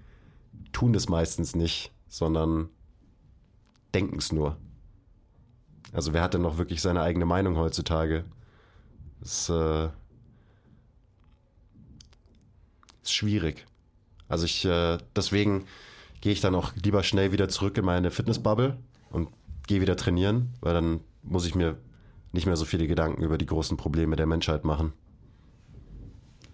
tun 0.73 0.93
es 0.95 1.07
meistens 1.07 1.55
nicht, 1.55 1.91
sondern 2.09 2.69
denken 3.93 4.17
es 4.17 4.33
nur. 4.33 4.57
Also 5.91 6.13
wer 6.13 6.21
hat 6.21 6.33
denn 6.33 6.41
noch 6.41 6.57
wirklich 6.57 6.81
seine 6.81 7.01
eigene 7.01 7.25
Meinung 7.25 7.57
heutzutage? 7.57 8.23
Das 9.19 9.49
äh, 9.49 9.89
ist 13.03 13.13
schwierig. 13.13 13.65
Also 14.27 14.45
ich, 14.45 14.65
äh, 14.65 14.97
deswegen 15.15 15.65
gehe 16.21 16.31
ich 16.31 16.41
dann 16.41 16.55
auch 16.55 16.73
lieber 16.75 17.03
schnell 17.03 17.31
wieder 17.31 17.49
zurück 17.49 17.77
in 17.77 17.85
meine 17.85 18.09
Fitnessbubble 18.09 18.77
und 19.11 19.29
gehe 19.67 19.81
wieder 19.81 19.95
trainieren, 19.95 20.53
weil 20.61 20.73
dann 20.73 21.01
muss 21.21 21.45
ich 21.45 21.55
mir 21.55 21.77
nicht 22.31 22.45
mehr 22.45 22.55
so 22.55 22.65
viele 22.65 22.87
Gedanken 22.87 23.21
über 23.23 23.37
die 23.37 23.45
großen 23.45 23.77
Probleme 23.77 24.15
der 24.15 24.25
Menschheit 24.25 24.63
machen. 24.63 24.93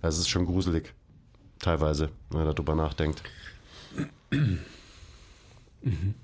Also 0.02 0.18
es 0.18 0.22
ist 0.22 0.30
schon 0.30 0.46
gruselig, 0.46 0.94
teilweise, 1.60 2.10
wenn 2.30 2.44
man 2.44 2.56
darüber 2.56 2.76
nachdenkt. 2.76 3.24
Mhm. 5.82 6.16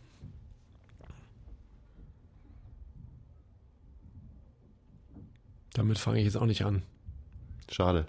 Damit 5.75 5.99
fange 5.99 6.19
ich 6.19 6.25
jetzt 6.25 6.37
auch 6.37 6.45
nicht 6.45 6.63
an. 6.63 6.83
Schade. 7.69 8.07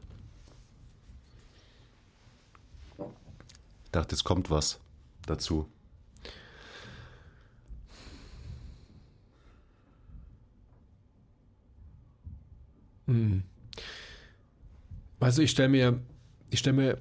Ich 3.85 3.91
dachte, 3.91 4.15
es 4.15 4.23
kommt 4.23 4.51
was 4.51 4.79
dazu. 5.27 5.67
Hm. 13.07 13.43
Also 15.19 15.43
ich 15.43 15.51
stelle 15.51 15.69
mir, 15.69 16.01
ich 16.51 16.61
stelle 16.61 16.77
mir 16.77 16.99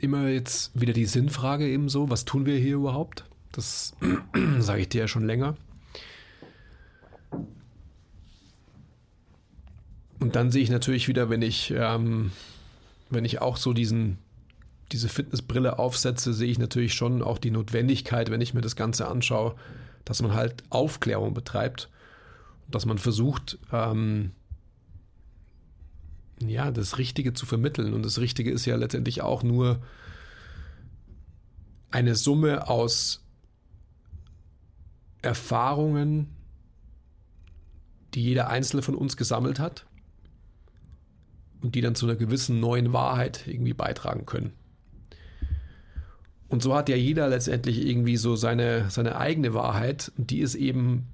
immer 0.00 0.28
jetzt 0.28 0.78
wieder 0.80 0.92
die 0.92 1.06
Sinnfrage 1.06 1.68
eben 1.68 1.88
so, 1.88 2.10
was 2.10 2.24
tun 2.24 2.44
wir 2.44 2.58
hier 2.58 2.74
überhaupt? 2.74 3.24
Das 3.52 3.94
sage 4.58 4.80
ich 4.80 4.88
dir 4.88 5.02
ja 5.02 5.08
schon 5.08 5.26
länger. 5.26 5.56
Und 10.20 10.36
dann 10.36 10.50
sehe 10.50 10.62
ich 10.62 10.70
natürlich 10.70 11.08
wieder, 11.08 11.30
wenn 11.30 11.42
ich, 11.42 11.72
ähm, 11.76 12.32
wenn 13.10 13.24
ich 13.24 13.40
auch 13.40 13.56
so 13.56 13.72
diesen, 13.72 14.18
diese 14.90 15.08
Fitnessbrille 15.08 15.78
aufsetze, 15.78 16.32
sehe 16.32 16.50
ich 16.50 16.58
natürlich 16.58 16.94
schon 16.94 17.22
auch 17.22 17.38
die 17.38 17.50
Notwendigkeit, 17.50 18.30
wenn 18.30 18.40
ich 18.40 18.54
mir 18.54 18.60
das 18.60 18.76
Ganze 18.76 19.06
anschaue, 19.06 19.54
dass 20.04 20.22
man 20.22 20.34
halt 20.34 20.64
Aufklärung 20.70 21.34
betreibt, 21.34 21.88
dass 22.68 22.84
man 22.84 22.98
versucht, 22.98 23.58
ähm, 23.72 24.32
ja, 26.40 26.70
das 26.70 26.98
Richtige 26.98 27.32
zu 27.32 27.46
vermitteln. 27.46 27.94
Und 27.94 28.04
das 28.04 28.18
Richtige 28.18 28.50
ist 28.50 28.64
ja 28.64 28.76
letztendlich 28.76 29.22
auch 29.22 29.42
nur 29.42 29.80
eine 31.90 32.14
Summe 32.14 32.68
aus 32.68 33.24
Erfahrungen, 35.22 36.28
die 38.14 38.22
jeder 38.22 38.48
Einzelne 38.48 38.82
von 38.82 38.94
uns 38.94 39.16
gesammelt 39.16 39.58
hat 39.58 39.87
und 41.60 41.74
die 41.74 41.80
dann 41.80 41.94
zu 41.94 42.06
einer 42.06 42.16
gewissen 42.16 42.60
neuen 42.60 42.92
Wahrheit 42.92 43.46
irgendwie 43.46 43.74
beitragen 43.74 44.26
können. 44.26 44.52
Und 46.48 46.62
so 46.62 46.74
hat 46.74 46.88
ja 46.88 46.96
jeder 46.96 47.28
letztendlich 47.28 47.86
irgendwie 47.86 48.16
so 48.16 48.34
seine, 48.36 48.88
seine 48.90 49.16
eigene 49.16 49.52
Wahrheit 49.52 50.12
und 50.16 50.30
die 50.30 50.40
ist 50.40 50.54
eben 50.54 51.06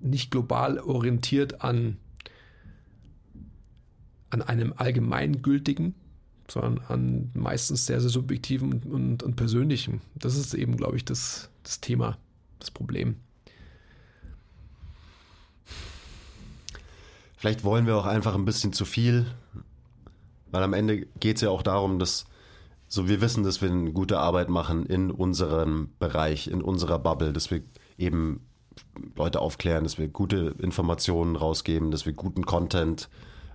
nicht 0.00 0.30
global 0.30 0.78
orientiert 0.78 1.62
an, 1.62 1.96
an 4.28 4.42
einem 4.42 4.74
allgemeingültigen, 4.76 5.94
sondern 6.50 6.84
an 6.88 7.30
meistens 7.32 7.86
sehr, 7.86 8.00
sehr 8.00 8.10
subjektiven 8.10 8.74
und, 8.74 8.86
und, 8.86 9.22
und 9.22 9.36
persönlichen. 9.36 10.02
Das 10.14 10.36
ist 10.36 10.52
eben, 10.52 10.76
glaube 10.76 10.96
ich, 10.96 11.04
das, 11.04 11.48
das 11.62 11.80
Thema, 11.80 12.18
das 12.58 12.70
Problem. 12.70 13.16
Vielleicht 17.38 17.64
wollen 17.64 17.86
wir 17.86 17.96
auch 17.96 18.06
einfach 18.06 18.34
ein 18.34 18.44
bisschen 18.44 18.74
zu 18.74 18.84
viel 18.84 19.26
weil 20.54 20.62
am 20.62 20.72
Ende 20.72 21.00
geht 21.18 21.34
es 21.34 21.42
ja 21.42 21.50
auch 21.50 21.64
darum, 21.64 21.98
dass 21.98 22.26
so 22.86 23.08
wir 23.08 23.20
wissen, 23.20 23.42
dass 23.42 23.60
wir 23.60 23.68
eine 23.68 23.92
gute 23.92 24.20
Arbeit 24.20 24.48
machen 24.48 24.86
in 24.86 25.10
unserem 25.10 25.90
Bereich, 25.98 26.46
in 26.46 26.62
unserer 26.62 27.00
Bubble, 27.00 27.32
dass 27.32 27.50
wir 27.50 27.62
eben 27.98 28.46
Leute 29.16 29.40
aufklären, 29.40 29.82
dass 29.82 29.98
wir 29.98 30.06
gute 30.06 30.54
Informationen 30.60 31.34
rausgeben, 31.34 31.90
dass 31.90 32.06
wir 32.06 32.12
guten 32.12 32.46
Content 32.46 33.08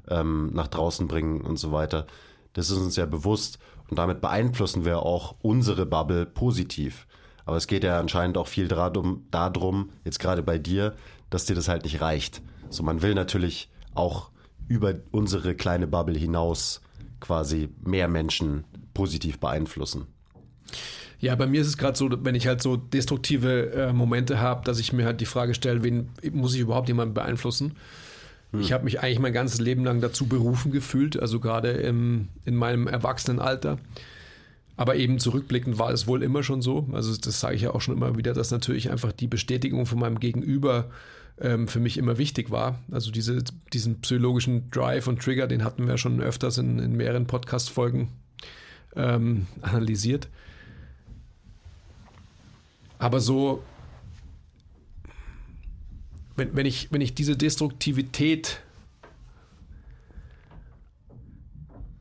ähm, 0.09 0.49
nach 0.51 0.67
draußen 0.67 1.07
bringen 1.07 1.39
und 1.39 1.55
so 1.55 1.71
weiter. 1.71 2.05
Das 2.51 2.69
ist 2.69 2.79
uns 2.79 2.97
ja 2.97 3.05
bewusst 3.05 3.59
und 3.89 3.97
damit 3.97 4.19
beeinflussen 4.19 4.83
wir 4.83 5.03
auch 5.03 5.35
unsere 5.41 5.85
Bubble 5.85 6.25
positiv. 6.25 7.07
Aber 7.45 7.55
es 7.55 7.67
geht 7.67 7.85
ja 7.85 7.97
anscheinend 7.97 8.37
auch 8.37 8.47
viel 8.49 8.67
darum, 8.67 9.91
jetzt 10.03 10.19
gerade 10.19 10.43
bei 10.43 10.57
dir, 10.57 10.97
dass 11.29 11.45
dir 11.45 11.55
das 11.55 11.69
halt 11.69 11.85
nicht 11.85 12.01
reicht. 12.01 12.41
So, 12.69 12.83
man 12.83 13.01
will 13.01 13.13
natürlich 13.13 13.71
auch 13.95 14.31
über 14.67 14.95
unsere 15.11 15.55
kleine 15.55 15.87
Bubble 15.87 16.19
hinaus 16.19 16.81
quasi 17.19 17.69
mehr 17.83 18.07
Menschen 18.07 18.63
positiv 18.93 19.39
beeinflussen. 19.39 20.07
Ja, 21.19 21.35
bei 21.35 21.47
mir 21.47 21.61
ist 21.61 21.67
es 21.67 21.77
gerade 21.77 21.97
so, 21.97 22.09
wenn 22.23 22.35
ich 22.35 22.47
halt 22.47 22.61
so 22.61 22.77
destruktive 22.77 23.71
äh, 23.71 23.93
Momente 23.93 24.39
habe, 24.39 24.63
dass 24.63 24.79
ich 24.79 24.93
mir 24.93 25.05
halt 25.05 25.19
die 25.19 25.25
Frage 25.25 25.53
stelle, 25.53 25.83
wen 25.83 26.09
muss 26.31 26.53
ich 26.53 26.61
überhaupt 26.61 26.87
jemanden 26.87 27.13
beeinflussen? 27.13 27.75
Hm. 28.51 28.61
Ich 28.61 28.71
habe 28.71 28.85
mich 28.85 29.01
eigentlich 29.01 29.19
mein 29.19 29.33
ganzes 29.33 29.59
Leben 29.59 29.83
lang 29.83 29.99
dazu 29.99 30.27
berufen 30.27 30.71
gefühlt, 30.71 31.19
also 31.19 31.39
gerade 31.39 31.71
in 31.71 32.29
meinem 32.45 32.87
Erwachsenenalter. 32.87 33.79
Aber 34.77 34.95
eben 34.95 35.19
zurückblickend 35.19 35.77
war 35.77 35.91
es 35.91 36.07
wohl 36.07 36.23
immer 36.23 36.41
schon 36.41 36.61
so. 36.61 36.87
Also 36.93 37.13
das 37.17 37.41
sage 37.41 37.55
ich 37.55 37.63
ja 37.63 37.71
auch 37.71 37.81
schon 37.81 37.97
immer 37.97 38.17
wieder, 38.17 38.33
dass 38.33 38.49
natürlich 38.49 38.89
einfach 38.89 39.11
die 39.11 39.27
Bestätigung 39.27 39.85
von 39.85 39.99
meinem 39.99 40.21
Gegenüber 40.21 40.89
ähm, 41.41 41.67
für 41.67 41.79
mich 41.79 41.97
immer 41.97 42.17
wichtig 42.17 42.51
war. 42.51 42.79
Also 42.91 43.11
diese, 43.11 43.43
diesen 43.73 44.01
psychologischen 44.01 44.69
Drive 44.71 45.07
und 45.07 45.21
Trigger, 45.21 45.47
den 45.47 45.63
hatten 45.63 45.87
wir 45.87 45.97
schon 45.97 46.21
öfters 46.21 46.57
in, 46.57 46.79
in 46.79 46.95
mehreren 46.95 47.27
Podcast-Folgen 47.27 48.09
ähm, 48.95 49.47
analysiert. 49.61 50.27
Aber 52.97 53.21
so, 53.21 53.63
wenn, 56.35 56.55
wenn, 56.55 56.65
ich, 56.65 56.91
wenn 56.91 57.01
ich 57.01 57.15
diese 57.15 57.37
Destruktivität, 57.37 58.61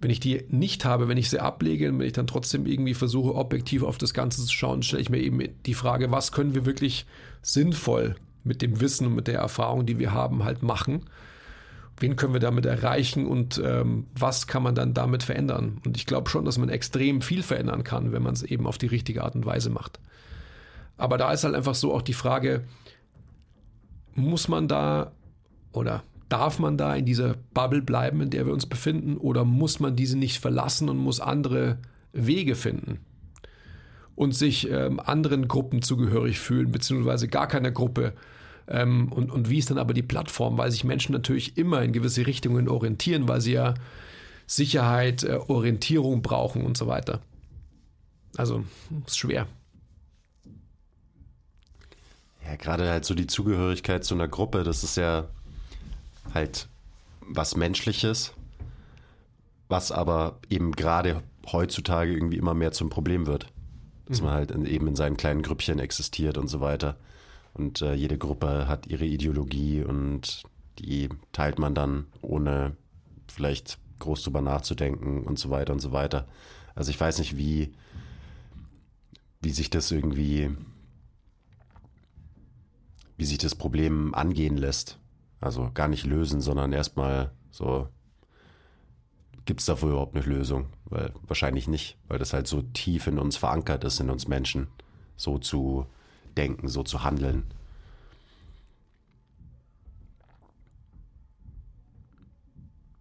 wenn 0.01 0.11
ich 0.11 0.19
die 0.19 0.45
nicht 0.49 0.85
habe, 0.85 1.09
wenn 1.09 1.17
ich 1.17 1.31
sie 1.31 1.41
ablege, 1.41 1.87
wenn 1.87 2.07
ich 2.07 2.13
dann 2.13 2.27
trotzdem 2.27 2.67
irgendwie 2.67 2.95
versuche, 2.95 3.35
objektiv 3.35 3.85
auf 3.85 3.99
das 3.99 4.15
Ganze 4.15 4.45
zu 4.45 4.53
schauen, 4.53 4.83
stelle 4.83 5.03
ich 5.03 5.11
mir 5.11 5.19
eben 5.19 5.41
die 5.67 5.75
Frage, 5.75 6.11
was 6.11 6.33
können 6.33 6.55
wir 6.55 6.67
wirklich 6.67 7.07
sinnvoll 7.43 8.17
mit 8.45 8.63
dem 8.63 8.81
Wissen 8.81 9.07
und 9.07 9.15
mit 9.15 9.29
der 9.29 9.39
Erfahrung, 9.39 9.87
die 9.87 9.99
wir 9.99 10.13
haben, 10.13 10.45
halt 10.45 10.63
machen. 10.63 11.07
Wen 12.01 12.17
können 12.17 12.33
wir 12.33 12.41
damit 12.41 12.65
erreichen 12.65 13.27
und 13.27 13.61
ähm, 13.65 14.07
was 14.15 14.47
kann 14.47 14.63
man 14.63 14.75
dann 14.75 14.95
damit 14.95 15.25
verändern? 15.25 15.81
Und 15.85 15.97
ich 15.97 16.07
glaube 16.07 16.31
schon, 16.31 16.45
dass 16.45 16.59
man 16.59 16.69
extrem 16.69 17.23
viel 17.23 17.43
verändern 17.43 17.83
kann, 17.83 18.13
wenn 18.13 18.23
man 18.23 18.35
es 18.35 18.43
eben 18.43 18.67
auf 18.67 18.79
die 18.79 18.87
richtige 18.87 19.25
Art 19.25 19.35
und 19.35 19.47
Weise 19.47 19.71
macht. 19.71 19.99
Aber 20.97 21.19
da 21.19 21.33
ist 21.33 21.45
halt 21.45 21.55
einfach 21.55 21.75
so 21.75 21.93
auch 21.95 22.03
die 22.03 22.13
Frage, 22.13 22.65
muss 24.15 24.49
man 24.49 24.69
da 24.69 25.13
oder 25.73 26.03
darf 26.29 26.59
man 26.59 26.77
da 26.77 26.95
in 26.95 27.05
dieser 27.05 27.35
Bubble 27.55 27.83
bleiben, 27.83 28.21
in 28.21 28.31
der 28.31 28.47
wir 28.47 28.53
uns 28.53 28.67
befinden, 28.67 29.17
oder 29.17 29.45
muss 29.45 29.81
man 29.81 29.97
diese 29.97 30.19
nicht 30.19 30.39
verlassen 30.39 30.89
und 30.89 30.99
muss 30.99 31.21
andere 31.21 31.79
Wege 32.13 32.55
finden? 32.55 33.01
Und 34.19 34.33
sich 34.33 34.69
ähm, 34.69 34.99
anderen 34.99 35.47
Gruppen 35.47 35.81
zugehörig 35.81 36.41
fühlen, 36.41 36.73
beziehungsweise 36.73 37.29
gar 37.29 37.47
keiner 37.47 37.71
Gruppe. 37.71 38.15
Ähm, 38.67 39.13
und, 39.13 39.31
und 39.31 39.49
wie 39.49 39.59
ist 39.59 39.71
dann 39.71 39.79
aber 39.79 39.95
die 39.95 40.03
Plattform? 40.03 40.59
Weil 40.59 40.73
sich 40.73 40.83
Menschen 40.83 41.13
natürlich 41.13 41.57
immer 41.57 41.83
in 41.83 41.93
gewisse 41.93 42.27
Richtungen 42.27 42.69
orientieren, 42.69 43.29
weil 43.29 43.41
sie 43.41 43.53
ja 43.53 43.75
Sicherheit, 44.49 45.23
äh, 45.23 45.39
Orientierung 45.47 46.21
brauchen 46.21 46.67
und 46.67 46.77
so 46.77 46.89
weiter. 46.89 47.21
Also, 48.37 48.65
ist 49.07 49.19
schwer. 49.19 49.47
Ja, 52.45 52.57
gerade 52.57 52.89
halt 52.89 53.05
so 53.05 53.15
die 53.15 53.29
Zugehörigkeit 53.29 54.05
zu 54.05 54.15
einer 54.15 54.27
Gruppe, 54.27 54.65
das 54.65 54.83
ist 54.83 54.97
ja 54.97 55.29
halt 56.35 56.67
was 57.21 57.55
Menschliches, 57.55 58.33
was 59.69 59.93
aber 59.93 60.41
eben 60.51 60.73
gerade 60.73 61.23
heutzutage 61.53 62.13
irgendwie 62.13 62.39
immer 62.39 62.55
mehr 62.55 62.73
zum 62.73 62.91
Problem 62.91 63.29
wird 63.29 63.47
dass 64.09 64.23
man 64.23 64.33
halt 64.33 64.51
in, 64.51 64.65
eben 64.65 64.87
in 64.89 64.97
seinen 64.97 65.17
kleinen 65.17 65.43
Grüppchen 65.43 65.79
existiert 65.79 66.39
und 66.39 66.49
so 66.49 66.61
weiter. 66.61 66.97
Und 67.55 67.83
äh, 67.83 67.95
jede 67.95 68.19
Gruppe 68.19 68.69
hat 68.69 68.87
ihre 68.87 69.05
Ideologie 69.05 69.83
und 69.83 70.43
die 70.79 71.09
teilt 71.33 71.59
man 71.59 71.75
dann, 71.75 72.07
ohne 72.23 72.77
vielleicht 73.27 73.79
groß 73.99 74.23
drüber 74.23 74.41
nachzudenken 74.41 75.25
und 75.25 75.39
so 75.39 75.51
weiter 75.51 75.73
und 75.73 75.81
so 75.81 75.93
weiter. 75.93 76.27
Also 76.75 76.91
ich 76.91 77.01
weiß 77.01 77.19
nicht, 77.19 77.37
wie, 77.37 77.73
wie 79.41 79.51
sich 79.51 79.71
das 79.71 79.91
irgendwie 79.91 80.51
wie 83.19 83.25
sich 83.25 83.37
das 83.37 83.55
Problem 83.55 84.15
angehen 84.15 84.57
lässt. 84.57 84.99
Also 85.41 85.71
gar 85.75 85.89
nicht 85.89 86.07
lösen, 86.07 86.41
sondern 86.41 86.73
erstmal 86.73 87.33
so, 87.51 87.89
gibt 89.45 89.61
es 89.61 89.67
dafür 89.67 89.91
überhaupt 89.91 90.17
eine 90.17 90.25
Lösung? 90.25 90.67
Weil 90.91 91.13
wahrscheinlich 91.23 91.69
nicht, 91.69 91.99
weil 92.09 92.19
das 92.19 92.33
halt 92.33 92.47
so 92.47 92.63
tief 92.63 93.07
in 93.07 93.19
uns 93.19 93.37
verankert 93.37 93.85
ist, 93.85 94.01
in 94.01 94.11
uns 94.11 94.27
Menschen, 94.27 94.69
so 95.17 95.39
zu 95.39 95.87
denken, 96.37 96.69
so 96.69 96.83
zu 96.83 97.05
handeln. 97.05 97.45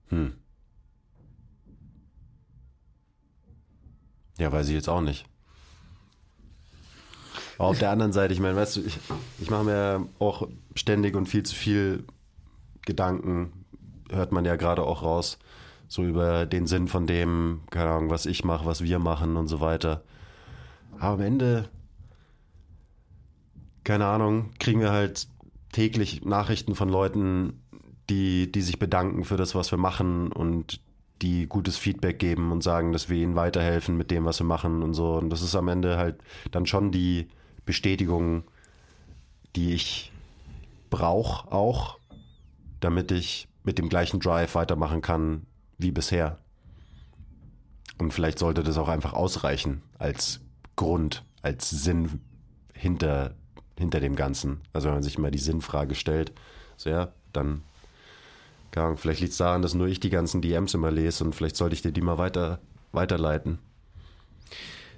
Hm. 0.10 0.34
Ja, 4.38 4.52
weiß 4.52 4.68
ich 4.68 4.74
jetzt 4.74 4.90
auch 4.90 5.02
nicht. 5.02 5.26
Aber 7.58 7.70
auf 7.70 7.80
der 7.80 7.90
anderen 7.90 8.14
Seite, 8.14 8.34
ich 8.34 8.40
meine, 8.40 8.56
weißt 8.56 8.76
du, 8.76 8.82
ich, 8.82 9.00
ich 9.40 9.50
mache 9.50 9.64
mir 9.64 10.08
auch 10.20 10.48
ständig 10.76 11.16
und 11.16 11.28
viel 11.28 11.44
zu 11.44 11.56
viel 11.56 12.04
Gedanken, 12.84 13.66
hört 14.12 14.32
man 14.32 14.46
ja 14.46 14.56
gerade 14.56 14.84
auch 14.84 15.02
raus, 15.02 15.40
so 15.88 16.04
über 16.04 16.46
den 16.46 16.68
Sinn 16.68 16.88
von 16.88 17.08
dem, 17.08 17.62
keine 17.70 17.92
Ahnung, 17.92 18.10
was 18.10 18.26
ich 18.26 18.44
mache, 18.44 18.66
was 18.66 18.84
wir 18.84 19.00
machen 19.00 19.38
und 19.38 19.48
so 19.48 19.62
weiter. 19.62 20.04
Aber 21.00 21.14
am 21.16 21.22
Ende, 21.22 21.70
keine 23.84 24.06
Ahnung, 24.06 24.52
kriegen 24.60 24.82
wir 24.82 24.92
halt 24.92 25.28
täglich 25.72 26.26
Nachrichten 26.26 26.76
von 26.76 26.90
Leuten, 26.90 27.62
die, 28.10 28.52
die 28.52 28.62
sich 28.62 28.80
bedanken 28.80 29.24
für 29.24 29.38
das, 29.38 29.56
was 29.56 29.72
wir 29.72 29.78
machen 29.78 30.32
und 30.32 30.82
die 31.22 31.48
gutes 31.48 31.78
Feedback 31.78 32.20
geben 32.20 32.52
und 32.52 32.64
sagen, 32.64 32.92
dass 32.92 33.10
wir 33.10 33.18
ihnen 33.18 33.36
weiterhelfen 33.36 33.98
mit 33.98 34.12
dem, 34.12 34.26
was 34.26 34.40
wir 34.40 34.46
machen 34.46 34.84
und 34.84 34.94
so. 34.94 35.16
Und 35.16 35.30
das 35.30 35.42
ist 35.42 35.56
am 35.56 35.68
Ende 35.68 35.98
halt 35.98 36.18
dann 36.52 36.66
schon 36.66 36.92
die 36.92 37.28
Bestätigung, 37.66 38.44
die 39.56 39.74
ich 39.74 40.12
brauche 40.90 41.52
auch, 41.52 41.98
damit 42.80 43.12
ich 43.12 43.48
mit 43.64 43.78
dem 43.78 43.90
gleichen 43.90 44.20
Drive 44.20 44.56
weitermachen 44.56 45.02
kann 45.02 45.48
wie 45.78 45.92
bisher. 45.92 46.38
Und 47.98 48.14
vielleicht 48.14 48.40
sollte 48.40 48.64
das 48.64 48.78
auch 48.78 48.88
einfach 48.88 49.14
ausreichen 49.14 49.82
als 49.98 50.40
Grund, 50.76 51.24
als 51.42 51.70
Sinn 51.70 52.22
hinter, 52.74 53.34
hinter 53.78 54.00
dem 54.00 54.16
Ganzen. 54.16 54.62
Also 54.74 54.88
wenn 54.88 54.96
man 54.96 55.04
sich 55.04 55.18
mal 55.18 55.32
die 55.32 55.40
Sinnfrage 55.40 55.96
stellt, 55.96 56.32
so 56.78 56.90
ja, 56.90 57.12
dann 57.34 57.64
keine 58.72 58.88
Ahnung, 58.88 58.98
vielleicht 58.98 59.22
liegt 59.22 59.32
es 59.32 59.38
daran, 59.38 59.62
dass 59.62 59.74
nur 59.74 59.88
ich 59.88 60.00
die 60.00 60.10
ganzen 60.10 60.42
DMs 60.42 60.74
immer 60.74 60.92
lese 60.92 61.24
und 61.24 61.34
vielleicht 61.34 61.56
sollte 61.56 61.74
ich 61.74 61.82
dir 61.82 61.92
die 61.92 62.02
mal 62.02 62.18
weiter, 62.18 62.60
weiterleiten. 62.92 63.60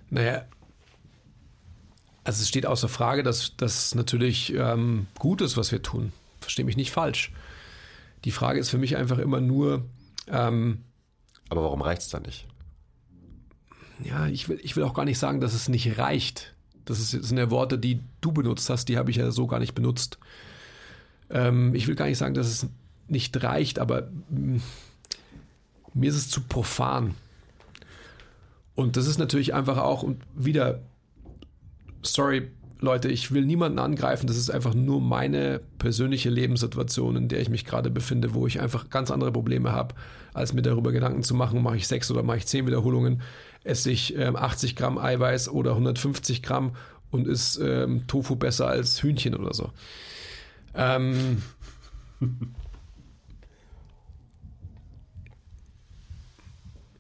Naja, 0.10 0.44
also 2.24 2.42
es 2.42 2.50
steht 2.50 2.66
außer 2.66 2.90
Frage, 2.90 3.24
dass 3.24 3.56
das 3.58 3.96
natürlich 3.96 4.54
ähm, 4.54 5.08
gut 5.18 5.42
ist, 5.42 5.56
was 5.56 5.72
wir 5.72 5.82
tun. 5.82 6.12
Verstehe 6.42 6.66
mich 6.66 6.78
nicht 6.78 6.92
falsch. 6.92 7.32
Die 8.26 8.32
Frage 8.32 8.60
ist 8.60 8.70
für 8.70 8.78
mich 8.78 8.98
einfach 8.98 9.18
immer 9.18 9.40
nur. 9.40 9.86
Ähm, 10.30 10.84
Aber 11.50 11.64
warum 11.64 11.82
reicht 11.82 12.02
es 12.02 12.10
dann 12.10 12.24
nicht? 12.24 12.48
Ja, 14.04 14.28
ich 14.28 14.48
will, 14.48 14.60
ich 14.64 14.76
will 14.76 14.84
auch 14.84 14.94
gar 14.94 15.06
nicht 15.06 15.20
sagen, 15.20 15.42
dass 15.42 15.54
es 15.54 15.70
nicht 15.70 15.98
reicht. 15.98 16.56
Das, 16.86 17.00
ist, 17.00 17.14
das 17.14 17.28
sind 17.28 17.38
ja 17.38 17.52
Worte, 17.52 17.78
die 17.78 18.00
du 18.22 18.32
benutzt 18.32 18.70
hast, 18.70 18.86
die 18.86 18.98
habe 18.98 19.12
ich 19.12 19.18
ja 19.18 19.32
so 19.32 19.48
gar 19.48 19.60
nicht 19.60 19.76
benutzt. 19.76 20.18
Ähm, 21.30 21.76
ich 21.76 21.88
will 21.88 21.96
gar 21.96 22.06
nicht 22.06 22.18
sagen, 22.18 22.34
dass 22.34 22.48
es 22.48 22.68
nicht 23.08 23.44
reicht, 23.44 23.80
aber 23.80 24.10
mm, 24.30 24.58
mir 25.94 26.10
ist 26.10 26.16
es 26.16 26.30
zu 26.30 26.42
profan. 26.42 27.16
Und 28.76 28.96
das 28.96 29.08
ist 29.08 29.18
natürlich 29.18 29.54
einfach 29.54 29.78
auch, 29.78 30.04
und 30.04 30.24
wieder, 30.36 30.80
sorry, 32.02 32.50
Leute, 32.82 33.10
ich 33.10 33.34
will 33.34 33.46
niemanden 33.46 33.78
angreifen, 33.78 34.28
das 34.28 34.38
ist 34.38 34.50
einfach 34.50 34.74
nur 34.74 35.02
meine 35.02 35.60
persönliche 35.80 36.30
Lebenssituation, 36.30 37.18
in 37.18 37.28
der 37.28 37.42
ich 37.42 37.50
mich 37.50 37.66
gerade 37.66 37.90
befinde, 37.90 38.34
wo 38.34 38.48
ich 38.48 38.62
einfach 38.62 38.90
ganz 38.90 39.12
andere 39.12 39.34
Probleme 39.34 39.74
habe, 39.74 39.96
als 40.34 40.54
mir 40.54 40.62
darüber 40.62 40.94
Gedanken 40.94 41.24
zu 41.24 41.36
machen, 41.36 41.62
mache 41.62 41.76
ich 41.76 41.88
sechs 41.88 42.10
oder 42.10 42.24
mache 42.24 42.38
ich 42.38 42.48
zehn 42.48 42.66
Wiederholungen, 42.68 43.22
esse 43.66 43.92
ich 43.92 44.16
ähm, 44.18 44.38
80 44.38 44.78
Gramm 44.78 44.98
Eiweiß 44.98 45.50
oder 45.50 45.72
150 45.72 46.42
Gramm 46.42 46.72
und 47.12 47.28
ist 47.28 47.60
ähm, 47.62 48.08
Tofu 48.08 48.38
besser 48.38 48.68
als 48.68 49.04
Hühnchen 49.04 49.36
oder 49.36 49.54
so. 49.54 49.72
Ähm, 50.74 51.42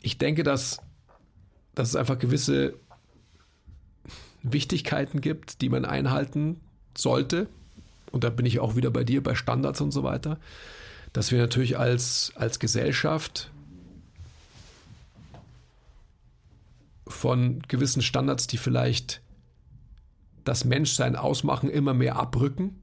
ich 0.01 0.17
denke, 0.17 0.43
dass, 0.43 0.81
dass 1.73 1.87
es 1.89 1.95
einfach 1.95 2.19
gewisse 2.19 2.73
Wichtigkeiten 4.43 5.21
gibt, 5.21 5.61
die 5.61 5.69
man 5.69 5.85
einhalten 5.85 6.59
sollte. 6.95 7.47
Und 8.11 8.23
da 8.23 8.29
bin 8.29 8.45
ich 8.45 8.59
auch 8.59 8.75
wieder 8.75 8.91
bei 8.91 9.03
dir, 9.03 9.21
bei 9.21 9.35
Standards 9.35 9.81
und 9.81 9.91
so 9.91 10.03
weiter. 10.03 10.37
Dass 11.13 11.31
wir 11.31 11.39
natürlich 11.39 11.77
als, 11.77 12.31
als 12.35 12.59
Gesellschaft 12.59 13.51
von 17.07 17.61
gewissen 17.67 18.01
Standards, 18.01 18.47
die 18.47 18.57
vielleicht 18.57 19.21
das 20.45 20.65
Menschsein 20.65 21.15
ausmachen, 21.15 21.69
immer 21.69 21.93
mehr 21.93 22.15
abrücken 22.15 22.75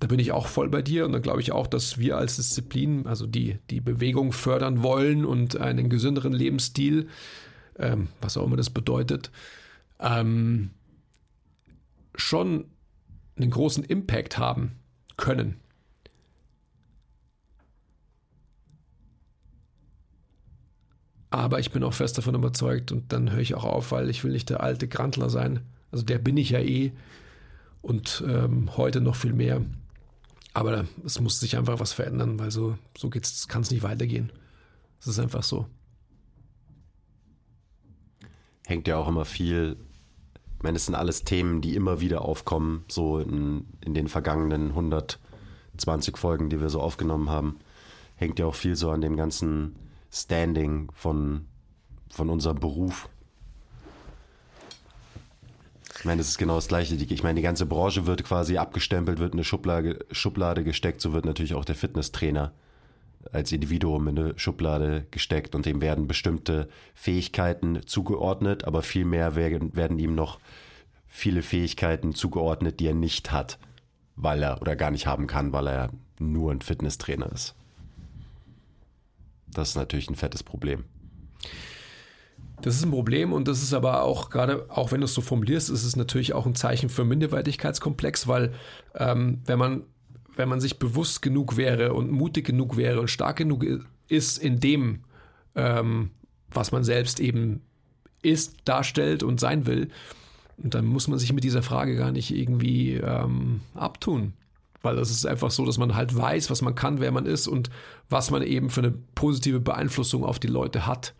da 0.00 0.06
bin 0.06 0.18
ich 0.18 0.32
auch 0.32 0.46
voll 0.46 0.68
bei 0.68 0.82
dir 0.82 1.06
und 1.06 1.12
dann 1.12 1.22
glaube 1.22 1.40
ich 1.40 1.52
auch, 1.52 1.66
dass 1.66 1.98
wir 1.98 2.18
als 2.18 2.36
Disziplin, 2.36 3.06
also 3.06 3.26
die, 3.26 3.58
die 3.70 3.80
Bewegung 3.80 4.32
fördern 4.32 4.82
wollen 4.82 5.24
und 5.24 5.56
einen 5.58 5.88
gesünderen 5.88 6.32
Lebensstil, 6.32 7.08
ähm, 7.78 8.08
was 8.20 8.36
auch 8.36 8.44
immer 8.44 8.56
das 8.56 8.70
bedeutet, 8.70 9.30
ähm, 10.00 10.70
schon 12.14 12.66
einen 13.36 13.50
großen 13.50 13.84
Impact 13.84 14.38
haben 14.38 14.78
können. 15.16 15.60
Aber 21.30 21.58
ich 21.58 21.70
bin 21.70 21.82
auch 21.82 21.92
fest 21.92 22.16
davon 22.16 22.34
überzeugt 22.34 22.92
und 22.92 23.12
dann 23.12 23.30
höre 23.30 23.40
ich 23.40 23.54
auch 23.54 23.64
auf, 23.64 23.92
weil 23.92 24.08
ich 24.08 24.24
will 24.24 24.32
nicht 24.32 24.48
der 24.48 24.62
alte 24.62 24.88
Grantler 24.88 25.28
sein. 25.28 25.60
Also 25.90 26.04
der 26.04 26.18
bin 26.18 26.36
ich 26.36 26.50
ja 26.50 26.60
eh 26.60 26.92
und 27.82 28.24
ähm, 28.26 28.76
heute 28.76 29.00
noch 29.00 29.16
viel 29.16 29.32
mehr. 29.32 29.60
Aber 30.54 30.86
es 31.04 31.20
muss 31.20 31.38
sich 31.38 31.56
einfach 31.56 31.78
was 31.78 31.92
verändern, 31.92 32.38
weil 32.38 32.50
so, 32.50 32.78
so 32.96 33.10
kann 33.10 33.62
es 33.62 33.70
nicht 33.70 33.82
weitergehen. 33.82 34.32
Es 34.98 35.06
ist 35.06 35.18
einfach 35.18 35.42
so. 35.42 35.66
Hängt 38.66 38.88
ja 38.88 38.98
auch 38.98 39.06
immer 39.06 39.24
viel. 39.24 39.76
Ich 40.56 40.62
meine, 40.64 40.76
es 40.76 40.86
sind 40.86 40.96
alles 40.96 41.22
Themen, 41.22 41.60
die 41.60 41.76
immer 41.76 42.00
wieder 42.00 42.22
aufkommen, 42.22 42.84
so 42.88 43.20
in, 43.20 43.64
in 43.80 43.94
den 43.94 44.08
vergangenen 44.08 44.70
120 44.70 46.16
Folgen, 46.16 46.50
die 46.50 46.60
wir 46.60 46.68
so 46.68 46.80
aufgenommen 46.80 47.30
haben. 47.30 47.60
Hängt 48.16 48.40
ja 48.40 48.46
auch 48.46 48.56
viel 48.56 48.74
so 48.74 48.90
an 48.90 49.02
dem 49.02 49.16
ganzen 49.16 49.76
Standing 50.10 50.90
von, 50.94 51.46
von 52.10 52.28
unserem 52.28 52.58
Beruf. 52.58 53.08
Ich 56.00 56.04
meine, 56.04 56.18
das 56.18 56.30
ist 56.30 56.38
genau 56.38 56.56
das 56.56 56.66
Gleiche. 56.66 56.96
Ich 56.96 57.22
meine, 57.22 57.36
die 57.36 57.42
ganze 57.42 57.66
Branche 57.66 58.06
wird 58.06 58.24
quasi 58.24 58.58
abgestempelt, 58.58 59.20
wird 59.20 59.32
in 59.32 59.38
eine 59.38 59.44
Schublade, 59.44 60.04
Schublade 60.10 60.64
gesteckt. 60.64 61.00
So 61.00 61.12
wird 61.12 61.24
natürlich 61.24 61.54
auch 61.54 61.64
der 61.64 61.76
Fitnesstrainer 61.76 62.52
als 63.32 63.52
Individuum 63.52 64.08
in 64.08 64.18
eine 64.18 64.38
Schublade 64.38 65.06
gesteckt 65.10 65.54
und 65.54 65.66
dem 65.66 65.80
werden 65.80 66.06
bestimmte 66.06 66.68
Fähigkeiten 66.94 67.86
zugeordnet, 67.86 68.64
aber 68.64 68.82
vielmehr 68.82 69.36
werden, 69.36 69.74
werden 69.74 69.98
ihm 69.98 70.14
noch 70.14 70.38
viele 71.06 71.42
Fähigkeiten 71.42 72.14
zugeordnet, 72.14 72.80
die 72.80 72.86
er 72.86 72.94
nicht 72.94 73.32
hat, 73.32 73.58
weil 74.16 74.42
er 74.42 74.60
oder 74.60 74.76
gar 74.76 74.90
nicht 74.90 75.06
haben 75.06 75.26
kann, 75.26 75.52
weil 75.52 75.68
er 75.68 75.90
nur 76.18 76.52
ein 76.52 76.60
Fitnesstrainer 76.60 77.30
ist. 77.32 77.54
Das 79.46 79.70
ist 79.70 79.76
natürlich 79.76 80.10
ein 80.10 80.16
fettes 80.16 80.42
Problem. 80.42 80.84
Das 82.62 82.74
ist 82.74 82.84
ein 82.84 82.90
Problem 82.90 83.32
und 83.32 83.48
das 83.48 83.62
ist 83.62 83.74
aber 83.74 84.02
auch 84.02 84.30
gerade, 84.30 84.66
auch 84.70 84.90
wenn 84.92 85.00
du 85.00 85.04
es 85.04 85.14
so 85.14 85.20
formulierst, 85.20 85.68
ist 85.68 85.84
es 85.84 85.96
natürlich 85.96 86.32
auch 86.32 86.46
ein 86.46 86.54
Zeichen 86.54 86.88
für 86.88 87.04
Minderwertigkeitskomplex, 87.04 88.28
weil 88.28 88.54
ähm, 88.94 89.42
wenn 89.44 89.58
man 89.58 89.82
wenn 90.36 90.48
man 90.48 90.60
sich 90.60 90.78
bewusst 90.78 91.22
genug 91.22 91.56
wäre 91.56 91.94
und 91.94 92.10
mutig 92.10 92.46
genug 92.46 92.76
wäre 92.76 93.00
und 93.00 93.08
stark 93.08 93.36
genug 93.36 93.64
ist 94.08 94.38
in 94.38 94.60
dem, 94.60 95.00
ähm, 95.54 96.10
was 96.50 96.72
man 96.72 96.84
selbst 96.84 97.18
eben 97.20 97.62
ist, 98.22 98.56
darstellt 98.64 99.22
und 99.22 99.40
sein 99.40 99.66
will, 99.66 99.88
dann 100.58 100.86
muss 100.86 101.08
man 101.08 101.18
sich 101.18 101.32
mit 101.32 101.44
dieser 101.44 101.62
Frage 101.62 101.96
gar 101.96 102.12
nicht 102.12 102.34
irgendwie 102.34 102.94
ähm, 102.94 103.60
abtun. 103.74 104.34
Weil 104.82 104.96
das 104.96 105.10
ist 105.10 105.26
einfach 105.26 105.50
so, 105.50 105.64
dass 105.64 105.78
man 105.78 105.94
halt 105.94 106.16
weiß, 106.16 106.50
was 106.50 106.62
man 106.62 106.74
kann, 106.74 107.00
wer 107.00 107.10
man 107.10 107.26
ist 107.26 107.48
und 107.48 107.70
was 108.08 108.30
man 108.30 108.42
eben 108.42 108.70
für 108.70 108.82
eine 108.82 108.94
positive 109.14 109.60
Beeinflussung 109.60 110.24
auf 110.24 110.38
die 110.38 110.46
Leute 110.46 110.86
hat. 110.86 111.14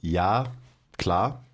Ja, 0.00 0.52
klar, 0.96 1.44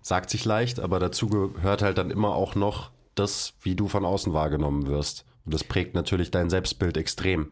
sagt 0.00 0.30
sich 0.30 0.44
leicht, 0.44 0.80
aber 0.80 0.98
dazu 0.98 1.28
gehört 1.28 1.82
halt 1.82 1.98
dann 1.98 2.10
immer 2.10 2.34
auch 2.34 2.54
noch 2.54 2.90
das, 3.16 3.54
wie 3.62 3.74
du 3.74 3.88
von 3.88 4.04
außen 4.04 4.32
wahrgenommen 4.32 4.86
wirst. 4.86 5.24
Und 5.44 5.54
das 5.54 5.64
prägt 5.64 5.94
natürlich 5.94 6.30
dein 6.30 6.50
Selbstbild 6.50 6.96
extrem. 6.96 7.50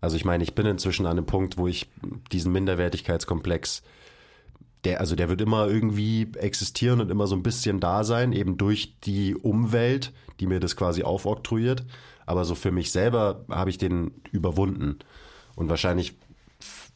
Also 0.00 0.16
ich 0.16 0.24
meine, 0.24 0.44
ich 0.44 0.54
bin 0.54 0.66
inzwischen 0.66 1.06
an 1.06 1.12
einem 1.12 1.26
Punkt, 1.26 1.56
wo 1.56 1.66
ich 1.66 1.88
diesen 2.30 2.52
Minderwertigkeitskomplex 2.52 3.82
der, 4.84 5.00
also 5.00 5.16
der 5.16 5.28
wird 5.28 5.40
immer 5.40 5.66
irgendwie 5.66 6.28
existieren 6.36 7.00
und 7.00 7.10
immer 7.10 7.26
so 7.26 7.34
ein 7.34 7.42
bisschen 7.42 7.80
da 7.80 8.04
sein, 8.04 8.32
eben 8.32 8.56
durch 8.56 9.00
die 9.00 9.34
Umwelt, 9.34 10.12
die 10.40 10.46
mir 10.46 10.60
das 10.60 10.76
quasi 10.76 11.02
aufoktroyiert. 11.02 11.84
Aber 12.26 12.44
so 12.44 12.54
für 12.54 12.70
mich 12.70 12.92
selber 12.92 13.44
habe 13.50 13.70
ich 13.70 13.78
den 13.78 14.12
überwunden. 14.30 14.98
Und 15.56 15.68
wahrscheinlich 15.68 16.16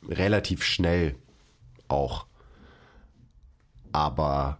relativ 0.08 0.62
schnell 0.64 1.16
auch. 1.88 2.26
Aber 3.92 4.58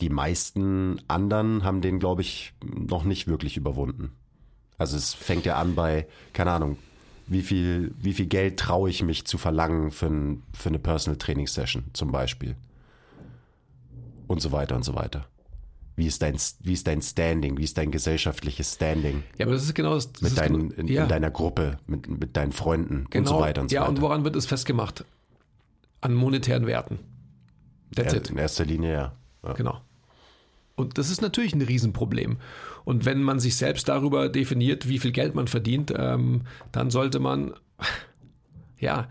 die 0.00 0.08
meisten 0.08 1.00
anderen 1.08 1.64
haben 1.64 1.80
den, 1.80 1.98
glaube 1.98 2.22
ich, 2.22 2.52
noch 2.64 3.04
nicht 3.04 3.26
wirklich 3.26 3.56
überwunden. 3.56 4.12
Also 4.76 4.96
es 4.96 5.14
fängt 5.14 5.46
ja 5.46 5.56
an 5.56 5.74
bei, 5.74 6.06
keine 6.32 6.50
Ahnung, 6.50 6.78
wie 7.26 7.42
viel, 7.42 7.94
wie 7.98 8.12
viel 8.12 8.26
Geld 8.26 8.58
traue 8.58 8.90
ich 8.90 9.02
mich 9.02 9.24
zu 9.24 9.38
verlangen 9.38 9.90
für, 9.90 10.06
ein, 10.06 10.42
für 10.52 10.68
eine 10.68 10.78
Personal 10.78 11.16
Training 11.16 11.46
Session 11.46 11.84
zum 11.92 12.12
Beispiel. 12.12 12.56
Und 14.26 14.40
so 14.40 14.52
weiter 14.52 14.76
und 14.76 14.84
so 14.84 14.94
weiter. 14.94 15.26
Wie 15.96 16.06
ist 16.06 16.22
dein, 16.22 16.36
wie 16.60 16.72
ist 16.72 16.86
dein 16.88 17.02
Standing? 17.02 17.56
Wie 17.56 17.62
ist 17.62 17.78
dein 17.78 17.92
gesellschaftliches 17.92 18.74
Standing? 18.74 19.22
Ja, 19.38 19.46
aber 19.46 19.54
das 19.54 19.62
ist 19.62 19.74
genau 19.74 19.94
das. 19.94 20.12
das 20.12 20.22
mit 20.22 20.38
deinen, 20.38 20.70
genau, 20.70 20.80
in, 20.80 20.88
ja. 20.88 21.02
in, 21.04 21.08
deiner 21.08 21.30
Gruppe, 21.30 21.78
mit, 21.86 22.08
mit 22.08 22.36
deinen 22.36 22.52
Freunden 22.52 23.06
genau, 23.10 23.30
und 23.30 23.36
so 23.36 23.40
weiter 23.40 23.62
und 23.62 23.68
so 23.68 23.76
ja, 23.76 23.82
weiter. 23.82 23.90
und 23.90 24.00
woran 24.00 24.24
wird 24.24 24.34
es 24.34 24.46
festgemacht? 24.46 25.04
An 26.00 26.14
monetären 26.14 26.66
Werten. 26.66 26.98
That's 27.94 28.12
ja, 28.12 28.18
it. 28.18 28.30
In 28.30 28.38
erster 28.38 28.64
Linie, 28.64 28.92
ja. 28.92 29.12
Ja. 29.44 29.52
Genau. 29.52 29.80
Und 30.76 30.98
das 30.98 31.10
ist 31.10 31.22
natürlich 31.22 31.54
ein 31.54 31.62
Riesenproblem. 31.62 32.38
Und 32.84 33.04
wenn 33.04 33.22
man 33.22 33.38
sich 33.38 33.56
selbst 33.56 33.88
darüber 33.88 34.28
definiert, 34.28 34.88
wie 34.88 34.98
viel 34.98 35.12
Geld 35.12 35.34
man 35.34 35.46
verdient, 35.46 35.92
ähm, 35.96 36.42
dann 36.72 36.90
sollte 36.90 37.20
man, 37.20 37.54
ja, 38.78 39.08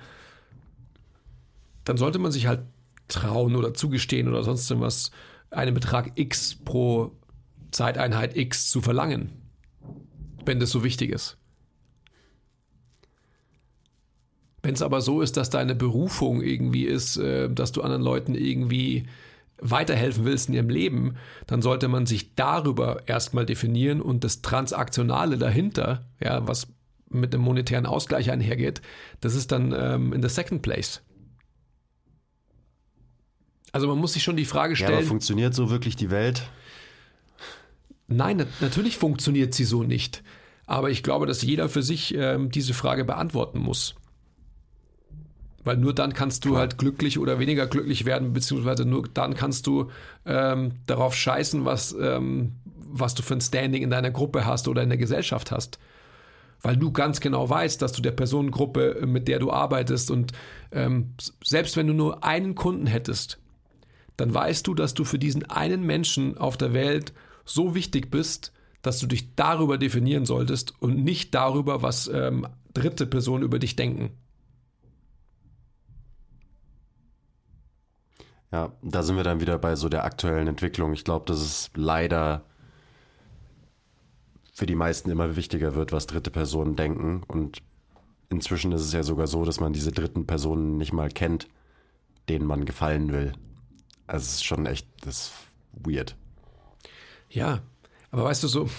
dann 1.86 1.98
sollte 1.98 2.20
man 2.20 2.32
sich 2.32 2.48
halt 2.48 2.62
trauen 3.08 3.56
oder 3.56 3.74
zugestehen 3.74 4.28
oder 4.28 4.44
sonst 4.44 4.70
irgendwas, 4.70 5.12
einen 5.52 5.74
Betrag 5.74 6.12
X 6.16 6.56
pro 6.56 7.12
Zeiteinheit 7.72 8.36
X 8.36 8.70
zu 8.70 8.82
verlangen, 8.82 9.32
wenn 10.46 10.60
das 10.60 10.72
so 10.72 10.84
wichtig 10.84 11.12
ist. 11.12 11.38
Wenn 14.62 14.74
es 14.74 14.82
aber 14.82 15.02
so 15.02 15.22
ist, 15.22 15.36
dass 15.36 15.50
deine 15.50 15.76
Berufung 15.76 16.42
irgendwie 16.42 16.86
ist, 16.86 17.18
äh, 17.18 17.50
dass 17.50 17.72
du 17.72 17.82
anderen 17.82 18.04
Leuten 18.04 18.36
irgendwie 18.36 19.08
weiterhelfen 19.64 20.26
willst 20.26 20.49
in 20.49 20.55
ihrem 20.55 20.70
Leben, 20.70 21.16
dann 21.47 21.61
sollte 21.61 21.88
man 21.88 22.05
sich 22.05 22.36
darüber 22.36 23.07
erstmal 23.07 23.45
definieren 23.45 24.01
und 24.01 24.24
das 24.24 24.41
Transaktionale 24.41 25.38
dahinter, 25.38 26.05
ja, 26.22 26.45
was 26.47 26.68
mit 27.09 27.34
dem 27.34 27.41
monetären 27.41 27.86
Ausgleich 27.86 28.30
einhergeht, 28.32 28.82
das 29.22 29.36
ist 29.36 29.51
dann 29.51 29.74
ähm, 29.78 30.14
in 30.14 30.22
the 30.22 30.30
second 30.30 30.61
place. 30.61 31.01
Also 33.72 33.88
man 33.88 33.97
muss 33.97 34.14
sich 34.14 34.24
schon 34.24 34.36
die 34.38 34.45
Frage 34.45 34.76
Ja, 34.76 34.86
aber 34.88 34.95
stellen. 34.97 35.07
funktioniert 35.07 35.53
so 35.55 35.70
wirklich 35.70 35.95
die 35.95 36.11
Welt? 36.11 36.43
Nein, 38.07 38.38
nat- 38.38 38.61
natürlich 38.61 38.97
funktioniert 38.97 39.53
sie 39.53 39.64
so 39.64 39.84
nicht. 39.84 40.24
Aber 40.66 40.89
ich 40.91 41.03
glaube, 41.03 41.26
dass 41.26 41.41
jeder 41.41 41.70
für 41.70 41.84
sich 41.84 42.14
ähm, 42.16 42.49
diese 42.51 42.74
Frage 42.74 43.03
beantworten 43.05 43.59
muss. 43.59 43.95
Weil 45.64 45.78
nur 45.78 45.93
dann 45.93 46.14
kannst 46.14 46.45
du 46.45 46.57
halt 46.57 46.78
glücklich 46.78 47.18
oder 47.20 47.39
weniger 47.39 47.68
glücklich 47.68 48.05
werden, 48.05 48.34
beziehungsweise 48.34 48.86
nur 48.86 49.07
dann 49.14 49.34
kannst 49.34 49.66
du 49.68 49.89
ähm, 50.26 50.74
darauf 50.88 51.16
scheißen, 51.16 51.64
was, 51.64 51.95
ähm, 51.99 52.53
was 52.66 53.16
du 53.16 53.24
für 53.24 53.36
ein 53.36 53.41
Standing 53.41 53.82
in 53.82 53.89
deiner 53.89 54.11
Gruppe 54.11 54.45
hast 54.45 54.68
oder 54.68 54.84
in 54.84 54.89
der 54.89 54.97
Gesellschaft 54.97 55.51
hast. 55.51 55.80
Weil 56.61 56.78
du 56.78 56.91
ganz 56.91 57.20
genau 57.20 57.49
weißt, 57.49 57.82
dass 57.82 57.93
du 57.93 58.01
der 58.01 58.11
Personengruppe, 58.11 59.03
mit 59.05 59.28
der 59.28 59.39
du 59.39 59.51
arbeitest 59.51 60.11
und 60.11 60.32
ähm, 60.72 61.14
selbst 61.43 61.78
wenn 61.78 61.88
du 61.88 61.93
nur 61.93 62.24
einen 62.24 62.55
Kunden 62.55 62.88
hättest, 62.88 63.39
dann 64.18 64.34
weißt 64.34 64.68
du, 64.68 64.74
dass 64.74 64.93
du 64.93 65.03
für 65.05 65.20
diesen 65.20 65.49
einen 65.49 65.84
Menschen 65.84 66.38
auf 66.38 66.57
der 66.57 66.74
Welt 66.74 67.14
so 67.45 67.76
wichtig 67.76 68.11
bist, 68.11 68.53
dass 68.82 68.99
du 68.99 69.07
dich 69.07 69.36
darüber 69.36 69.78
definieren 69.78 70.26
solltest 70.26 70.74
und 70.82 71.03
nicht 71.03 71.34
darüber, 71.34 71.82
was 71.82 72.07
ähm, 72.07 72.47
dritte 72.74 73.05
Personen 73.05 73.43
über 73.43 73.59
dich 73.59 73.76
denken. 73.76 74.11
Ja, 78.54 78.72
da 78.84 79.01
sind 79.01 79.16
wir 79.16 79.24
dann 79.24 79.41
wieder 79.41 79.58
bei 79.58 79.76
so 79.76 79.89
der 79.89 80.04
aktuellen 80.04 80.45
Entwicklung. 80.45 80.93
Ich 80.93 81.04
glaube, 81.04 81.26
dass 81.26 81.39
es 81.39 81.72
leider 81.74 82.45
für 84.54 84.68
die 84.68 84.76
meisten 84.76 85.10
immer 85.10 85.36
wichtiger 85.36 85.74
wird, 85.74 85.91
was 85.91 86.06
dritte 86.06 86.30
Personen 86.30 86.76
denken. 86.76 87.24
Und 87.28 87.64
inzwischen 88.30 88.72
ist 88.72 88.84
es 88.84 88.93
ja 88.93 89.01
sogar 89.01 89.26
so, 89.26 89.43
dass 89.43 89.60
man 89.60 89.74
diese 89.74 89.91
dritten 89.91 90.28
Personen 90.28 90.78
nicht 90.78 90.93
mal 90.93 91.10
kennt, 91.10 91.47
denen 92.30 92.45
man 92.45 92.66
gefallen 92.66 93.12
will. 93.12 93.34
Also 94.06 94.26
es 94.26 94.34
ist 94.34 94.45
schon 94.45 94.68
echt, 94.68 94.88
das 95.01 95.16
ist 95.18 95.34
weird. 95.72 96.16
Ja, 97.32 97.64
aber 98.12 98.26
weißt 98.26 98.43
du 98.43 98.47
so, 98.47 98.70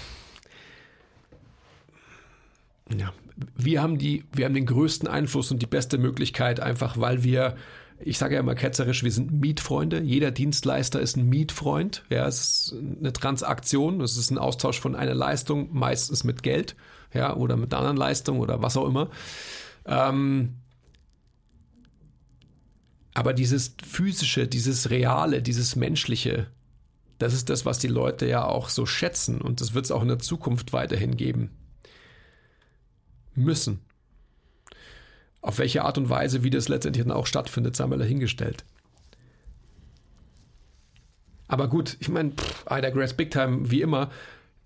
ja, 2.96 3.12
wir 3.56 3.82
haben 3.82 3.98
die, 3.98 4.24
wir 4.30 4.44
haben 4.44 4.54
den 4.54 4.66
größten 4.66 5.08
Einfluss 5.08 5.50
und 5.50 5.60
die 5.60 5.66
beste 5.66 5.98
Möglichkeit, 5.98 6.60
einfach 6.60 6.96
weil 6.96 7.24
wir, 7.24 7.56
ich 7.98 8.18
sage 8.18 8.34
ja 8.34 8.40
immer 8.40 8.54
ketzerisch, 8.54 9.04
wir 9.04 9.12
sind 9.12 9.32
Mietfreunde. 9.32 10.00
Jeder 10.00 10.30
Dienstleister 10.30 11.00
ist 11.00 11.16
ein 11.16 11.28
Mietfreund. 11.28 12.04
Ja, 12.10 12.26
es 12.26 12.40
ist 12.40 12.74
eine 12.98 13.12
Transaktion, 13.12 14.00
es 14.00 14.16
ist 14.16 14.30
ein 14.30 14.38
Austausch 14.38 14.80
von 14.80 14.96
einer 14.96 15.14
Leistung, 15.14 15.68
meistens 15.72 16.24
mit 16.24 16.42
Geld, 16.42 16.76
ja, 17.12 17.34
oder 17.34 17.56
mit 17.56 17.72
einer 17.72 17.80
anderen 17.80 17.96
Leistung 17.96 18.40
oder 18.40 18.62
was 18.62 18.76
auch 18.76 18.86
immer. 18.86 19.10
Ähm, 19.86 20.56
aber 23.14 23.32
dieses 23.32 23.76
physische, 23.84 24.48
dieses 24.48 24.90
reale, 24.90 25.40
dieses 25.40 25.76
menschliche, 25.76 26.48
das 27.18 27.32
ist 27.32 27.48
das, 27.48 27.64
was 27.64 27.78
die 27.78 27.88
Leute 27.88 28.26
ja 28.26 28.44
auch 28.44 28.68
so 28.68 28.86
schätzen 28.86 29.40
und 29.40 29.60
das 29.60 29.72
wird 29.72 29.84
es 29.84 29.92
auch 29.92 30.02
in 30.02 30.08
der 30.08 30.18
Zukunft 30.18 30.72
weiterhin 30.72 31.16
geben 31.16 31.50
müssen. 33.34 33.80
Auf 35.44 35.58
welche 35.58 35.84
Art 35.84 35.98
und 35.98 36.08
Weise, 36.08 36.42
wie 36.42 36.48
das 36.48 36.68
letztendlich 36.68 37.04
dann 37.04 37.14
auch 37.14 37.26
stattfindet, 37.26 37.76
sei 37.76 37.86
mal 37.86 37.98
dahingestellt. 37.98 38.64
Aber 41.48 41.68
gut, 41.68 41.98
ich 42.00 42.08
meine, 42.08 42.32
I 42.70 42.80
digress 42.80 43.12
big 43.12 43.30
time, 43.30 43.70
wie 43.70 43.82
immer. 43.82 44.10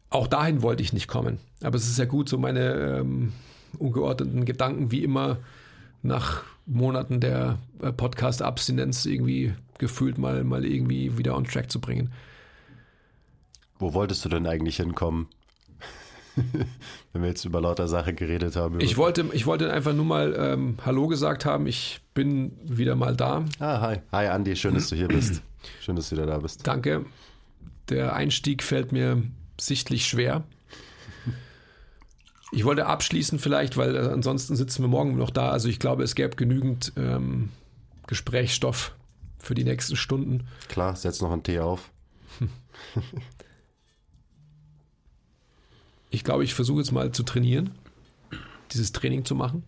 Auch 0.09 0.29
dahin 0.29 0.63
wollte 0.63 0.85
ich 0.85 0.93
nicht 0.93 1.09
kommen. 1.09 1.39
Aber 1.65 1.77
es 1.77 1.89
ist 1.89 1.99
ja 1.99 2.05
gut, 2.05 2.29
so 2.29 2.39
meine 2.39 3.01
ähm, 3.01 3.33
ungeordneten 3.81 4.45
Gedanken 4.45 4.93
wie 4.93 5.03
immer 5.03 5.39
nach 6.03 6.45
Monaten 6.65 7.19
der 7.19 7.59
äh, 7.83 7.91
Podcast-Abstinenz 7.91 9.05
irgendwie 9.05 9.55
gefühlt 9.79 10.17
mal, 10.17 10.45
mal 10.45 10.65
irgendwie 10.65 11.19
wieder 11.19 11.37
on 11.37 11.45
track 11.45 11.73
zu 11.73 11.81
bringen. 11.81 12.13
Wo 13.81 13.95
wolltest 13.95 14.25
du 14.25 14.29
denn 14.29 14.47
eigentlich 14.47 14.77
hinkommen? 14.77 15.27
Wenn 17.13 17.23
wir 17.23 17.29
jetzt 17.29 17.45
über 17.45 17.61
lauter 17.61 17.89
Sache 17.89 18.15
geredet 18.15 18.57
haben. 18.57 18.81
Ich 18.81 18.97
wollte, 18.97 19.27
ich 19.33 19.47
wollte 19.47 19.73
einfach 19.73 19.93
nur 19.93 20.05
mal 20.05 20.35
ähm, 20.39 20.77
Hallo 20.85 21.07
gesagt 21.07 21.45
haben. 21.45 21.67
Ich 21.67 22.01
bin 22.15 22.53
wieder 22.65 22.95
mal 22.97 23.17
da. 23.17 23.45
Ah, 23.59 23.81
hi. 23.81 23.99
Hi, 24.13 24.29
Andi. 24.29 24.57
Schön, 24.57 24.75
dass 24.75 24.89
du 24.89 24.97
hier 24.97 25.09
bist. 25.09 25.43
Schön, 25.81 25.97
dass 25.97 26.11
du 26.11 26.17
wieder 26.17 26.27
da 26.27 26.39
bist. 26.39 26.67
Danke. 26.67 27.05
Der 27.89 28.15
Einstieg 28.15 28.63
fällt 28.63 28.93
mir 28.93 29.23
sichtlich 29.59 30.07
schwer. 30.07 30.45
Ich 32.51 32.65
wollte 32.65 32.87
abschließen 32.87 33.39
vielleicht, 33.39 33.77
weil 33.77 33.95
äh, 33.95 34.11
ansonsten 34.11 34.57
sitzen 34.57 34.83
wir 34.83 34.89
morgen 34.89 35.17
noch 35.17 35.31
da. 35.31 35.51
Also 35.51 35.69
ich 35.69 35.79
glaube, 35.79 36.03
es 36.03 36.15
gäbe 36.15 36.37
genügend 36.37 36.93
ähm, 36.97 37.51
Gesprächsstoff 38.07 38.95
für 39.39 39.55
die 39.55 39.65
nächsten 39.65 39.97
Stunden. 39.97 40.47
Klar, 40.69 40.97
setz 40.97 41.21
noch 41.21 41.31
einen 41.31 41.43
Tee 41.43 41.61
auf. 41.61 41.91
Ich 46.11 46.25
glaube, 46.25 46.45
ich 46.45 46.55
versuche 46.55 46.81
jetzt 46.81 46.93
mal 46.93 47.13
zu 47.13 47.23
trainieren, 47.23 47.71
dieses 48.73 48.93
Training 48.93 49.25
zu 49.25 49.35
machen. 49.35 49.63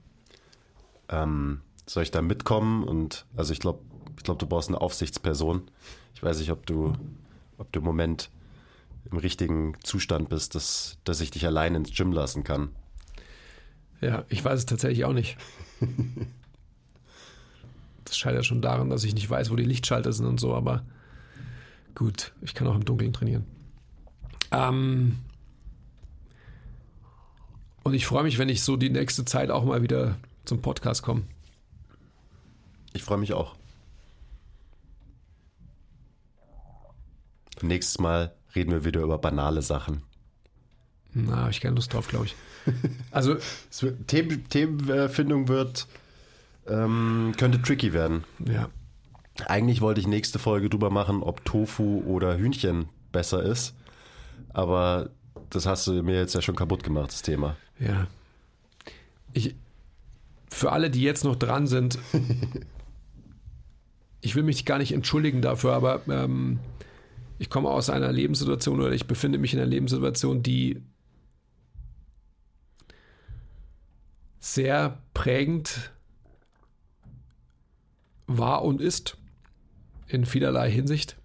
Ähm, 1.08 1.60
soll 1.86 2.02
ich 2.02 2.10
da 2.10 2.22
mitkommen? 2.22 2.84
Und 2.84 3.26
also 3.36 3.52
ich 3.52 3.60
glaube, 3.60 3.80
ich 4.16 4.24
glaube, 4.24 4.38
du 4.38 4.46
brauchst 4.46 4.68
eine 4.68 4.80
Aufsichtsperson. 4.80 5.62
Ich 6.14 6.22
weiß 6.22 6.38
nicht, 6.38 6.50
ob 6.50 6.66
du, 6.66 6.94
ob 7.58 7.72
du 7.72 7.80
im 7.80 7.84
Moment 7.84 8.30
im 9.10 9.18
richtigen 9.18 9.74
Zustand 9.82 10.28
bist, 10.28 10.54
dass, 10.54 10.98
dass 11.04 11.20
ich 11.20 11.30
dich 11.30 11.46
allein 11.46 11.74
ins 11.74 11.94
Gym 11.94 12.12
lassen 12.12 12.44
kann. 12.44 12.70
Ja, 14.00 14.24
ich 14.28 14.44
weiß 14.44 14.60
es 14.60 14.66
tatsächlich 14.66 15.04
auch 15.04 15.12
nicht. 15.12 15.36
Das 18.04 18.16
scheitert 18.16 18.44
schon 18.44 18.60
daran, 18.60 18.90
dass 18.90 19.04
ich 19.04 19.14
nicht 19.14 19.30
weiß, 19.30 19.50
wo 19.50 19.56
die 19.56 19.64
Lichtschalter 19.64 20.12
sind 20.12 20.26
und 20.26 20.40
so, 20.40 20.52
aber 20.54 20.84
gut, 21.94 22.32
ich 22.42 22.54
kann 22.54 22.66
auch 22.66 22.74
im 22.74 22.84
Dunkeln 22.84 23.12
trainieren. 23.12 23.44
Ähm 24.50 25.18
und 27.84 27.94
ich 27.94 28.06
freue 28.06 28.24
mich, 28.24 28.38
wenn 28.38 28.48
ich 28.48 28.62
so 28.62 28.76
die 28.76 28.90
nächste 28.90 29.24
Zeit 29.24 29.50
auch 29.50 29.64
mal 29.64 29.82
wieder 29.82 30.16
zum 30.44 30.62
Podcast 30.62 31.02
komme. 31.02 31.22
Ich 32.92 33.02
freue 33.02 33.18
mich 33.18 33.32
auch. 33.32 33.54
Nächstes 37.62 37.98
Mal 37.98 38.34
reden 38.54 38.70
wir 38.72 38.84
wieder 38.84 39.02
über 39.02 39.18
banale 39.18 39.62
Sachen. 39.62 40.02
Na, 41.12 41.38
habe 41.38 41.50
ich 41.50 41.60
keine 41.60 41.74
Lust 41.74 41.92
drauf, 41.92 42.08
glaube 42.08 42.26
ich. 42.26 42.36
Also, 43.10 43.36
Es 43.70 43.82
wird, 43.82 44.08
Themen, 44.08 44.48
Themenfindung 44.48 45.48
wird, 45.48 45.86
ähm, 46.66 47.32
könnte 47.36 47.60
tricky 47.62 47.92
werden. 47.92 48.24
ja. 48.46 48.68
Eigentlich 49.46 49.80
wollte 49.80 50.00
ich 50.00 50.06
nächste 50.06 50.38
Folge 50.38 50.68
drüber 50.68 50.90
machen, 50.90 51.22
ob 51.22 51.44
Tofu 51.46 52.02
oder 52.04 52.36
Hühnchen 52.36 52.90
besser 53.10 53.42
ist. 53.42 53.74
Aber 54.52 55.08
das 55.48 55.64
hast 55.64 55.86
du 55.86 56.02
mir 56.02 56.16
jetzt 56.16 56.34
ja 56.34 56.42
schon 56.42 56.56
kaputt 56.56 56.82
gemacht, 56.82 57.08
das 57.10 57.22
Thema. 57.22 57.56
Ja. 57.80 58.06
Ich, 59.32 59.54
für 60.48 60.72
alle, 60.72 60.90
die 60.90 61.02
jetzt 61.02 61.24
noch 61.24 61.36
dran 61.36 61.66
sind, 61.66 61.98
ich 64.20 64.36
will 64.36 64.42
mich 64.42 64.64
gar 64.64 64.78
nicht 64.78 64.92
entschuldigen 64.92 65.42
dafür, 65.42 65.72
aber 65.72 66.02
ähm, 66.08 66.60
ich 67.38 67.48
komme 67.48 67.70
aus 67.70 67.90
einer 67.90 68.12
Lebenssituation 68.12 68.80
oder 68.80 68.92
ich 68.92 69.06
befinde 69.06 69.38
mich 69.38 69.54
in 69.54 69.60
einer 69.60 69.68
Lebenssituation, 69.68 70.42
die 70.42 70.82
sehr 74.40 74.98
prägend 75.14 75.92
war 78.26 78.64
und 78.64 78.80
ist 78.80 79.16
in 80.06 80.26
vielerlei 80.26 80.70
Hinsicht. 80.70 81.16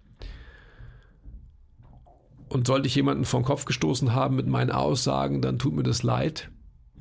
Und 2.48 2.66
sollte 2.66 2.86
ich 2.86 2.94
jemanden 2.94 3.24
vom 3.24 3.44
Kopf 3.44 3.64
gestoßen 3.64 4.14
haben 4.14 4.36
mit 4.36 4.46
meinen 4.46 4.70
Aussagen, 4.70 5.42
dann 5.42 5.58
tut 5.58 5.74
mir 5.74 5.82
das 5.82 6.02
leid. 6.02 6.50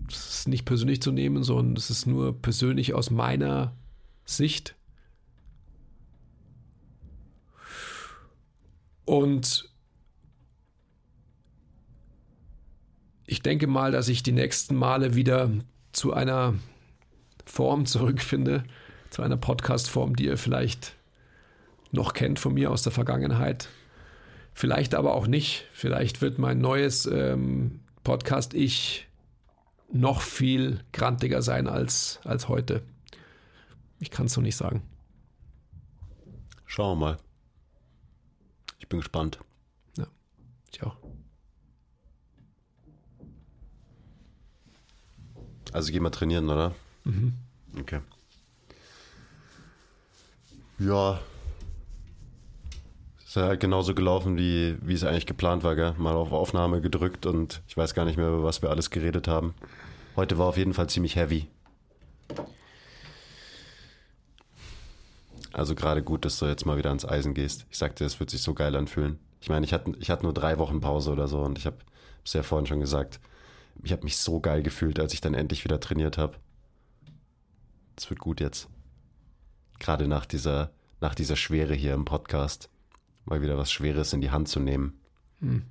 Das 0.07 0.39
ist 0.39 0.47
nicht 0.47 0.65
persönlich 0.65 1.01
zu 1.01 1.11
nehmen, 1.11 1.43
sondern 1.43 1.75
es 1.75 1.89
ist 1.89 2.05
nur 2.05 2.39
persönlich 2.41 2.93
aus 2.93 3.11
meiner 3.11 3.73
Sicht. 4.25 4.75
Und 9.05 9.69
ich 13.27 13.41
denke 13.41 13.67
mal, 13.67 13.91
dass 13.91 14.07
ich 14.07 14.23
die 14.23 14.31
nächsten 14.31 14.75
Male 14.75 15.15
wieder 15.15 15.51
zu 15.91 16.13
einer 16.13 16.55
Form 17.45 17.85
zurückfinde, 17.85 18.63
zu 19.11 19.21
einer 19.21 19.37
Podcast-Form, 19.37 20.15
die 20.15 20.25
ihr 20.25 20.37
vielleicht 20.37 20.95
noch 21.91 22.13
kennt 22.13 22.39
von 22.39 22.53
mir 22.53 22.71
aus 22.71 22.81
der 22.81 22.91
Vergangenheit. 22.91 23.69
Vielleicht 24.57 24.95
aber 24.95 25.13
auch 25.13 25.27
nicht. 25.27 25.65
Vielleicht 25.73 26.21
wird 26.21 26.39
mein 26.39 26.59
neues 26.59 27.05
ähm, 27.07 27.81
Podcast-Ich 28.05 29.05
noch 29.91 30.21
viel 30.21 30.79
grantiger 30.93 31.41
sein 31.41 31.67
als, 31.67 32.21
als 32.23 32.47
heute. 32.47 32.81
Ich 33.99 34.11
kann 34.11 34.27
es 34.27 34.37
noch 34.37 34.43
nicht 34.43 34.55
sagen. 34.55 34.81
Schauen 36.65 36.97
wir 36.97 37.05
mal. 37.05 37.17
Ich 38.79 38.87
bin 38.87 38.99
gespannt. 38.99 39.39
Ja, 39.97 40.07
ich 40.71 40.81
auch. 40.83 40.95
Also 45.73 45.91
geh 45.91 45.99
mal 45.99 46.11
trainieren, 46.11 46.49
oder? 46.49 46.73
Mhm. 47.03 47.33
Okay. 47.77 47.99
Ja. 50.79 51.19
Ist 53.35 53.41
halt 53.41 53.59
genauso 53.59 53.93
gelaufen, 53.93 54.37
wie, 54.37 54.77
wie 54.79 54.93
es 54.93 55.03
eigentlich 55.03 55.25
geplant 55.25 55.65
war, 55.65 55.75
gell? 55.75 55.93
Mal 55.97 56.15
auf 56.15 56.31
Aufnahme 56.31 56.79
gedrückt 56.79 57.25
und 57.25 57.61
ich 57.67 57.75
weiß 57.75 57.93
gar 57.93 58.05
nicht 58.05 58.15
mehr, 58.15 58.29
über 58.29 58.43
was 58.45 58.61
wir 58.61 58.69
alles 58.69 58.91
geredet 58.91 59.27
haben. 59.27 59.55
Heute 60.15 60.37
war 60.37 60.45
auf 60.45 60.55
jeden 60.55 60.73
Fall 60.73 60.87
ziemlich 60.87 61.17
heavy. 61.17 61.49
Also 65.51 65.75
gerade 65.75 66.01
gut, 66.01 66.23
dass 66.23 66.39
du 66.39 66.45
jetzt 66.45 66.65
mal 66.65 66.77
wieder 66.77 66.91
ans 66.91 67.03
Eisen 67.03 67.33
gehst. 67.33 67.65
Ich 67.69 67.77
sagte, 67.77 68.05
es 68.05 68.21
wird 68.21 68.29
sich 68.29 68.41
so 68.41 68.53
geil 68.53 68.73
anfühlen. 68.73 69.19
Ich 69.41 69.49
meine, 69.49 69.65
ich 69.65 69.73
hatte, 69.73 69.91
ich 69.99 70.09
hatte 70.09 70.23
nur 70.23 70.33
drei 70.33 70.57
Wochen 70.57 70.79
Pause 70.79 71.11
oder 71.11 71.27
so 71.27 71.41
und 71.41 71.57
ich 71.57 71.65
habe 71.65 71.79
es 72.23 72.31
ja 72.31 72.41
vorhin 72.41 72.67
schon 72.67 72.79
gesagt, 72.79 73.19
ich 73.83 73.91
habe 73.91 74.05
mich 74.05 74.15
so 74.15 74.39
geil 74.39 74.63
gefühlt, 74.63 74.97
als 74.97 75.13
ich 75.13 75.19
dann 75.19 75.33
endlich 75.33 75.65
wieder 75.65 75.81
trainiert 75.81 76.17
habe. 76.17 76.37
Es 77.97 78.09
wird 78.09 78.21
gut 78.21 78.39
jetzt. 78.39 78.69
Gerade 79.79 80.07
nach 80.07 80.25
dieser, 80.25 80.71
nach 81.01 81.15
dieser 81.15 81.35
Schwere 81.35 81.73
hier 81.73 81.93
im 81.93 82.05
Podcast. 82.05 82.69
Mal 83.25 83.41
wieder 83.41 83.57
was 83.57 83.71
Schweres 83.71 84.13
in 84.13 84.21
die 84.21 84.31
Hand 84.31 84.47
zu 84.47 84.59
nehmen. 84.59 84.99
Hm. 85.39 85.63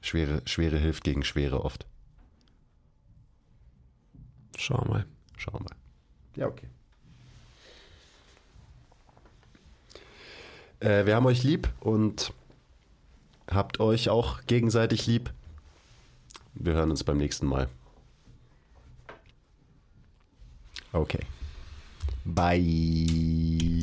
Schwere, 0.00 0.42
Schwere 0.44 0.78
hilft 0.78 1.04
gegen 1.04 1.24
Schwere 1.24 1.64
oft. 1.64 1.86
Schauen 4.56 4.86
wir 4.86 4.90
mal. 4.90 5.06
Schauen 5.36 5.54
wir 5.54 5.64
mal. 5.64 5.76
Ja, 6.36 6.46
okay. 6.46 6.68
Äh, 10.80 11.06
wir 11.06 11.14
haben 11.14 11.26
euch 11.26 11.42
lieb 11.42 11.68
und 11.80 12.32
habt 13.50 13.80
euch 13.80 14.10
auch 14.10 14.42
gegenseitig 14.46 15.06
lieb. 15.06 15.32
Wir 16.54 16.74
hören 16.74 16.90
uns 16.90 17.04
beim 17.04 17.18
nächsten 17.18 17.46
Mal. 17.46 17.68
Okay. 20.92 21.24
Bye. 22.24 23.73